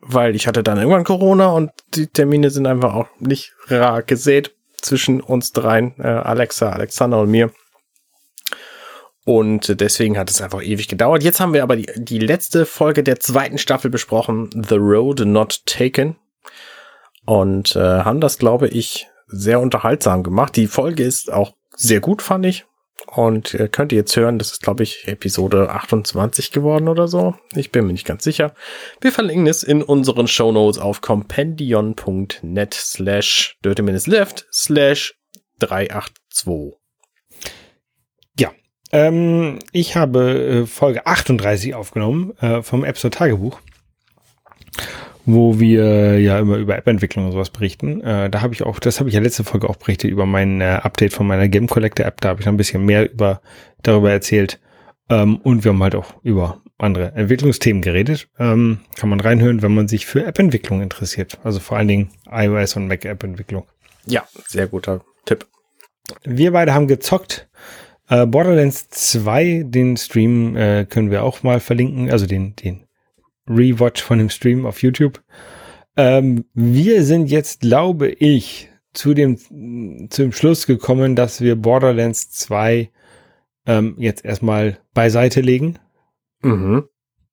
weil 0.00 0.36
ich 0.36 0.46
hatte 0.46 0.62
dann 0.62 0.78
irgendwann 0.78 1.04
Corona 1.04 1.48
und 1.48 1.70
die 1.94 2.06
Termine 2.06 2.50
sind 2.50 2.66
einfach 2.66 2.94
auch 2.94 3.08
nicht 3.18 3.54
rar 3.68 4.02
gesät 4.02 4.54
zwischen 4.82 5.22
uns 5.22 5.52
dreien, 5.52 5.94
äh, 5.98 6.06
Alexa, 6.06 6.70
Alexander 6.70 7.20
und 7.20 7.30
mir. 7.30 7.50
Und 9.24 9.80
deswegen 9.80 10.18
hat 10.18 10.30
es 10.30 10.42
einfach 10.42 10.62
ewig 10.62 10.88
gedauert. 10.88 11.22
Jetzt 11.22 11.40
haben 11.40 11.54
wir 11.54 11.62
aber 11.62 11.76
die, 11.76 11.88
die 11.96 12.18
letzte 12.18 12.66
Folge 12.66 13.02
der 13.02 13.20
zweiten 13.20 13.58
Staffel 13.58 13.90
besprochen, 13.90 14.50
The 14.52 14.76
Road 14.76 15.20
Not 15.24 15.64
Taken. 15.64 16.16
Und 17.24 17.74
äh, 17.74 17.80
haben 17.80 18.20
das, 18.20 18.36
glaube 18.36 18.68
ich, 18.68 19.06
sehr 19.26 19.60
unterhaltsam 19.60 20.22
gemacht. 20.22 20.56
Die 20.56 20.66
Folge 20.66 21.04
ist 21.04 21.32
auch 21.32 21.54
sehr 21.74 22.00
gut, 22.00 22.20
fand 22.20 22.44
ich. 22.44 22.66
Und 23.06 23.54
äh, 23.54 23.68
könnt 23.68 23.92
ihr 23.92 23.98
jetzt 23.98 24.16
hören, 24.16 24.38
das 24.38 24.52
ist, 24.52 24.62
glaube 24.62 24.82
ich, 24.82 25.06
Episode 25.06 25.70
28 25.70 26.50
geworden 26.52 26.88
oder 26.88 27.08
so. 27.08 27.34
Ich 27.54 27.72
bin 27.72 27.86
mir 27.86 27.92
nicht 27.92 28.06
ganz 28.06 28.24
sicher. 28.24 28.54
Wir 29.00 29.12
verlinken 29.12 29.46
es 29.46 29.62
in 29.62 29.82
unseren 29.82 30.28
Show 30.28 30.52
Notes 30.52 30.78
auf 30.78 31.00
compendion.net 31.00 32.74
slash 32.74 33.56
dirty 33.62 33.82
left 33.82 34.46
slash 34.52 35.14
382. 35.60 36.83
Ähm, 38.94 39.58
ich 39.72 39.96
habe 39.96 40.62
äh, 40.62 40.66
Folge 40.66 41.04
38 41.04 41.74
aufgenommen 41.74 42.32
äh, 42.38 42.62
vom 42.62 42.84
App 42.84 42.96
Store 42.96 43.10
Tagebuch, 43.10 43.58
wo 45.26 45.58
wir 45.58 46.20
ja 46.20 46.38
immer 46.38 46.58
über 46.58 46.76
App-Entwicklung 46.76 47.26
und 47.26 47.32
sowas 47.32 47.50
berichten. 47.50 48.00
Äh, 48.02 48.30
da 48.30 48.40
habe 48.40 48.54
ich 48.54 48.62
auch, 48.62 48.78
das 48.78 49.00
habe 49.00 49.08
ich 49.08 49.16
ja 49.16 49.20
letzte 49.20 49.42
Folge 49.42 49.68
auch 49.68 49.74
berichtet 49.74 50.12
über 50.12 50.26
mein 50.26 50.60
äh, 50.60 50.78
Update 50.80 51.12
von 51.12 51.26
meiner 51.26 51.48
Game 51.48 51.66
Collector 51.66 52.06
App. 52.06 52.20
Da 52.20 52.28
habe 52.28 52.40
ich 52.40 52.46
noch 52.46 52.52
ein 52.52 52.56
bisschen 52.56 52.86
mehr 52.86 53.12
über 53.12 53.40
darüber 53.82 54.12
erzählt. 54.12 54.60
Ähm, 55.10 55.38
und 55.38 55.64
wir 55.64 55.72
haben 55.72 55.82
halt 55.82 55.96
auch 55.96 56.14
über 56.22 56.62
andere 56.78 57.16
Entwicklungsthemen 57.16 57.82
geredet. 57.82 58.28
Ähm, 58.38 58.78
kann 58.94 59.08
man 59.08 59.18
reinhören, 59.18 59.62
wenn 59.62 59.74
man 59.74 59.88
sich 59.88 60.06
für 60.06 60.24
App-Entwicklung 60.24 60.82
interessiert. 60.82 61.40
Also 61.42 61.58
vor 61.58 61.78
allen 61.78 61.88
Dingen 61.88 62.10
iOS 62.30 62.76
und 62.76 62.86
Mac-App-Entwicklung. 62.86 63.66
Ja, 64.06 64.24
sehr 64.46 64.68
guter 64.68 65.00
Tipp. 65.24 65.46
Wir 66.22 66.52
beide 66.52 66.74
haben 66.74 66.86
gezockt. 66.86 67.48
Äh, 68.08 68.26
Borderlands 68.26 68.88
2, 68.90 69.64
den 69.66 69.96
Stream 69.96 70.56
äh, 70.56 70.84
können 70.84 71.10
wir 71.10 71.22
auch 71.22 71.42
mal 71.42 71.60
verlinken, 71.60 72.10
also 72.10 72.26
den, 72.26 72.54
den 72.56 72.84
Rewatch 73.48 74.02
von 74.02 74.18
dem 74.18 74.30
Stream 74.30 74.66
auf 74.66 74.82
YouTube. 74.82 75.22
Ähm, 75.96 76.44
wir 76.54 77.04
sind 77.04 77.30
jetzt, 77.30 77.60
glaube 77.60 78.10
ich, 78.10 78.70
zu 78.92 79.14
dem, 79.14 79.38
zum 80.10 80.32
Schluss 80.32 80.66
gekommen, 80.66 81.16
dass 81.16 81.40
wir 81.40 81.56
Borderlands 81.56 82.30
2 82.30 82.90
ähm, 83.66 83.94
jetzt 83.98 84.24
erstmal 84.24 84.78
beiseite 84.92 85.40
legen. 85.40 85.78
Mhm. 86.42 86.84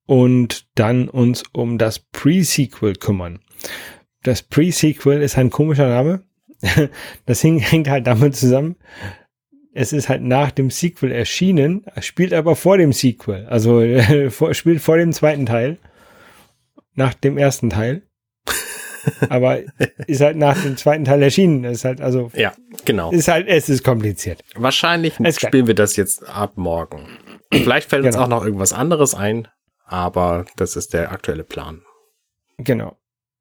Und 0.06 0.68
dann 0.76 1.08
uns 1.08 1.44
um 1.54 1.78
das 1.78 2.00
Pre-Sequel 2.00 2.96
kümmern. 2.96 3.40
Das 4.24 4.42
Pre-Sequel 4.42 5.22
ist 5.22 5.38
ein 5.38 5.50
komischer 5.50 5.88
Name. 5.88 6.24
Das 7.26 7.44
hängt 7.44 7.90
halt 7.90 8.06
damit 8.06 8.36
zusammen, 8.36 8.76
es 9.74 9.94
ist 9.94 10.10
halt 10.10 10.22
nach 10.22 10.52
dem 10.52 10.70
Sequel 10.70 11.12
erschienen, 11.12 11.86
spielt 12.00 12.34
aber 12.34 12.56
vor 12.56 12.78
dem 12.78 12.94
Sequel. 12.94 13.46
Also 13.48 13.84
vor, 14.30 14.54
spielt 14.54 14.82
vor 14.82 14.98
dem 14.98 15.14
zweiten 15.14 15.46
Teil. 15.46 15.78
Nach 16.94 17.14
dem 17.14 17.38
ersten 17.38 17.70
Teil. 17.70 18.04
aber 19.30 19.62
ist 20.08 20.22
halt 20.22 20.38
nach 20.38 20.62
dem 20.62 20.78
zweiten 20.78 21.06
Teil 21.06 21.22
erschienen. 21.24 21.64
Ist 21.64 21.86
halt, 21.86 22.02
also. 22.02 22.32
Ja, 22.36 22.54
genau. 22.86 23.12
Ist 23.12 23.30
halt, 23.30 23.48
es 23.48 23.70
ist 23.70 23.84
kompliziert. 23.84 24.44
Wahrscheinlich 24.56 25.20
ist 25.20 25.42
spielen 25.42 25.68
wir 25.68 25.76
das 25.76 25.96
jetzt 25.96 26.28
ab 26.28 26.54
morgen. 26.58 27.08
Vielleicht 27.52 27.90
fällt 27.90 28.04
genau. 28.04 28.16
uns 28.16 28.24
auch 28.24 28.30
noch 28.30 28.46
irgendwas 28.46 28.74
anderes 28.74 29.16
ein, 29.16 29.48
aber 29.86 30.46
das 30.56 30.76
ist 30.76 30.94
der 30.94 31.12
aktuelle 31.12 31.44
Plan. 31.44 31.82
Genau. 32.58 32.98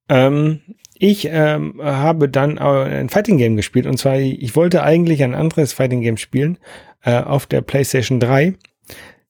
Ähm, 0.09 0.63
ich 1.03 1.27
ähm, 1.31 1.81
habe 1.83 2.29
dann 2.29 2.59
ein 2.59 3.09
Fighting 3.09 3.39
Game 3.39 3.57
gespielt 3.57 3.87
und 3.87 3.97
zwar, 3.97 4.19
ich 4.19 4.55
wollte 4.55 4.83
eigentlich 4.83 5.23
ein 5.25 5.35
anderes 5.35 5.73
Fighting 5.73 6.03
Game 6.03 6.19
spielen 6.19 6.59
äh, 7.03 7.23
auf 7.23 7.47
der 7.47 7.63
PlayStation 7.63 8.21
3, 8.21 8.55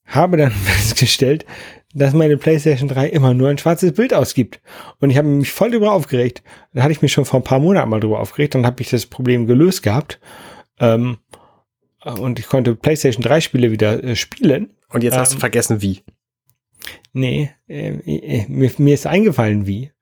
habe 0.04 0.36
dann 0.36 0.50
festgestellt, 0.50 1.46
dass 1.94 2.12
meine 2.12 2.36
PlayStation 2.36 2.88
3 2.88 3.10
immer 3.10 3.34
nur 3.34 3.48
ein 3.50 3.58
schwarzes 3.58 3.92
Bild 3.92 4.12
ausgibt. 4.12 4.60
Und 4.98 5.10
ich 5.10 5.16
habe 5.16 5.28
mich 5.28 5.52
voll 5.52 5.70
darüber 5.70 5.92
aufgeregt. 5.92 6.42
Da 6.72 6.82
hatte 6.82 6.92
ich 6.92 7.02
mich 7.02 7.12
schon 7.12 7.24
vor 7.24 7.38
ein 7.38 7.44
paar 7.44 7.60
Monaten 7.60 7.88
mal 7.88 8.00
drüber 8.00 8.18
aufgeregt, 8.18 8.56
dann 8.56 8.66
habe 8.66 8.82
ich 8.82 8.90
das 8.90 9.06
Problem 9.06 9.46
gelöst 9.46 9.84
gehabt. 9.84 10.18
Ähm, 10.80 11.18
und 12.04 12.40
ich 12.40 12.48
konnte 12.48 12.74
PlayStation 12.74 13.22
3 13.22 13.40
Spiele 13.40 13.70
wieder 13.70 14.02
äh, 14.02 14.16
spielen. 14.16 14.70
Und 14.88 15.04
jetzt 15.04 15.16
hast 15.16 15.30
ähm, 15.30 15.36
du 15.36 15.40
vergessen, 15.40 15.82
wie. 15.82 16.02
Nee, 17.12 17.52
äh, 17.68 17.90
äh, 17.90 18.46
mir, 18.48 18.72
mir 18.78 18.94
ist 18.94 19.06
eingefallen, 19.06 19.68
wie. 19.68 19.92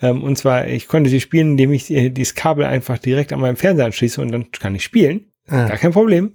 Ähm, 0.00 0.22
und 0.22 0.36
zwar, 0.36 0.66
ich 0.68 0.88
konnte 0.88 1.10
sie 1.10 1.20
spielen, 1.20 1.52
indem 1.52 1.72
ich 1.72 1.90
äh, 1.90 2.10
dieses 2.10 2.34
Kabel 2.34 2.64
einfach 2.64 2.98
direkt 2.98 3.32
an 3.32 3.40
meinem 3.40 3.56
Fernseher 3.56 3.86
anschließe 3.86 4.20
und 4.20 4.30
dann 4.30 4.50
kann 4.50 4.74
ich 4.74 4.84
spielen. 4.84 5.32
Ah. 5.48 5.68
Gar 5.68 5.78
kein 5.78 5.92
Problem. 5.92 6.32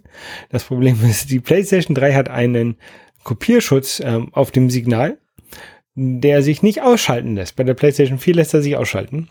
Das 0.50 0.64
Problem 0.64 0.98
ist, 1.10 1.30
die 1.30 1.40
PlayStation 1.40 1.96
3 1.96 2.14
hat 2.14 2.30
einen 2.30 2.78
Kopierschutz 3.24 4.02
ähm, 4.04 4.34
auf 4.34 4.52
dem 4.52 4.70
Signal, 4.70 5.20
der 5.96 6.42
sich 6.42 6.64
nicht 6.64 6.82
ausschalten 6.82 7.36
lässt. 7.36 7.56
Bei 7.56 7.64
der 7.64 7.74
PlayStation 7.74 8.18
4 8.18 8.36
lässt 8.36 8.54
er 8.54 8.62
sich 8.62 8.76
ausschalten. 8.76 9.30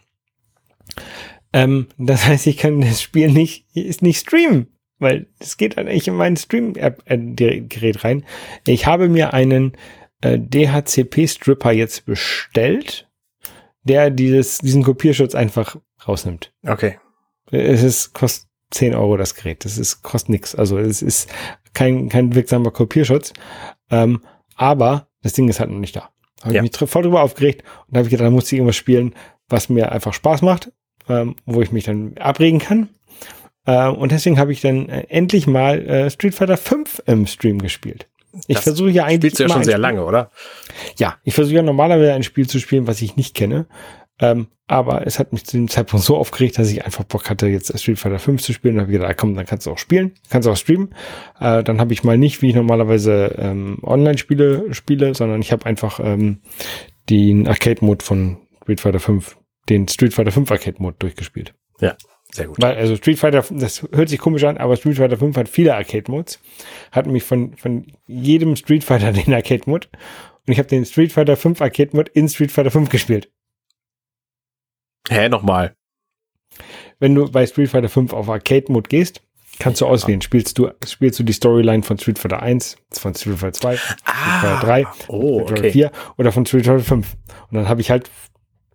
Ähm, 1.52 1.88
das 1.98 2.26
heißt, 2.26 2.46
ich 2.46 2.58
kann 2.58 2.80
das 2.80 3.02
Spiel 3.02 3.32
nicht, 3.32 3.66
ist 3.74 4.02
nicht 4.02 4.20
streamen, 4.20 4.68
weil 4.98 5.26
es 5.40 5.56
geht 5.56 5.76
halt 5.76 5.88
nicht 5.88 6.06
in 6.06 6.14
mein 6.14 6.36
Stream-Gerät 6.36 7.96
äh, 7.96 7.98
rein. 7.98 8.24
Ich 8.66 8.86
habe 8.86 9.08
mir 9.08 9.34
einen 9.34 9.72
äh, 10.20 10.38
DHCP-Stripper 10.38 11.72
jetzt 11.72 12.06
bestellt 12.06 13.09
der 13.82 14.10
dieses, 14.10 14.58
diesen 14.58 14.82
Kopierschutz 14.82 15.34
einfach 15.34 15.76
rausnimmt. 16.06 16.52
Okay. 16.66 16.98
Es 17.50 17.82
ist, 17.82 18.12
kostet 18.12 18.48
10 18.70 18.94
Euro 18.94 19.16
das 19.16 19.34
Gerät. 19.34 19.64
Das 19.64 19.78
ist, 19.78 20.02
kostet 20.02 20.30
nichts. 20.30 20.54
Also 20.54 20.78
es 20.78 21.02
ist 21.02 21.30
kein, 21.74 22.08
kein 22.08 22.34
wirksamer 22.34 22.70
Kopierschutz. 22.70 23.32
Ähm, 23.90 24.22
aber 24.54 25.08
das 25.22 25.32
Ding 25.32 25.48
ist 25.48 25.60
halt 25.60 25.70
noch 25.70 25.78
nicht 25.78 25.96
da. 25.96 26.10
Habe 26.42 26.54
ja. 26.54 26.62
ich 26.62 26.80
mich 26.80 26.90
voll 26.90 27.02
drüber 27.02 27.22
aufgeregt 27.22 27.64
und 27.88 27.96
habe 27.96 28.06
ich 28.06 28.10
gedacht, 28.10 28.26
da 28.26 28.30
muss 28.30 28.46
ich 28.46 28.54
irgendwas 28.54 28.76
spielen, 28.76 29.14
was 29.48 29.68
mir 29.68 29.92
einfach 29.92 30.14
Spaß 30.14 30.42
macht, 30.42 30.72
ähm, 31.08 31.36
wo 31.44 31.60
ich 31.60 31.72
mich 31.72 31.84
dann 31.84 32.16
abregen 32.18 32.58
kann. 32.58 32.88
Äh, 33.66 33.88
und 33.88 34.12
deswegen 34.12 34.38
habe 34.38 34.52
ich 34.52 34.60
dann 34.60 34.88
äh, 34.88 35.06
endlich 35.08 35.46
mal 35.46 35.80
äh, 35.86 36.10
Street 36.10 36.34
Fighter 36.34 36.56
5 36.56 37.02
im 37.06 37.26
Stream 37.26 37.58
gespielt. 37.60 38.08
Ich 38.46 38.58
versuche 38.58 38.90
ja 38.90 39.04
eigentlich. 39.04 39.32
Spielst 39.32 39.40
du 39.40 39.42
ja 39.44 39.48
schon 39.48 39.64
sehr 39.64 39.78
lange, 39.78 40.04
oder? 40.04 40.30
Ja, 40.98 41.16
ich 41.24 41.34
versuche 41.34 41.56
ja 41.56 41.62
normalerweise 41.62 42.12
ein 42.12 42.22
Spiel 42.22 42.48
zu 42.48 42.58
spielen, 42.58 42.86
was 42.86 43.02
ich 43.02 43.16
nicht 43.16 43.34
kenne. 43.34 43.66
Ähm, 44.20 44.48
aber 44.66 45.06
es 45.06 45.18
hat 45.18 45.32
mich 45.32 45.44
zu 45.46 45.56
dem 45.56 45.68
Zeitpunkt 45.68 46.04
so 46.04 46.16
aufgeregt, 46.16 46.58
dass 46.58 46.70
ich 46.70 46.84
einfach 46.84 47.04
Bock 47.04 47.28
hatte, 47.28 47.48
jetzt 47.48 47.76
Street 47.80 47.98
Fighter 47.98 48.18
5 48.18 48.40
zu 48.40 48.52
spielen. 48.52 48.76
Da 48.76 48.82
habe 48.82 48.92
ich 48.92 48.98
gedacht, 48.98 49.16
komm, 49.16 49.34
dann 49.34 49.46
kannst 49.46 49.66
du 49.66 49.72
auch 49.72 49.78
spielen, 49.78 50.12
kannst 50.28 50.46
du 50.46 50.52
auch 50.52 50.56
streamen. 50.56 50.94
Äh, 51.40 51.64
dann 51.64 51.80
habe 51.80 51.92
ich 51.92 52.04
mal 52.04 52.18
nicht, 52.18 52.40
wie 52.42 52.50
ich 52.50 52.54
normalerweise 52.54 53.34
ähm, 53.38 53.78
Online-Spiele 53.82 54.72
spiele, 54.72 55.14
sondern 55.14 55.40
ich 55.40 55.50
habe 55.50 55.66
einfach 55.66 55.98
ähm, 56.00 56.42
den 57.08 57.48
Arcade-Mode 57.48 58.04
von 58.04 58.36
Street 58.62 58.80
Fighter 58.80 59.00
5, 59.00 59.36
den 59.68 59.88
Street 59.88 60.14
Fighter 60.14 60.30
5 60.30 60.50
Arcade-Mode 60.50 60.96
durchgespielt. 61.00 61.54
Ja. 61.80 61.96
Sehr 62.32 62.46
gut. 62.46 62.56
Weil, 62.60 62.76
also 62.76 62.96
Street 62.96 63.18
Fighter, 63.18 63.44
das 63.50 63.82
hört 63.92 64.08
sich 64.08 64.18
komisch 64.18 64.44
an, 64.44 64.56
aber 64.56 64.76
Street 64.76 64.96
Fighter 64.96 65.16
5 65.16 65.36
hat 65.36 65.48
viele 65.48 65.74
Arcade-Modes. 65.74 66.40
Hat 66.92 67.06
nämlich 67.06 67.24
von, 67.24 67.56
von 67.56 67.86
jedem 68.06 68.56
Street 68.56 68.84
Fighter 68.84 69.12
den 69.12 69.34
Arcade-Mode. 69.34 69.88
Und 70.46 70.52
ich 70.52 70.58
habe 70.58 70.68
den 70.68 70.84
Street 70.84 71.12
Fighter 71.12 71.36
5 71.36 71.60
Arcade-Mode 71.60 72.10
in 72.14 72.28
Street 72.28 72.52
Fighter 72.52 72.70
5 72.70 72.88
gespielt. 72.88 73.30
Hä, 75.08 75.28
nochmal? 75.28 75.74
Wenn 76.98 77.14
du 77.14 77.30
bei 77.30 77.46
Street 77.46 77.70
Fighter 77.70 77.88
5 77.88 78.12
auf 78.12 78.28
Arcade-Mode 78.28 78.88
gehst, 78.88 79.22
kannst 79.58 79.80
du 79.80 79.86
auswählen. 79.86 80.22
Spielst 80.22 80.58
du, 80.58 80.70
spielst 80.86 81.18
du 81.18 81.22
die 81.22 81.32
Storyline 81.32 81.82
von 81.82 81.98
Street 81.98 82.18
Fighter 82.18 82.42
1, 82.42 82.76
von 82.92 83.14
Street 83.14 83.38
Fighter 83.38 83.52
2, 83.54 83.78
ah, 84.04 84.38
Street 84.38 84.40
Fighter 84.40 84.66
3, 84.66 84.86
oh, 85.08 85.46
Street 85.46 85.48
Fighter 85.48 85.60
okay. 85.60 85.72
4 85.72 85.92
oder 86.18 86.32
von 86.32 86.46
Street 86.46 86.66
Fighter 86.66 86.84
5. 86.84 87.16
Und 87.50 87.56
dann 87.56 87.68
habe 87.68 87.80
ich 87.80 87.90
halt 87.90 88.10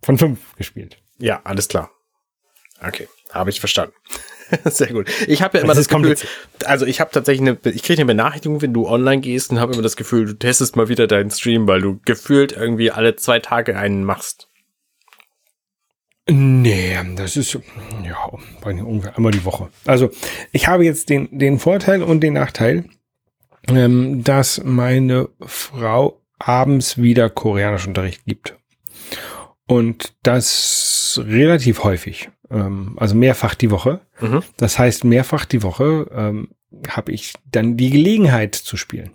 von 0.01 0.17
5 0.17 0.55
gespielt. 0.55 0.97
Ja, 1.19 1.41
alles 1.43 1.67
klar. 1.67 1.91
Okay. 2.81 3.07
Habe 3.35 3.49
ich 3.49 3.59
verstanden. 3.59 3.93
Sehr 4.65 4.87
gut. 4.87 5.09
Ich 5.27 5.41
habe 5.41 5.57
ja 5.57 5.63
immer 5.63 5.73
das, 5.73 5.87
das 5.87 5.95
Gefühl, 5.95 6.15
also 6.65 6.85
ich 6.85 6.99
habe 6.99 7.11
tatsächlich 7.11 7.47
eine, 7.47 7.57
ich 7.73 7.83
kriege 7.83 8.01
eine 8.01 8.05
Benachrichtigung, 8.05 8.61
wenn 8.61 8.73
du 8.73 8.87
online 8.87 9.21
gehst 9.21 9.51
und 9.51 9.59
habe 9.59 9.73
immer 9.73 9.81
das 9.81 9.95
Gefühl, 9.95 10.25
du 10.25 10.33
testest 10.33 10.75
mal 10.75 10.87
wieder 10.87 11.07
deinen 11.07 11.31
Stream, 11.31 11.67
weil 11.67 11.81
du 11.81 11.99
gefühlt 12.05 12.51
irgendwie 12.51 12.91
alle 12.91 13.15
zwei 13.15 13.39
Tage 13.39 13.77
einen 13.77 14.03
machst. 14.03 14.49
Nee, 16.27 16.97
das 17.15 17.37
ist 17.37 17.53
ja 17.53 18.15
ungefähr 18.63 19.15
einmal 19.15 19.31
die 19.31 19.45
Woche. 19.45 19.69
Also 19.85 20.09
ich 20.51 20.67
habe 20.67 20.83
jetzt 20.83 21.09
den, 21.09 21.37
den 21.37 21.59
Vorteil 21.59 22.01
und 22.01 22.21
den 22.21 22.33
Nachteil, 22.33 22.85
ähm, 23.67 24.23
dass 24.23 24.63
meine 24.63 25.29
Frau 25.41 26.21
abends 26.39 26.97
wieder 26.97 27.29
Koreanischunterricht 27.29 28.25
gibt. 28.25 28.55
Und 29.67 30.15
das 30.23 31.21
relativ 31.23 31.83
häufig. 31.83 32.29
Ähm, 32.55 32.93
also 32.97 33.15
mehrfach 33.15 33.53
die 33.53 33.69
Woche. 33.69 33.99
Mhm. 34.21 34.41
Das 34.57 34.79
heißt, 34.79 35.03
mehrfach 35.03 35.45
die 35.45 35.61
Woche 35.61 36.09
ähm, 36.15 36.49
habe 36.87 37.11
ich 37.11 37.33
dann 37.51 37.75
die 37.75 37.89
Gelegenheit 37.89 38.55
zu 38.55 38.77
spielen. 38.77 39.11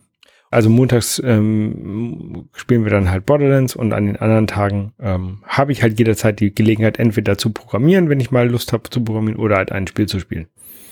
Also 0.50 0.68
montags 0.68 1.20
ähm, 1.24 2.48
spielen 2.54 2.84
wir 2.84 2.90
dann 2.90 3.10
halt 3.10 3.24
Borderlands 3.24 3.76
und 3.76 3.92
an 3.92 4.06
den 4.06 4.16
anderen 4.16 4.48
Tagen 4.48 4.92
ähm, 4.98 5.44
habe 5.46 5.70
ich 5.72 5.82
halt 5.82 5.98
jederzeit 5.98 6.40
die 6.40 6.52
Gelegenheit, 6.52 6.98
entweder 6.98 7.38
zu 7.38 7.50
programmieren, 7.50 8.08
wenn 8.08 8.18
ich 8.18 8.32
mal 8.32 8.48
Lust 8.48 8.72
habe 8.72 8.90
zu 8.90 9.02
programmieren, 9.02 9.38
oder 9.38 9.56
halt 9.56 9.70
ein 9.70 9.86
Spiel 9.86 10.06
zu 10.06 10.18
spielen. 10.18 10.48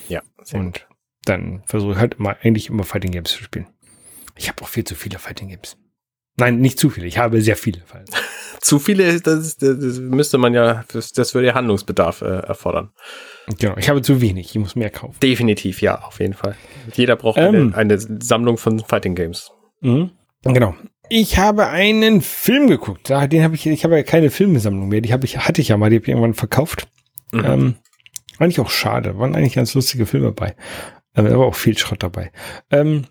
Ja. 0.08 0.22
Und 0.52 0.86
dann 1.24 1.62
versuche 1.66 1.92
ich 1.92 1.98
halt 1.98 2.14
immer, 2.14 2.36
eigentlich 2.40 2.68
immer 2.70 2.84
Fighting 2.84 3.10
Games 3.10 3.30
zu 3.30 3.42
spielen. 3.42 3.66
Ich 4.36 4.48
habe 4.48 4.62
auch 4.62 4.68
viel 4.68 4.84
zu 4.84 4.94
viele 4.94 5.18
Fighting 5.18 5.48
Games. 5.48 5.76
Nein, 6.38 6.60
nicht 6.60 6.78
zu 6.78 6.90
viele. 6.90 7.06
Ich 7.06 7.18
habe 7.18 7.40
sehr 7.40 7.56
viele. 7.56 7.80
Zu 8.60 8.80
viele, 8.80 9.20
das, 9.20 9.56
das, 9.56 9.98
müsste 10.00 10.36
man 10.36 10.52
ja, 10.52 10.84
das, 10.92 11.12
das 11.12 11.32
würde 11.32 11.46
ja 11.46 11.54
Handlungsbedarf 11.54 12.22
äh, 12.22 12.40
erfordern. 12.40 12.90
Genau, 13.58 13.76
ich 13.76 13.88
habe 13.88 14.02
zu 14.02 14.20
wenig. 14.20 14.50
Ich 14.50 14.58
muss 14.58 14.74
mehr 14.74 14.90
kaufen. 14.90 15.16
Definitiv, 15.22 15.80
ja, 15.80 16.00
auf 16.02 16.18
jeden 16.18 16.34
Fall. 16.34 16.56
Jeder 16.92 17.14
braucht 17.14 17.38
Ähm. 17.38 17.72
eine, 17.74 17.94
eine 17.94 18.20
Sammlung 18.20 18.58
von 18.58 18.80
Fighting 18.80 19.14
Games. 19.14 19.52
Mhm. 19.80 20.10
Genau. 20.42 20.74
Ich 21.08 21.38
habe 21.38 21.68
einen 21.68 22.20
Film 22.20 22.66
geguckt. 22.66 23.08
Da, 23.08 23.26
den 23.28 23.42
habe 23.44 23.54
ich, 23.54 23.64
ich 23.66 23.84
habe 23.84 23.96
ja 23.96 24.02
keine 24.02 24.30
Filmesammlung 24.30 24.88
mehr. 24.88 25.00
Die 25.00 25.12
habe 25.12 25.24
ich, 25.24 25.38
hatte 25.38 25.60
ich 25.60 25.68
ja 25.68 25.76
mal, 25.76 25.88
die 25.88 25.96
habe 25.96 26.04
ich 26.04 26.08
irgendwann 26.08 26.34
verkauft. 26.34 26.88
Mhm. 27.32 27.44
Ähm, 27.44 27.74
eigentlich 28.38 28.60
auch 28.60 28.70
schade. 28.70 29.18
Waren 29.18 29.34
eigentlich 29.34 29.54
ganz 29.54 29.72
lustige 29.74 30.04
Filme 30.04 30.26
dabei. 30.26 30.54
Ähm, 31.16 31.26
aber 31.26 31.46
auch 31.46 31.54
viel 31.54 31.78
Schrott 31.78 32.02
dabei. 32.02 32.32
Ähm, 32.70 33.04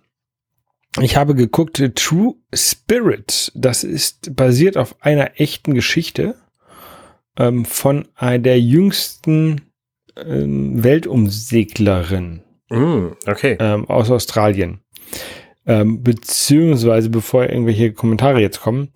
ich 1.02 1.16
habe 1.16 1.36
geguckt, 1.36 1.80
äh, 1.80 1.92
True 1.92 2.36
Spirit. 2.54 3.52
Das 3.56 3.84
ist 3.84 4.36
basiert 4.36 4.78
auf 4.78 5.02
einer 5.02 5.40
echten 5.40 5.74
Geschichte 5.74 6.36
ähm, 7.38 7.66
von 7.66 8.08
einer 8.16 8.40
der 8.40 8.60
jüngsten 8.60 9.62
ähm, 10.16 10.84
Weltumseglerin 10.84 12.42
Mm, 12.70 13.14
okay. 13.26 13.56
ähm, 13.60 13.86
aus 13.90 14.12
Australien. 14.12 14.82
Ähm, 15.66 16.04
beziehungsweise, 16.04 17.10
bevor 17.10 17.50
irgendwelche 17.50 17.94
Kommentare 17.94 18.42
jetzt 18.42 18.62
kommen, 18.62 18.90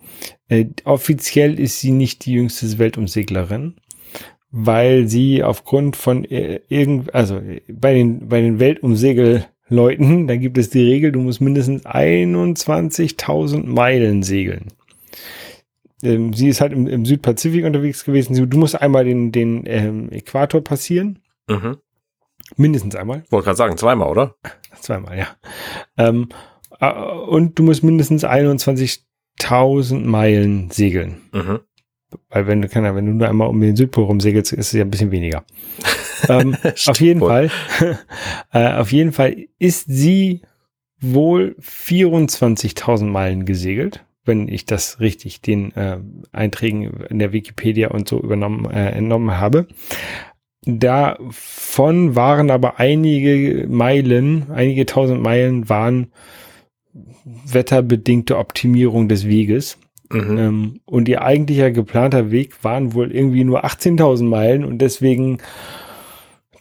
äh, 0.48 0.66
offiziell 0.84 1.60
ist 1.60 1.80
sie 1.80 1.92
nicht 1.92 2.26
die 2.26 2.34
jüngste 2.34 2.78
Weltumseglerin, 2.78 3.76
weil 4.52 5.08
sie 5.08 5.44
aufgrund 5.44 5.96
von 5.96 6.26
äh, 6.26 6.62
irgend, 6.68 7.14
also 7.14 7.38
äh, 7.38 7.62
bei 7.70 7.94
den, 7.94 8.28
bei 8.28 8.42
den 8.42 8.60
Weltumsegelleuten, 9.72 10.28
da 10.28 10.36
gibt 10.36 10.58
es 10.58 10.70
die 10.70 10.84
Regel, 10.84 11.12
du 11.12 11.20
musst 11.20 11.42
mindestens 11.42 11.86
21.000 11.86 13.66
Meilen 13.66 14.24
segeln. 14.24 14.68
Ähm, 16.04 16.34
sie 16.34 16.50
ist 16.50 16.62
halt 16.62 16.74
im, 16.74 16.88
im 16.88 17.06
Südpazifik 17.06 17.64
unterwegs 17.66 18.04
gewesen. 18.04 18.34
Sie- 18.36 18.48
Du 18.48 18.58
musst 18.58 18.80
einmal 18.82 19.06
den, 19.06 19.32
den 19.32 19.64
ähm, 19.66 20.10
Äquator 20.12 20.62
passieren, 20.64 21.20
Mhm. 21.50 21.78
mindestens 22.58 22.96
einmal. 22.96 23.24
Wollte 23.30 23.46
gerade 23.46 23.58
sagen, 23.58 23.78
zweimal, 23.78 24.10
oder? 24.10 24.36
Zweimal, 24.80 25.18
ja. 25.18 25.28
Ähm, 25.98 26.30
äh, 26.80 26.92
und 26.92 27.58
du 27.60 27.64
musst 27.64 27.84
mindestens 27.84 28.24
21.000 28.24 30.06
Meilen 30.06 30.70
segeln. 30.72 31.22
Mhm. 31.34 31.60
Weil 32.30 32.48
wenn 32.48 32.62
du, 32.62 32.68
keine 32.68 32.88
Ahnung, 32.90 32.98
wenn 32.98 33.06
du 33.06 33.14
nur 33.14 33.30
einmal 33.30 33.48
um 33.48 33.62
den 33.62 33.76
Südpol 33.76 34.04
rumsegelst, 34.06 34.54
ist 34.54 34.68
es 34.68 34.74
ja 34.74 34.84
ein 34.84 34.90
bisschen 34.92 35.12
weniger. 35.12 35.44
ähm, 36.30 36.56
auf 36.88 37.00
jeden. 37.00 37.20
Fall, 37.20 37.50
äh, 38.54 38.74
auf 38.74 38.92
jeden 38.92 39.12
Fall 39.12 39.36
ist 39.60 39.86
sie 39.88 40.42
wohl 41.00 41.56
24.000 41.60 43.06
Meilen 43.06 43.46
gesegelt, 43.46 44.06
wenn 44.24 44.48
ich 44.48 44.66
das 44.66 45.00
richtig 45.00 45.42
den 45.42 45.76
äh, 45.76 45.98
Einträgen 46.32 47.06
in 47.10 47.20
der 47.20 47.34
Wikipedia 47.34 47.90
und 47.90 48.08
so 48.08 48.20
übernommen, 48.20 48.70
äh, 48.70 48.92
entnommen 48.92 49.38
habe. 49.38 49.68
Davon 50.64 52.16
waren 52.16 52.52
aber 52.52 52.80
einige 52.80 53.68
Meilen, 53.68 54.52
einige 54.52 54.86
tausend 54.86 55.22
Meilen 55.22 55.70
waren 55.70 56.12
wetterbedingte 57.46 58.38
Optimierung 58.38 59.08
des 59.08 59.28
Weges. 59.28 59.80
Mhm. 60.12 60.38
Ähm, 60.38 60.80
und 60.86 61.08
ihr 61.08 61.24
eigentlicher 61.24 61.72
geplanter 61.72 62.32
Weg 62.32 62.64
waren 62.64 62.94
wohl 62.94 63.12
irgendwie 63.12 63.44
nur 63.44 63.66
18.000 63.66 64.24
Meilen 64.26 64.66
und 64.66 64.80
deswegen 64.80 65.40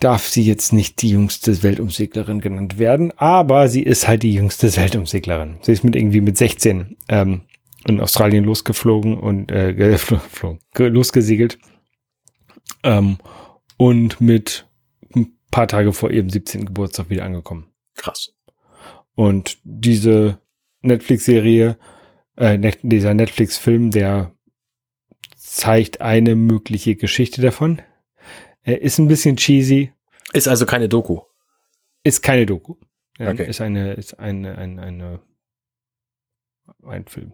darf 0.01 0.27
sie 0.27 0.43
jetzt 0.43 0.73
nicht 0.73 1.03
die 1.03 1.11
jüngste 1.11 1.63
Weltumseglerin 1.63 2.41
genannt 2.41 2.79
werden, 2.79 3.13
aber 3.17 3.69
sie 3.69 3.83
ist 3.83 4.09
halt 4.09 4.23
die 4.23 4.35
jüngste 4.35 4.75
Weltumseglerin. 4.75 5.59
Sie 5.63 5.73
ist 5.73 5.85
mit 5.85 5.95
irgendwie 5.95 6.23
mit 6.23 6.37
16 6.37 6.97
ähm, 7.09 7.43
in 7.87 8.01
Australien 8.01 8.45
losgeflogen 8.45 9.19
und 9.19 9.53
äh, 9.53 9.75
geflogen, 9.75 10.61
losgesegelt 10.77 11.59
ähm, 12.83 13.19
und 13.77 14.21
mit 14.21 14.67
ein 15.15 15.37
paar 15.51 15.69
Tage 15.69 15.93
vor 15.93 16.11
ihrem 16.11 16.31
17. 16.31 16.67
Geburtstag 16.67 17.11
wieder 17.11 17.25
angekommen. 17.25 17.67
Krass. 17.95 18.35
Und 19.15 19.59
diese 19.65 20.41
Netflix-Serie, 20.83 21.79
äh, 22.37 22.57
Net 22.57 22.79
dieser 22.83 23.13
Netflix-Film, 23.13 23.91
der 23.91 24.33
zeigt 25.37 26.01
eine 26.01 26.37
mögliche 26.37 26.97
Geschichte 26.97 27.43
davon. 27.43 27.83
Er 28.63 28.81
ist 28.83 28.99
ein 28.99 29.09
bisschen 29.09 29.37
cheesy, 29.37 29.93
Ist 30.33 30.49
also 30.49 30.67
keine 30.67 30.89
Doku. 30.89 31.21
ist 32.05 32.23
keine 32.23 32.47
Doku. 32.47 32.75
Okay. 33.19 33.49
Ist 33.49 33.61
eine, 33.61 33.93
ist 33.95 34.19
eine, 34.19 34.57
eine, 34.57 34.83
eine, 34.83 35.21
ein 36.87 37.07
Film. 37.07 37.33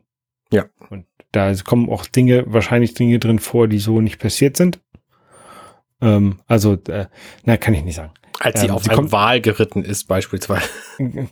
Ja. 0.53 0.67
Und 0.91 1.07
da 1.33 1.53
kommen 1.65 1.89
auch 1.91 2.07
Dinge, 2.07 2.45
wahrscheinlich 2.47 2.95
Dinge 2.95 3.19
drin 3.19 3.39
vor, 3.39 3.69
die 3.69 3.79
so 3.79 4.01
nicht 4.01 4.19
passiert 4.19 4.57
sind. 4.57 4.81
Ähm, 6.01 6.41
also, 6.47 6.75
äh, 6.89 7.07
na, 7.45 7.57
kann 7.57 7.75
ich 7.75 7.85
nicht 7.85 7.97
sagen. 7.97 8.13
Als 8.39 8.61
sie 8.61 8.67
Ähm, 8.67 8.73
auf 8.73 8.85
sie 8.85 8.91
einen 8.91 9.11
Wal 9.13 9.41
geritten 9.41 9.83
ist, 9.85 10.05
beispielsweise. 10.09 10.69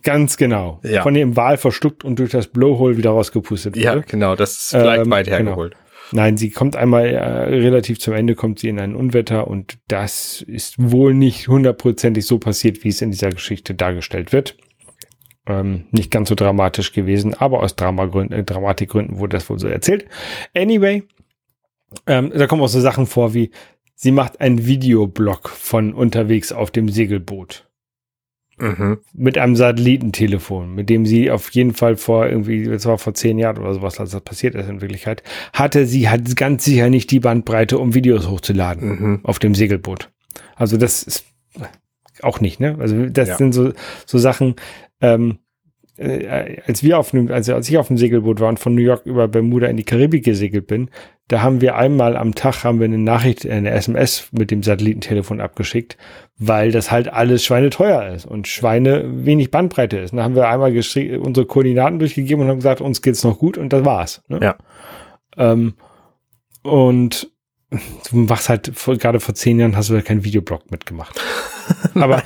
Ganz 0.03 0.37
genau. 0.37 0.79
Ja. 0.83 1.03
Von 1.03 1.13
dem 1.13 1.35
Wal 1.35 1.57
verschluckt 1.57 2.03
und 2.03 2.17
durch 2.19 2.31
das 2.31 2.47
Blowhole 2.47 2.97
wieder 2.97 3.11
rausgepustet 3.11 3.75
Ja, 3.77 3.95
wurde. 3.95 4.05
genau, 4.07 4.35
das 4.35 4.51
ist 4.53 4.69
vielleicht 4.69 5.05
Ähm, 5.05 5.11
weit 5.11 5.27
genau. 5.27 5.69
Nein, 6.11 6.37
sie 6.37 6.51
kommt 6.51 6.75
einmal 6.75 7.07
äh, 7.07 7.19
relativ 7.19 7.99
zum 7.99 8.13
Ende, 8.13 8.35
kommt 8.35 8.59
sie 8.59 8.69
in 8.69 8.79
ein 8.79 8.95
Unwetter 8.95 9.47
und 9.47 9.77
das 9.87 10.41
ist 10.41 10.75
wohl 10.77 11.13
nicht 11.13 11.47
hundertprozentig 11.47 12.25
so 12.25 12.37
passiert, 12.37 12.83
wie 12.83 12.89
es 12.89 13.01
in 13.01 13.11
dieser 13.11 13.29
Geschichte 13.29 13.73
dargestellt 13.73 14.31
wird. 14.31 14.57
Ähm, 15.47 15.85
nicht 15.91 16.11
ganz 16.11 16.29
so 16.29 16.35
dramatisch 16.35 16.91
gewesen, 16.91 17.33
aber 17.33 17.61
aus 17.61 17.75
Dramagründen, 17.75 18.39
äh, 18.39 18.43
Dramatikgründen 18.43 19.19
wurde 19.19 19.37
das 19.37 19.49
wohl 19.49 19.59
so 19.59 19.67
erzählt. 19.67 20.05
Anyway, 20.55 21.03
ähm, 22.07 22.31
da 22.33 22.47
kommen 22.47 22.61
auch 22.61 22.67
so 22.67 22.79
Sachen 22.79 23.05
vor 23.05 23.33
wie, 23.33 23.51
sie 23.93 24.11
macht 24.11 24.41
einen 24.41 24.65
Videoblog 24.65 25.49
von 25.49 25.93
unterwegs 25.93 26.51
auf 26.51 26.71
dem 26.71 26.89
Segelboot 26.89 27.67
Mhm. 28.57 28.99
mit 29.13 29.37
einem 29.37 29.55
Satellitentelefon, 29.55 30.73
mit 30.73 30.89
dem 30.89 31.05
sie 31.05 31.29
auf 31.29 31.49
jeden 31.51 31.73
Fall 31.73 31.97
vor 31.97 32.27
irgendwie, 32.27 32.65
das 32.65 32.85
war 32.85 32.97
vor 32.97 33.13
zehn 33.13 33.37
Jahren 33.37 33.57
oder 33.57 33.73
sowas, 33.73 33.99
als 33.99 34.11
das 34.11 34.21
passiert 34.21 34.55
ist 34.55 34.69
in 34.69 34.81
Wirklichkeit, 34.81 35.23
hatte 35.53 35.85
sie 35.85 36.09
halt 36.09 36.35
ganz 36.35 36.63
sicher 36.65 36.89
nicht 36.89 37.11
die 37.11 37.19
Bandbreite, 37.19 37.77
um 37.77 37.93
Videos 37.93 38.29
hochzuladen 38.29 38.87
Mhm. 38.89 39.19
auf 39.23 39.39
dem 39.39 39.55
Segelboot. 39.55 40.09
Also 40.55 40.77
das 40.77 41.03
ist 41.03 41.25
auch 42.21 42.39
nicht, 42.39 42.59
ne? 42.61 42.77
Also 42.79 43.07
das 43.07 43.27
Ja. 43.29 43.37
sind 43.37 43.51
so, 43.53 43.73
so 44.05 44.17
Sachen, 44.17 44.55
ähm, 45.01 45.39
äh, 45.97 46.61
als 46.67 46.83
wir 46.83 46.99
auf 46.99 47.13
einem, 47.13 47.31
also 47.31 47.53
als 47.53 47.69
ich 47.69 47.77
auf 47.77 47.87
dem 47.87 47.97
Segelboot 47.97 48.39
war 48.39 48.49
und 48.49 48.59
von 48.59 48.75
New 48.75 48.81
York 48.81 49.05
über 49.05 49.27
Bermuda 49.27 49.67
in 49.67 49.77
die 49.77 49.83
Karibik 49.83 50.25
gesegelt 50.25 50.67
bin, 50.67 50.89
da 51.27 51.41
haben 51.41 51.61
wir 51.61 51.75
einmal 51.75 52.17
am 52.17 52.35
Tag 52.35 52.63
haben 52.63 52.79
wir 52.79 52.85
eine 52.85 52.97
Nachricht, 52.97 53.47
eine 53.47 53.71
SMS 53.71 54.29
mit 54.31 54.51
dem 54.51 54.61
Satellitentelefon 54.61 55.41
abgeschickt, 55.41 55.97
weil 56.37 56.71
das 56.71 56.91
halt 56.91 57.11
alles 57.11 57.43
schweineteuer 57.43 58.13
ist 58.13 58.25
und 58.25 58.47
Schweine 58.47 59.25
wenig 59.25 59.49
Bandbreite 59.49 59.97
ist. 59.97 60.11
Und 60.11 60.17
da 60.17 60.23
haben 60.23 60.35
wir 60.35 60.47
einmal 60.47 60.71
unsere 60.71 61.45
Koordinaten 61.47 61.99
durchgegeben 61.99 62.43
und 62.43 62.49
haben 62.49 62.57
gesagt, 62.57 62.81
uns 62.81 63.01
geht's 63.01 63.23
noch 63.23 63.39
gut 63.39 63.57
und 63.57 63.73
das 63.73 63.85
war's. 63.85 64.21
Ne? 64.27 64.39
Ja. 64.41 64.55
Ähm, 65.37 65.73
und 66.61 67.31
du 67.69 68.17
machst 68.17 68.49
halt, 68.49 68.71
vor, 68.75 68.97
gerade 68.97 69.19
vor 69.19 69.33
zehn 69.33 69.59
Jahren 69.59 69.75
hast 69.75 69.89
du 69.89 69.95
halt 69.95 70.05
keinen 70.05 70.23
Videoblog 70.23 70.69
mitgemacht. 70.69 71.19
Aber 71.95 72.21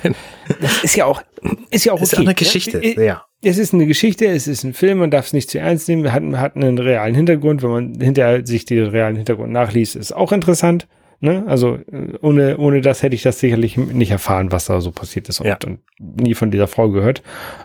das 0.60 0.84
ist 0.84 0.96
ja 0.96 1.06
auch, 1.06 1.22
ist 1.70 1.84
ja 1.84 1.92
auch 1.94 2.02
Ist 2.02 2.12
okay. 2.12 2.22
eine 2.22 2.30
ne? 2.30 2.34
Geschichte. 2.34 2.82
Äh, 2.82 3.06
Ja. 3.06 3.24
Es 3.42 3.56
ist 3.56 3.72
eine 3.72 3.86
Geschichte, 3.86 4.26
es 4.26 4.46
ist 4.46 4.64
ein 4.64 4.74
Film, 4.74 4.98
man 4.98 5.10
darf 5.10 5.26
es 5.26 5.32
nicht 5.32 5.50
zu 5.50 5.58
ernst 5.58 5.88
nehmen. 5.88 6.02
Wir 6.02 6.12
hatten, 6.12 6.38
hatten 6.38 6.62
einen 6.62 6.78
realen 6.78 7.14
Hintergrund. 7.14 7.62
Wenn 7.62 7.70
man 7.70 7.94
hinterher 8.00 8.46
sich 8.46 8.66
den 8.66 8.84
realen 8.86 9.16
Hintergrund 9.16 9.50
nachliest, 9.52 9.96
ist 9.96 10.12
auch 10.12 10.32
interessant. 10.32 10.86
Ne? 11.20 11.44
Also 11.46 11.76
äh, 11.90 12.12
ohne, 12.20 12.58
ohne 12.58 12.80
das 12.82 13.02
hätte 13.02 13.14
ich 13.14 13.22
das 13.22 13.40
sicherlich 13.40 13.76
nicht 13.78 14.10
erfahren, 14.10 14.52
was 14.52 14.66
da 14.66 14.80
so 14.80 14.90
passiert 14.90 15.28
ist 15.30 15.40
und, 15.40 15.46
Ja. 15.46 15.58
und 15.66 15.80
nie 15.98 16.34
von 16.34 16.50
dieser 16.50 16.66
Frau 16.66 16.90
gehört. 16.90 17.22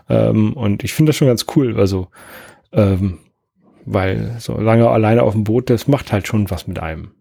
Ähm, 0.08 0.54
und 0.54 0.82
ich 0.82 0.94
finde 0.94 1.10
das 1.10 1.16
schon 1.16 1.28
ganz 1.28 1.44
cool. 1.56 1.78
Also, 1.78 2.08
ähm, 2.72 3.18
weil 3.84 4.36
so 4.38 4.58
lange 4.58 4.88
alleine 4.88 5.22
auf 5.22 5.32
dem 5.34 5.44
Boot, 5.44 5.68
das 5.70 5.88
macht 5.88 6.10
halt 6.12 6.26
schon 6.26 6.50
was 6.50 6.66
mit 6.66 6.78
einem. 6.78 7.12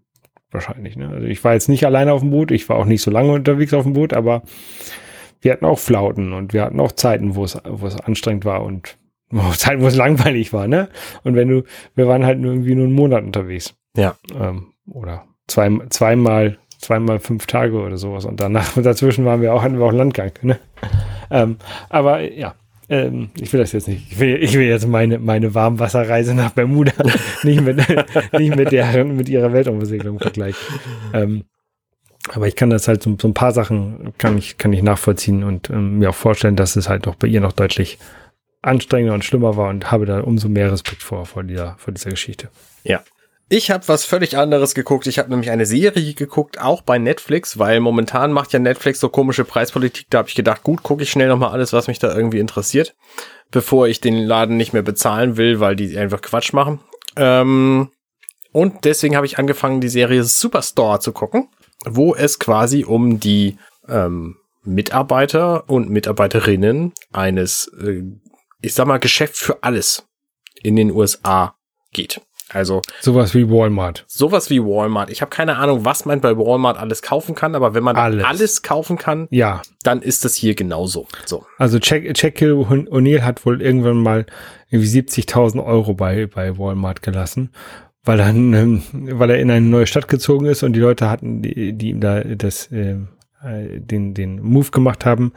Wahrscheinlich. 0.51 0.95
Ne? 0.95 1.09
Also 1.09 1.27
ich 1.27 1.43
war 1.43 1.53
jetzt 1.53 1.67
nicht 1.67 1.85
alleine 1.85 2.13
auf 2.13 2.21
dem 2.21 2.31
Boot, 2.31 2.51
ich 2.51 2.69
war 2.69 2.77
auch 2.77 2.85
nicht 2.85 3.01
so 3.01 3.11
lange 3.11 3.33
unterwegs 3.33 3.73
auf 3.73 3.83
dem 3.83 3.93
Boot, 3.93 4.13
aber 4.13 4.43
wir 5.45 5.53
hatten 5.53 5.65
auch 5.65 5.77
Flauten 5.77 6.33
und 6.33 6.53
wir 6.53 6.63
hatten 6.63 6.79
auch 6.79 6.91
Zeiten, 6.91 7.35
wo 7.35 7.43
es, 7.43 7.55
wo 7.63 7.85
es 7.85 7.95
anstrengend 8.01 8.45
war 8.45 8.63
und 8.63 8.97
auch 9.37 9.55
Zeiten, 9.55 9.81
wo 9.81 9.87
es 9.87 9.95
langweilig 9.95 10.51
war, 10.53 10.67
ne? 10.67 10.89
Und 11.23 11.35
wenn 11.35 11.47
du, 11.47 11.63
wir 11.93 12.07
waren 12.07 12.25
halt 12.25 12.39
nur 12.39 12.51
irgendwie 12.51 12.73
nur 12.73 12.85
einen 12.85 12.95
Monat 12.95 13.23
unterwegs. 13.23 13.75
Ja. 13.95 14.15
Ähm, 14.37 14.73
oder 14.87 15.25
zwei, 15.47 15.69
zweimal, 15.89 16.57
zweimal 16.79 17.19
fünf 17.19 17.45
Tage 17.45 17.79
oder 17.79 17.97
sowas. 17.97 18.25
Und 18.25 18.39
danach, 18.39 18.73
dazwischen 18.81 19.23
waren 19.25 19.41
wir 19.41 19.53
auch, 19.53 19.61
hatten 19.61 19.77
wir 19.77 19.85
auch 19.85 19.93
Landgang. 19.93 20.31
Ne? 20.41 20.59
Ähm, 21.29 21.57
aber 21.89 22.21
ja, 22.21 22.55
ähm, 22.89 23.29
ich 23.39 23.53
will 23.53 23.59
das 23.59 23.71
jetzt 23.71 23.87
nicht. 23.87 24.11
Ich 24.11 24.19
will, 24.19 24.41
ich 24.41 24.53
will 24.53 24.65
jetzt 24.65 24.87
meine, 24.87 25.19
meine 25.19 25.53
Warmwasserreise 25.53 26.33
nach 26.33 26.51
Bermuda 26.51 26.93
nicht 27.43 27.61
mit, 27.61 27.77
nicht 28.33 28.55
mit, 28.55 28.71
der, 28.71 29.05
mit 29.05 29.29
ihrer 29.29 29.53
Weltraumbesegelung 29.53 30.19
vergleichen. 30.19 30.59
Ähm, 31.13 31.43
aber 32.33 32.47
ich 32.47 32.55
kann 32.55 32.69
das 32.69 32.87
halt 32.87 33.03
so, 33.03 33.15
so, 33.21 33.27
ein 33.27 33.33
paar 33.33 33.51
Sachen 33.51 34.13
kann 34.17 34.37
ich, 34.37 34.57
kann 34.57 34.73
ich 34.73 34.81
nachvollziehen 34.81 35.43
und 35.43 35.69
ähm, 35.69 35.99
mir 35.99 36.09
auch 36.09 36.15
vorstellen, 36.15 36.55
dass 36.55 36.75
es 36.75 36.89
halt 36.89 37.07
auch 37.07 37.15
bei 37.15 37.27
ihr 37.27 37.41
noch 37.41 37.53
deutlich 37.53 37.99
anstrengender 38.61 39.13
und 39.13 39.23
schlimmer 39.23 39.57
war 39.57 39.69
und 39.69 39.91
habe 39.91 40.05
da 40.05 40.21
umso 40.21 40.49
mehr 40.49 40.71
Respekt 40.71 41.03
vor, 41.03 41.25
vor 41.25 41.43
dieser, 41.43 41.75
vor 41.77 41.93
dieser 41.93 42.09
Geschichte. 42.09 42.49
Ja. 42.83 43.03
Ich 43.47 43.69
habe 43.69 43.87
was 43.87 44.05
völlig 44.05 44.37
anderes 44.37 44.73
geguckt. 44.73 45.05
Ich 45.05 45.19
habe 45.19 45.29
nämlich 45.29 45.51
eine 45.51 45.67
Serie 45.67 46.15
geguckt, 46.15 46.59
auch 46.59 46.81
bei 46.81 46.97
Netflix, 46.97 47.59
weil 47.59 47.79
momentan 47.79 48.31
macht 48.31 48.53
ja 48.53 48.59
Netflix 48.59 48.99
so 48.99 49.09
komische 49.09 49.45
Preispolitik. 49.45 50.07
Da 50.09 50.17
habe 50.19 50.29
ich 50.29 50.35
gedacht, 50.35 50.63
gut, 50.63 50.81
gucke 50.81 51.03
ich 51.03 51.11
schnell 51.11 51.27
nochmal 51.27 51.51
alles, 51.51 51.71
was 51.71 51.87
mich 51.87 51.99
da 51.99 52.15
irgendwie 52.15 52.39
interessiert, 52.39 52.95
bevor 53.51 53.87
ich 53.87 54.01
den 54.01 54.17
Laden 54.17 54.57
nicht 54.57 54.73
mehr 54.73 54.81
bezahlen 54.81 55.37
will, 55.37 55.59
weil 55.59 55.75
die 55.75 55.95
einfach 55.95 56.23
Quatsch 56.23 56.53
machen. 56.53 56.79
Ähm, 57.17 57.91
und 58.51 58.83
deswegen 58.83 59.15
habe 59.15 59.27
ich 59.27 59.37
angefangen, 59.37 59.79
die 59.79 59.89
Serie 59.89 60.23
Superstore 60.23 60.99
zu 60.99 61.11
gucken, 61.11 61.47
wo 61.83 62.15
es 62.15 62.39
quasi 62.39 62.85
um 62.85 63.19
die 63.19 63.57
ähm, 63.87 64.37
Mitarbeiter 64.63 65.69
und 65.69 65.89
Mitarbeiterinnen 65.89 66.93
eines 67.11 67.71
äh, 67.79 68.03
ich 68.65 68.73
sag 68.73 68.87
mal, 68.87 68.97
Geschäft 68.97 69.37
für 69.37 69.63
alles 69.63 70.07
in 70.63 70.75
den 70.75 70.91
USA 70.91 71.55
geht. 71.93 72.21
Also 72.49 72.81
sowas 73.01 73.33
wie 73.33 73.49
Walmart. 73.49 74.05
Sowas 74.07 74.49
wie 74.49 74.61
Walmart. 74.61 75.09
Ich 75.09 75.21
habe 75.21 75.29
keine 75.29 75.57
Ahnung, 75.57 75.83
was 75.83 76.05
man 76.05 76.21
bei 76.21 76.37
Walmart 76.37 76.77
alles 76.77 77.01
kaufen 77.01 77.33
kann, 77.35 77.55
aber 77.55 77.73
wenn 77.73 77.83
man 77.83 77.95
alles, 77.95 78.23
alles 78.23 78.61
kaufen 78.61 78.97
kann, 78.97 79.27
ja. 79.31 79.61
dann 79.83 80.01
ist 80.01 80.25
das 80.25 80.35
hier 80.35 80.55
genauso. 80.55 81.07
So. 81.25 81.45
Also 81.57 81.79
Jekyll 81.79 82.53
O'Neill 82.53 83.21
hat 83.21 83.45
wohl 83.45 83.61
irgendwann 83.61 83.97
mal 83.97 84.25
irgendwie 84.69 84.89
70.000 84.89 85.63
Euro 85.63 85.93
bei, 85.95 86.27
bei 86.27 86.57
Walmart 86.57 87.01
gelassen, 87.01 87.51
weil 88.05 88.19
er, 88.19 88.29
ähm, 88.29 88.81
weil 88.93 89.31
er 89.31 89.39
in 89.39 89.51
eine 89.51 89.65
neue 89.65 89.87
Stadt 89.87 90.07
gezogen 90.07 90.45
ist 90.45 90.63
und 90.63 90.73
die 90.73 90.79
Leute 90.79 91.09
hatten, 91.09 91.41
die, 91.41 91.73
die 91.73 91.89
ihm 91.89 91.99
da 91.99 92.21
das, 92.23 92.69
ähm, 92.71 93.09
äh, 93.43 93.79
den, 93.79 94.13
den 94.13 94.41
Move 94.41 94.71
gemacht 94.71 95.05
haben, 95.05 95.33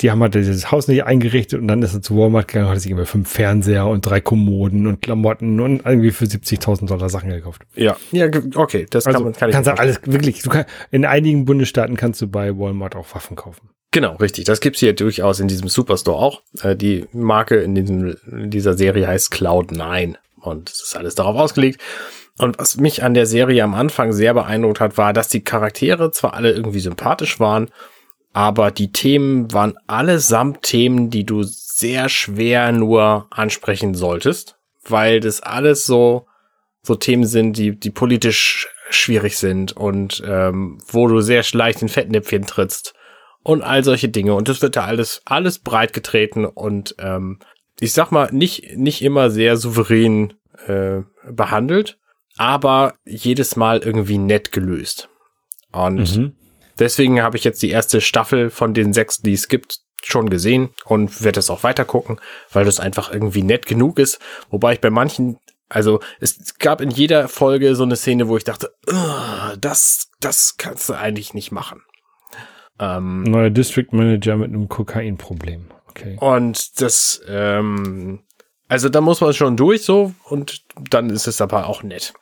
die 0.00 0.10
haben 0.10 0.20
halt 0.22 0.34
dieses 0.34 0.72
Haus 0.72 0.88
nicht 0.88 1.04
eingerichtet 1.04 1.60
und 1.60 1.68
dann 1.68 1.80
ist 1.82 1.94
er 1.94 2.02
zu 2.02 2.16
Walmart 2.16 2.48
gegangen, 2.48 2.68
hat 2.68 2.80
sich 2.80 2.90
immer 2.90 3.06
fünf 3.06 3.30
Fernseher 3.30 3.86
und 3.86 4.04
drei 4.04 4.20
Kommoden 4.20 4.88
und 4.88 5.00
Klamotten 5.00 5.60
und 5.60 5.86
irgendwie 5.86 6.10
für 6.10 6.24
70.000 6.24 6.86
Dollar 6.86 7.08
Sachen 7.08 7.30
gekauft. 7.30 7.62
Ja, 7.76 7.96
ja, 8.10 8.28
okay, 8.56 8.86
das 8.90 9.06
also 9.06 9.18
kann 9.18 9.24
man, 9.24 9.32
kann 9.34 9.48
ich. 9.50 9.54
Kannst 9.54 9.68
du 9.68 9.78
alles, 9.78 10.00
wirklich, 10.04 10.42
du 10.42 10.50
kann, 10.50 10.64
in 10.90 11.04
einigen 11.04 11.44
Bundesstaaten 11.44 11.96
kannst 11.96 12.20
du 12.20 12.26
bei 12.26 12.58
Walmart 12.58 12.96
auch 12.96 13.14
Waffen 13.14 13.36
kaufen. 13.36 13.70
Genau, 13.92 14.16
richtig. 14.16 14.44
Das 14.44 14.60
gibt's 14.60 14.80
hier 14.80 14.92
durchaus 14.92 15.38
in 15.38 15.46
diesem 15.46 15.68
Superstore 15.68 16.18
auch. 16.18 16.42
Äh, 16.62 16.74
die 16.74 17.06
Marke 17.12 17.56
in, 17.58 17.76
diesem, 17.76 18.16
in 18.28 18.50
dieser 18.50 18.74
Serie 18.74 19.06
heißt 19.06 19.32
Cloud9 19.32 20.16
und 20.46 20.70
es 20.70 20.82
ist 20.82 20.96
alles 20.96 21.14
darauf 21.14 21.36
ausgelegt. 21.36 21.80
Und 22.38 22.58
was 22.58 22.76
mich 22.76 23.02
an 23.02 23.14
der 23.14 23.26
Serie 23.26 23.62
am 23.62 23.74
Anfang 23.74 24.12
sehr 24.12 24.34
beeindruckt 24.34 24.80
hat, 24.80 24.98
war, 24.98 25.12
dass 25.12 25.28
die 25.28 25.44
Charaktere 25.44 26.10
zwar 26.10 26.34
alle 26.34 26.50
irgendwie 26.50 26.80
sympathisch 26.80 27.38
waren, 27.38 27.70
aber 28.32 28.72
die 28.72 28.90
Themen 28.90 29.52
waren 29.52 29.78
allesamt 29.86 30.62
Themen, 30.62 31.08
die 31.08 31.24
du 31.24 31.44
sehr 31.44 32.08
schwer 32.08 32.72
nur 32.72 33.28
ansprechen 33.30 33.94
solltest, 33.94 34.58
weil 34.86 35.20
das 35.20 35.40
alles 35.40 35.86
so 35.86 36.26
so 36.82 36.96
Themen 36.96 37.24
sind, 37.24 37.56
die 37.56 37.78
die 37.78 37.90
politisch 37.90 38.68
schwierig 38.90 39.38
sind 39.38 39.74
und 39.76 40.22
ähm, 40.26 40.78
wo 40.88 41.06
du 41.06 41.20
sehr 41.20 41.42
leicht 41.52 41.80
in 41.80 41.88
Fettnäpfchen 41.88 42.46
trittst 42.46 42.94
und 43.42 43.62
all 43.62 43.84
solche 43.84 44.08
Dinge 44.08 44.34
und 44.34 44.48
das 44.48 44.60
wird 44.60 44.76
da 44.76 44.84
alles 44.84 45.22
alles 45.24 45.60
breit 45.60 45.92
getreten 45.92 46.44
und 46.44 46.96
ähm, 46.98 47.38
ich 47.80 47.92
sag 47.92 48.10
mal 48.10 48.30
nicht 48.32 48.76
nicht 48.76 49.02
immer 49.02 49.30
sehr 49.30 49.56
souverän 49.56 50.34
äh, 50.66 51.02
behandelt, 51.30 51.98
aber 52.36 52.94
jedes 53.04 53.56
Mal 53.56 53.78
irgendwie 53.78 54.18
nett 54.18 54.52
gelöst 54.52 55.08
und 55.72 56.16
mhm. 56.16 56.32
Deswegen 56.78 57.22
habe 57.22 57.36
ich 57.36 57.44
jetzt 57.44 57.62
die 57.62 57.70
erste 57.70 58.00
Staffel 58.00 58.50
von 58.50 58.74
den 58.74 58.92
sechs, 58.92 59.20
die 59.20 59.32
es 59.32 59.48
gibt, 59.48 59.80
schon 60.02 60.28
gesehen 60.28 60.70
und 60.84 61.24
werde 61.24 61.40
es 61.40 61.50
auch 61.50 61.62
weiter 61.62 61.84
gucken, 61.84 62.20
weil 62.52 62.64
das 62.64 62.78
einfach 62.78 63.10
irgendwie 63.10 63.42
nett 63.42 63.66
genug 63.66 63.98
ist. 63.98 64.20
Wobei 64.50 64.74
ich 64.74 64.80
bei 64.80 64.90
manchen, 64.90 65.38
also 65.68 66.00
es 66.20 66.58
gab 66.58 66.80
in 66.80 66.90
jeder 66.90 67.28
Folge 67.28 67.74
so 67.74 67.84
eine 67.84 67.96
Szene, 67.96 68.28
wo 68.28 68.36
ich 68.36 68.44
dachte, 68.44 68.74
das, 69.58 70.10
das 70.20 70.56
kannst 70.58 70.88
du 70.88 70.94
eigentlich 70.94 71.32
nicht 71.32 71.52
machen. 71.52 71.80
Ähm, 72.78 73.22
Neuer 73.22 73.50
District 73.50 73.92
Manager 73.92 74.36
mit 74.36 74.48
einem 74.48 74.68
Kokainproblem. 74.68 75.70
Okay. 75.96 76.16
Und 76.20 76.80
das, 76.80 77.22
ähm, 77.28 78.24
also 78.68 78.88
da 78.88 79.00
muss 79.00 79.20
man 79.20 79.32
schon 79.32 79.56
durch 79.56 79.82
so 79.82 80.14
und 80.24 80.64
dann 80.90 81.10
ist 81.10 81.26
es 81.26 81.40
aber 81.40 81.68
auch 81.68 81.82
nett. 81.82 82.14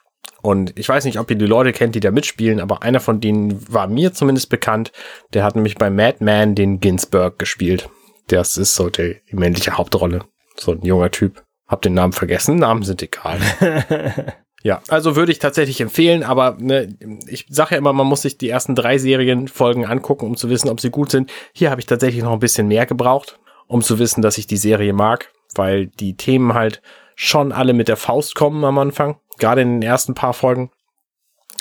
Und 0.42 0.76
ich 0.76 0.88
weiß 0.88 1.04
nicht, 1.04 1.18
ob 1.18 1.30
ihr 1.30 1.36
die 1.36 1.46
Leute 1.46 1.72
kennt, 1.72 1.94
die 1.94 2.00
da 2.00 2.10
mitspielen, 2.10 2.60
aber 2.60 2.82
einer 2.82 3.00
von 3.00 3.20
denen 3.20 3.72
war 3.72 3.86
mir 3.86 4.12
zumindest 4.12 4.50
bekannt. 4.50 4.92
Der 5.32 5.44
hat 5.44 5.54
nämlich 5.54 5.76
bei 5.76 5.88
Madman 5.88 6.56
den 6.56 6.80
Ginsberg 6.80 7.38
gespielt. 7.38 7.88
Das 8.26 8.56
ist 8.56 8.74
so 8.74 8.90
die, 8.90 9.20
die 9.30 9.36
männliche 9.36 9.78
Hauptrolle. 9.78 10.24
So 10.56 10.72
ein 10.72 10.82
junger 10.82 11.10
Typ. 11.10 11.44
Hab 11.68 11.82
den 11.82 11.94
Namen 11.94 12.12
vergessen, 12.12 12.56
Namen 12.56 12.82
sind 12.82 13.02
egal. 13.02 13.38
ja, 14.62 14.82
also 14.88 15.16
würde 15.16 15.32
ich 15.32 15.38
tatsächlich 15.38 15.80
empfehlen, 15.80 16.22
aber 16.22 16.56
ne, 16.60 16.94
ich 17.28 17.46
sage 17.48 17.70
ja 17.72 17.78
immer, 17.78 17.92
man 17.92 18.06
muss 18.06 18.22
sich 18.22 18.36
die 18.36 18.50
ersten 18.50 18.74
drei 18.74 18.98
Serienfolgen 18.98 19.86
angucken, 19.86 20.26
um 20.26 20.36
zu 20.36 20.50
wissen, 20.50 20.68
ob 20.68 20.80
sie 20.80 20.90
gut 20.90 21.10
sind. 21.10 21.32
Hier 21.54 21.70
habe 21.70 21.80
ich 21.80 21.86
tatsächlich 21.86 22.22
noch 22.22 22.32
ein 22.32 22.40
bisschen 22.40 22.68
mehr 22.68 22.84
gebraucht, 22.84 23.38
um 23.72 23.82
zu 23.82 23.98
wissen, 23.98 24.22
dass 24.22 24.38
ich 24.38 24.46
die 24.46 24.56
Serie 24.56 24.92
mag, 24.92 25.32
weil 25.54 25.86
die 25.86 26.16
Themen 26.16 26.54
halt 26.54 26.82
schon 27.14 27.52
alle 27.52 27.72
mit 27.72 27.88
der 27.88 27.96
Faust 27.96 28.34
kommen 28.34 28.64
am 28.64 28.78
Anfang 28.78 29.16
gerade 29.38 29.62
in 29.62 29.80
den 29.80 29.82
ersten 29.82 30.14
paar 30.14 30.34
Folgen. 30.34 30.70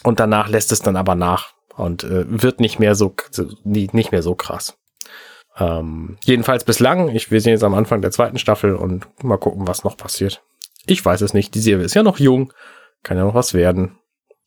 Und 0.04 0.20
danach 0.20 0.50
lässt 0.50 0.72
es 0.72 0.82
dann 0.82 0.96
aber 0.96 1.16
nach 1.16 1.54
und 1.76 2.04
äh, 2.04 2.26
wird 2.28 2.60
nicht 2.60 2.80
mehr 2.80 2.96
so 2.96 3.14
nicht 3.64 4.12
mehr 4.12 4.24
so 4.24 4.36
krass. 4.36 4.78
Ähm, 5.58 6.18
jedenfalls 6.24 6.64
bislang. 6.64 7.10
Ich, 7.10 7.30
wir 7.30 7.42
sind 7.42 7.52
jetzt 7.52 7.64
am 7.64 7.74
Anfang 7.74 8.02
der 8.02 8.12
zweiten 8.12 8.40
Staffel 8.40 8.76
und 8.76 9.08
mal 9.24 9.38
gucken, 9.38 9.68
was 9.68 9.84
noch 9.84 9.98
passiert. 9.98 10.44
Ich 10.86 11.04
weiß 11.04 11.22
es 11.22 11.34
nicht. 11.34 11.54
Die 11.54 11.60
Serie 11.60 11.86
ist 11.86 11.94
ja 11.94 12.04
noch 12.04 12.20
jung, 12.20 12.54
kann 13.04 13.18
ja 13.18 13.24
noch 13.24 13.36
was 13.36 13.54
werden. 13.54 14.00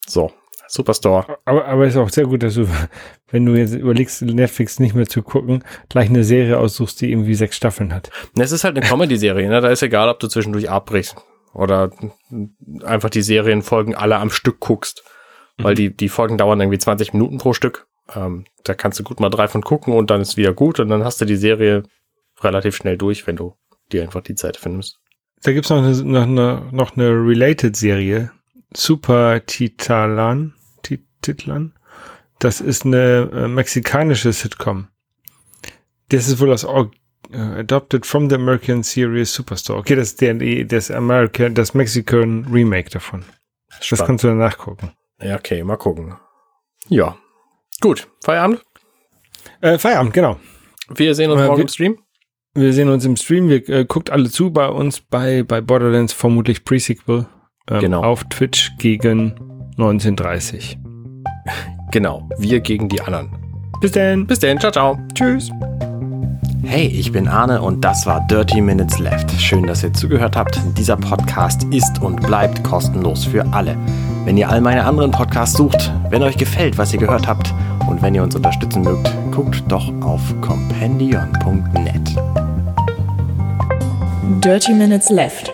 So, 0.06 0.32
Superstore. 0.74 1.38
Aber, 1.44 1.64
aber 1.66 1.86
ist 1.86 1.96
auch 1.96 2.10
sehr 2.10 2.26
gut, 2.26 2.42
dass 2.42 2.54
du, 2.54 2.68
wenn 3.30 3.46
du 3.46 3.54
jetzt 3.54 3.74
überlegst, 3.74 4.22
Netflix 4.22 4.80
nicht 4.80 4.94
mehr 4.94 5.06
zu 5.06 5.22
gucken, 5.22 5.64
gleich 5.88 6.08
eine 6.08 6.24
Serie 6.24 6.58
aussuchst, 6.58 7.00
die 7.00 7.10
irgendwie 7.10 7.34
sechs 7.34 7.56
Staffeln 7.56 7.94
hat. 7.94 8.10
Es 8.36 8.52
ist 8.52 8.64
halt 8.64 8.76
eine 8.76 8.86
Comedy-Serie, 8.86 9.48
ne? 9.48 9.60
Da 9.60 9.68
ist 9.68 9.82
egal, 9.82 10.08
ob 10.08 10.20
du 10.20 10.28
zwischendurch 10.28 10.68
abbrichst 10.68 11.16
oder 11.54 11.90
einfach 12.82 13.10
die 13.10 13.22
Serienfolgen 13.22 13.94
alle 13.94 14.16
am 14.16 14.30
Stück 14.30 14.60
guckst. 14.60 15.04
Mhm. 15.58 15.64
Weil 15.64 15.74
die, 15.74 15.96
die 15.96 16.08
Folgen 16.08 16.36
dauern 16.36 16.60
irgendwie 16.60 16.78
20 16.78 17.12
Minuten 17.12 17.38
pro 17.38 17.52
Stück. 17.52 17.86
Ähm, 18.14 18.44
da 18.64 18.74
kannst 18.74 18.98
du 18.98 19.04
gut 19.04 19.20
mal 19.20 19.30
drei 19.30 19.48
von 19.48 19.62
gucken 19.62 19.94
und 19.94 20.10
dann 20.10 20.20
ist 20.20 20.36
wieder 20.36 20.52
gut 20.52 20.80
und 20.80 20.88
dann 20.88 21.04
hast 21.04 21.20
du 21.20 21.24
die 21.24 21.36
Serie 21.36 21.84
relativ 22.40 22.76
schnell 22.76 22.98
durch, 22.98 23.26
wenn 23.26 23.36
du 23.36 23.54
dir 23.92 24.02
einfach 24.02 24.20
die 24.20 24.34
Zeit 24.34 24.56
findest. 24.56 24.98
Da 25.42 25.52
gibt's 25.52 25.70
noch 25.70 25.78
eine, 25.78 25.92
noch 26.02 26.22
eine, 26.22 26.62
noch 26.72 26.96
eine 26.96 27.10
Related-Serie. 27.10 28.30
Super 28.74 29.44
Titalan. 29.46 30.54
Titlan. 31.24 31.72
Das 32.38 32.60
ist 32.60 32.84
eine 32.84 33.30
äh, 33.32 33.48
mexikanische 33.48 34.32
Sitcom. 34.32 34.88
Das 36.10 36.28
ist 36.28 36.40
wohl 36.40 36.48
das 36.48 36.64
Uh, 37.32 37.58
adopted 37.58 38.06
from 38.06 38.28
the 38.28 38.36
American 38.36 38.82
Series 38.82 39.32
Superstore. 39.32 39.78
Okay, 39.78 39.96
das 39.96 40.08
ist 40.08 40.20
der, 40.20 40.34
das 40.66 40.90
American, 40.90 41.54
das 41.54 41.74
Mexican 41.74 42.46
Remake 42.52 42.90
davon. 42.90 43.24
Spannend. 43.80 43.90
Das 43.90 44.06
kannst 44.06 44.24
du 44.24 44.28
dann 44.28 44.38
nachgucken. 44.38 44.92
Ja, 45.20 45.36
okay, 45.36 45.64
mal 45.64 45.76
gucken. 45.76 46.14
Ja. 46.88 47.16
Gut, 47.80 48.06
Feierabend? 48.22 48.62
Äh, 49.60 49.78
Feierabend, 49.78 50.12
genau. 50.12 50.38
Wir 50.94 51.14
sehen 51.14 51.30
uns 51.30 51.40
äh, 51.40 51.46
morgen 51.46 51.58
wir, 51.58 51.62
im 51.62 51.68
Stream. 51.68 51.98
Wir 52.52 52.72
sehen 52.72 52.88
uns 52.88 53.04
im 53.04 53.16
Stream. 53.16 53.48
Wir 53.48 53.68
äh, 53.68 53.84
guckt 53.84 54.10
alle 54.10 54.30
zu 54.30 54.52
bei 54.52 54.68
uns 54.68 55.00
bei, 55.00 55.42
bei 55.42 55.60
Borderlands, 55.60 56.12
vermutlich 56.12 56.64
Pre-Sequel. 56.64 57.26
Ähm, 57.68 57.80
genau. 57.80 58.02
Auf 58.02 58.24
Twitch 58.24 58.70
gegen 58.78 59.32
1930. 59.72 60.78
genau. 61.90 62.28
Wir 62.38 62.60
gegen 62.60 62.88
die 62.88 63.00
anderen. 63.00 63.30
Bis 63.80 63.92
denn. 63.92 64.26
Bis 64.26 64.38
denn. 64.38 64.58
Ciao, 64.58 64.72
ciao. 64.72 64.98
Tschüss. 65.14 65.50
Hey, 66.66 66.86
ich 66.86 67.12
bin 67.12 67.28
Arne 67.28 67.60
und 67.60 67.84
das 67.84 68.06
war 68.06 68.26
Dirty 68.26 68.60
Minutes 68.60 68.98
Left. 68.98 69.30
Schön, 69.32 69.66
dass 69.66 69.82
ihr 69.82 69.92
zugehört 69.92 70.34
habt. 70.34 70.58
Dieser 70.78 70.96
Podcast 70.96 71.64
ist 71.64 72.00
und 72.00 72.22
bleibt 72.22 72.64
kostenlos 72.64 73.24
für 73.26 73.44
alle. 73.52 73.76
Wenn 74.24 74.38
ihr 74.38 74.48
all 74.48 74.62
meine 74.62 74.84
anderen 74.84 75.10
Podcasts 75.10 75.56
sucht, 75.56 75.92
wenn 76.08 76.22
euch 76.22 76.38
gefällt, 76.38 76.78
was 76.78 76.92
ihr 76.94 76.98
gehört 76.98 77.28
habt 77.28 77.52
und 77.88 78.00
wenn 78.00 78.14
ihr 78.14 78.22
uns 78.22 78.34
unterstützen 78.34 78.82
mögt, 78.82 79.12
guckt 79.30 79.62
doch 79.68 79.92
auf 80.00 80.22
compendion.net. 80.40 82.16
Dirty 84.42 84.72
Minutes 84.72 85.10
Left 85.10 85.52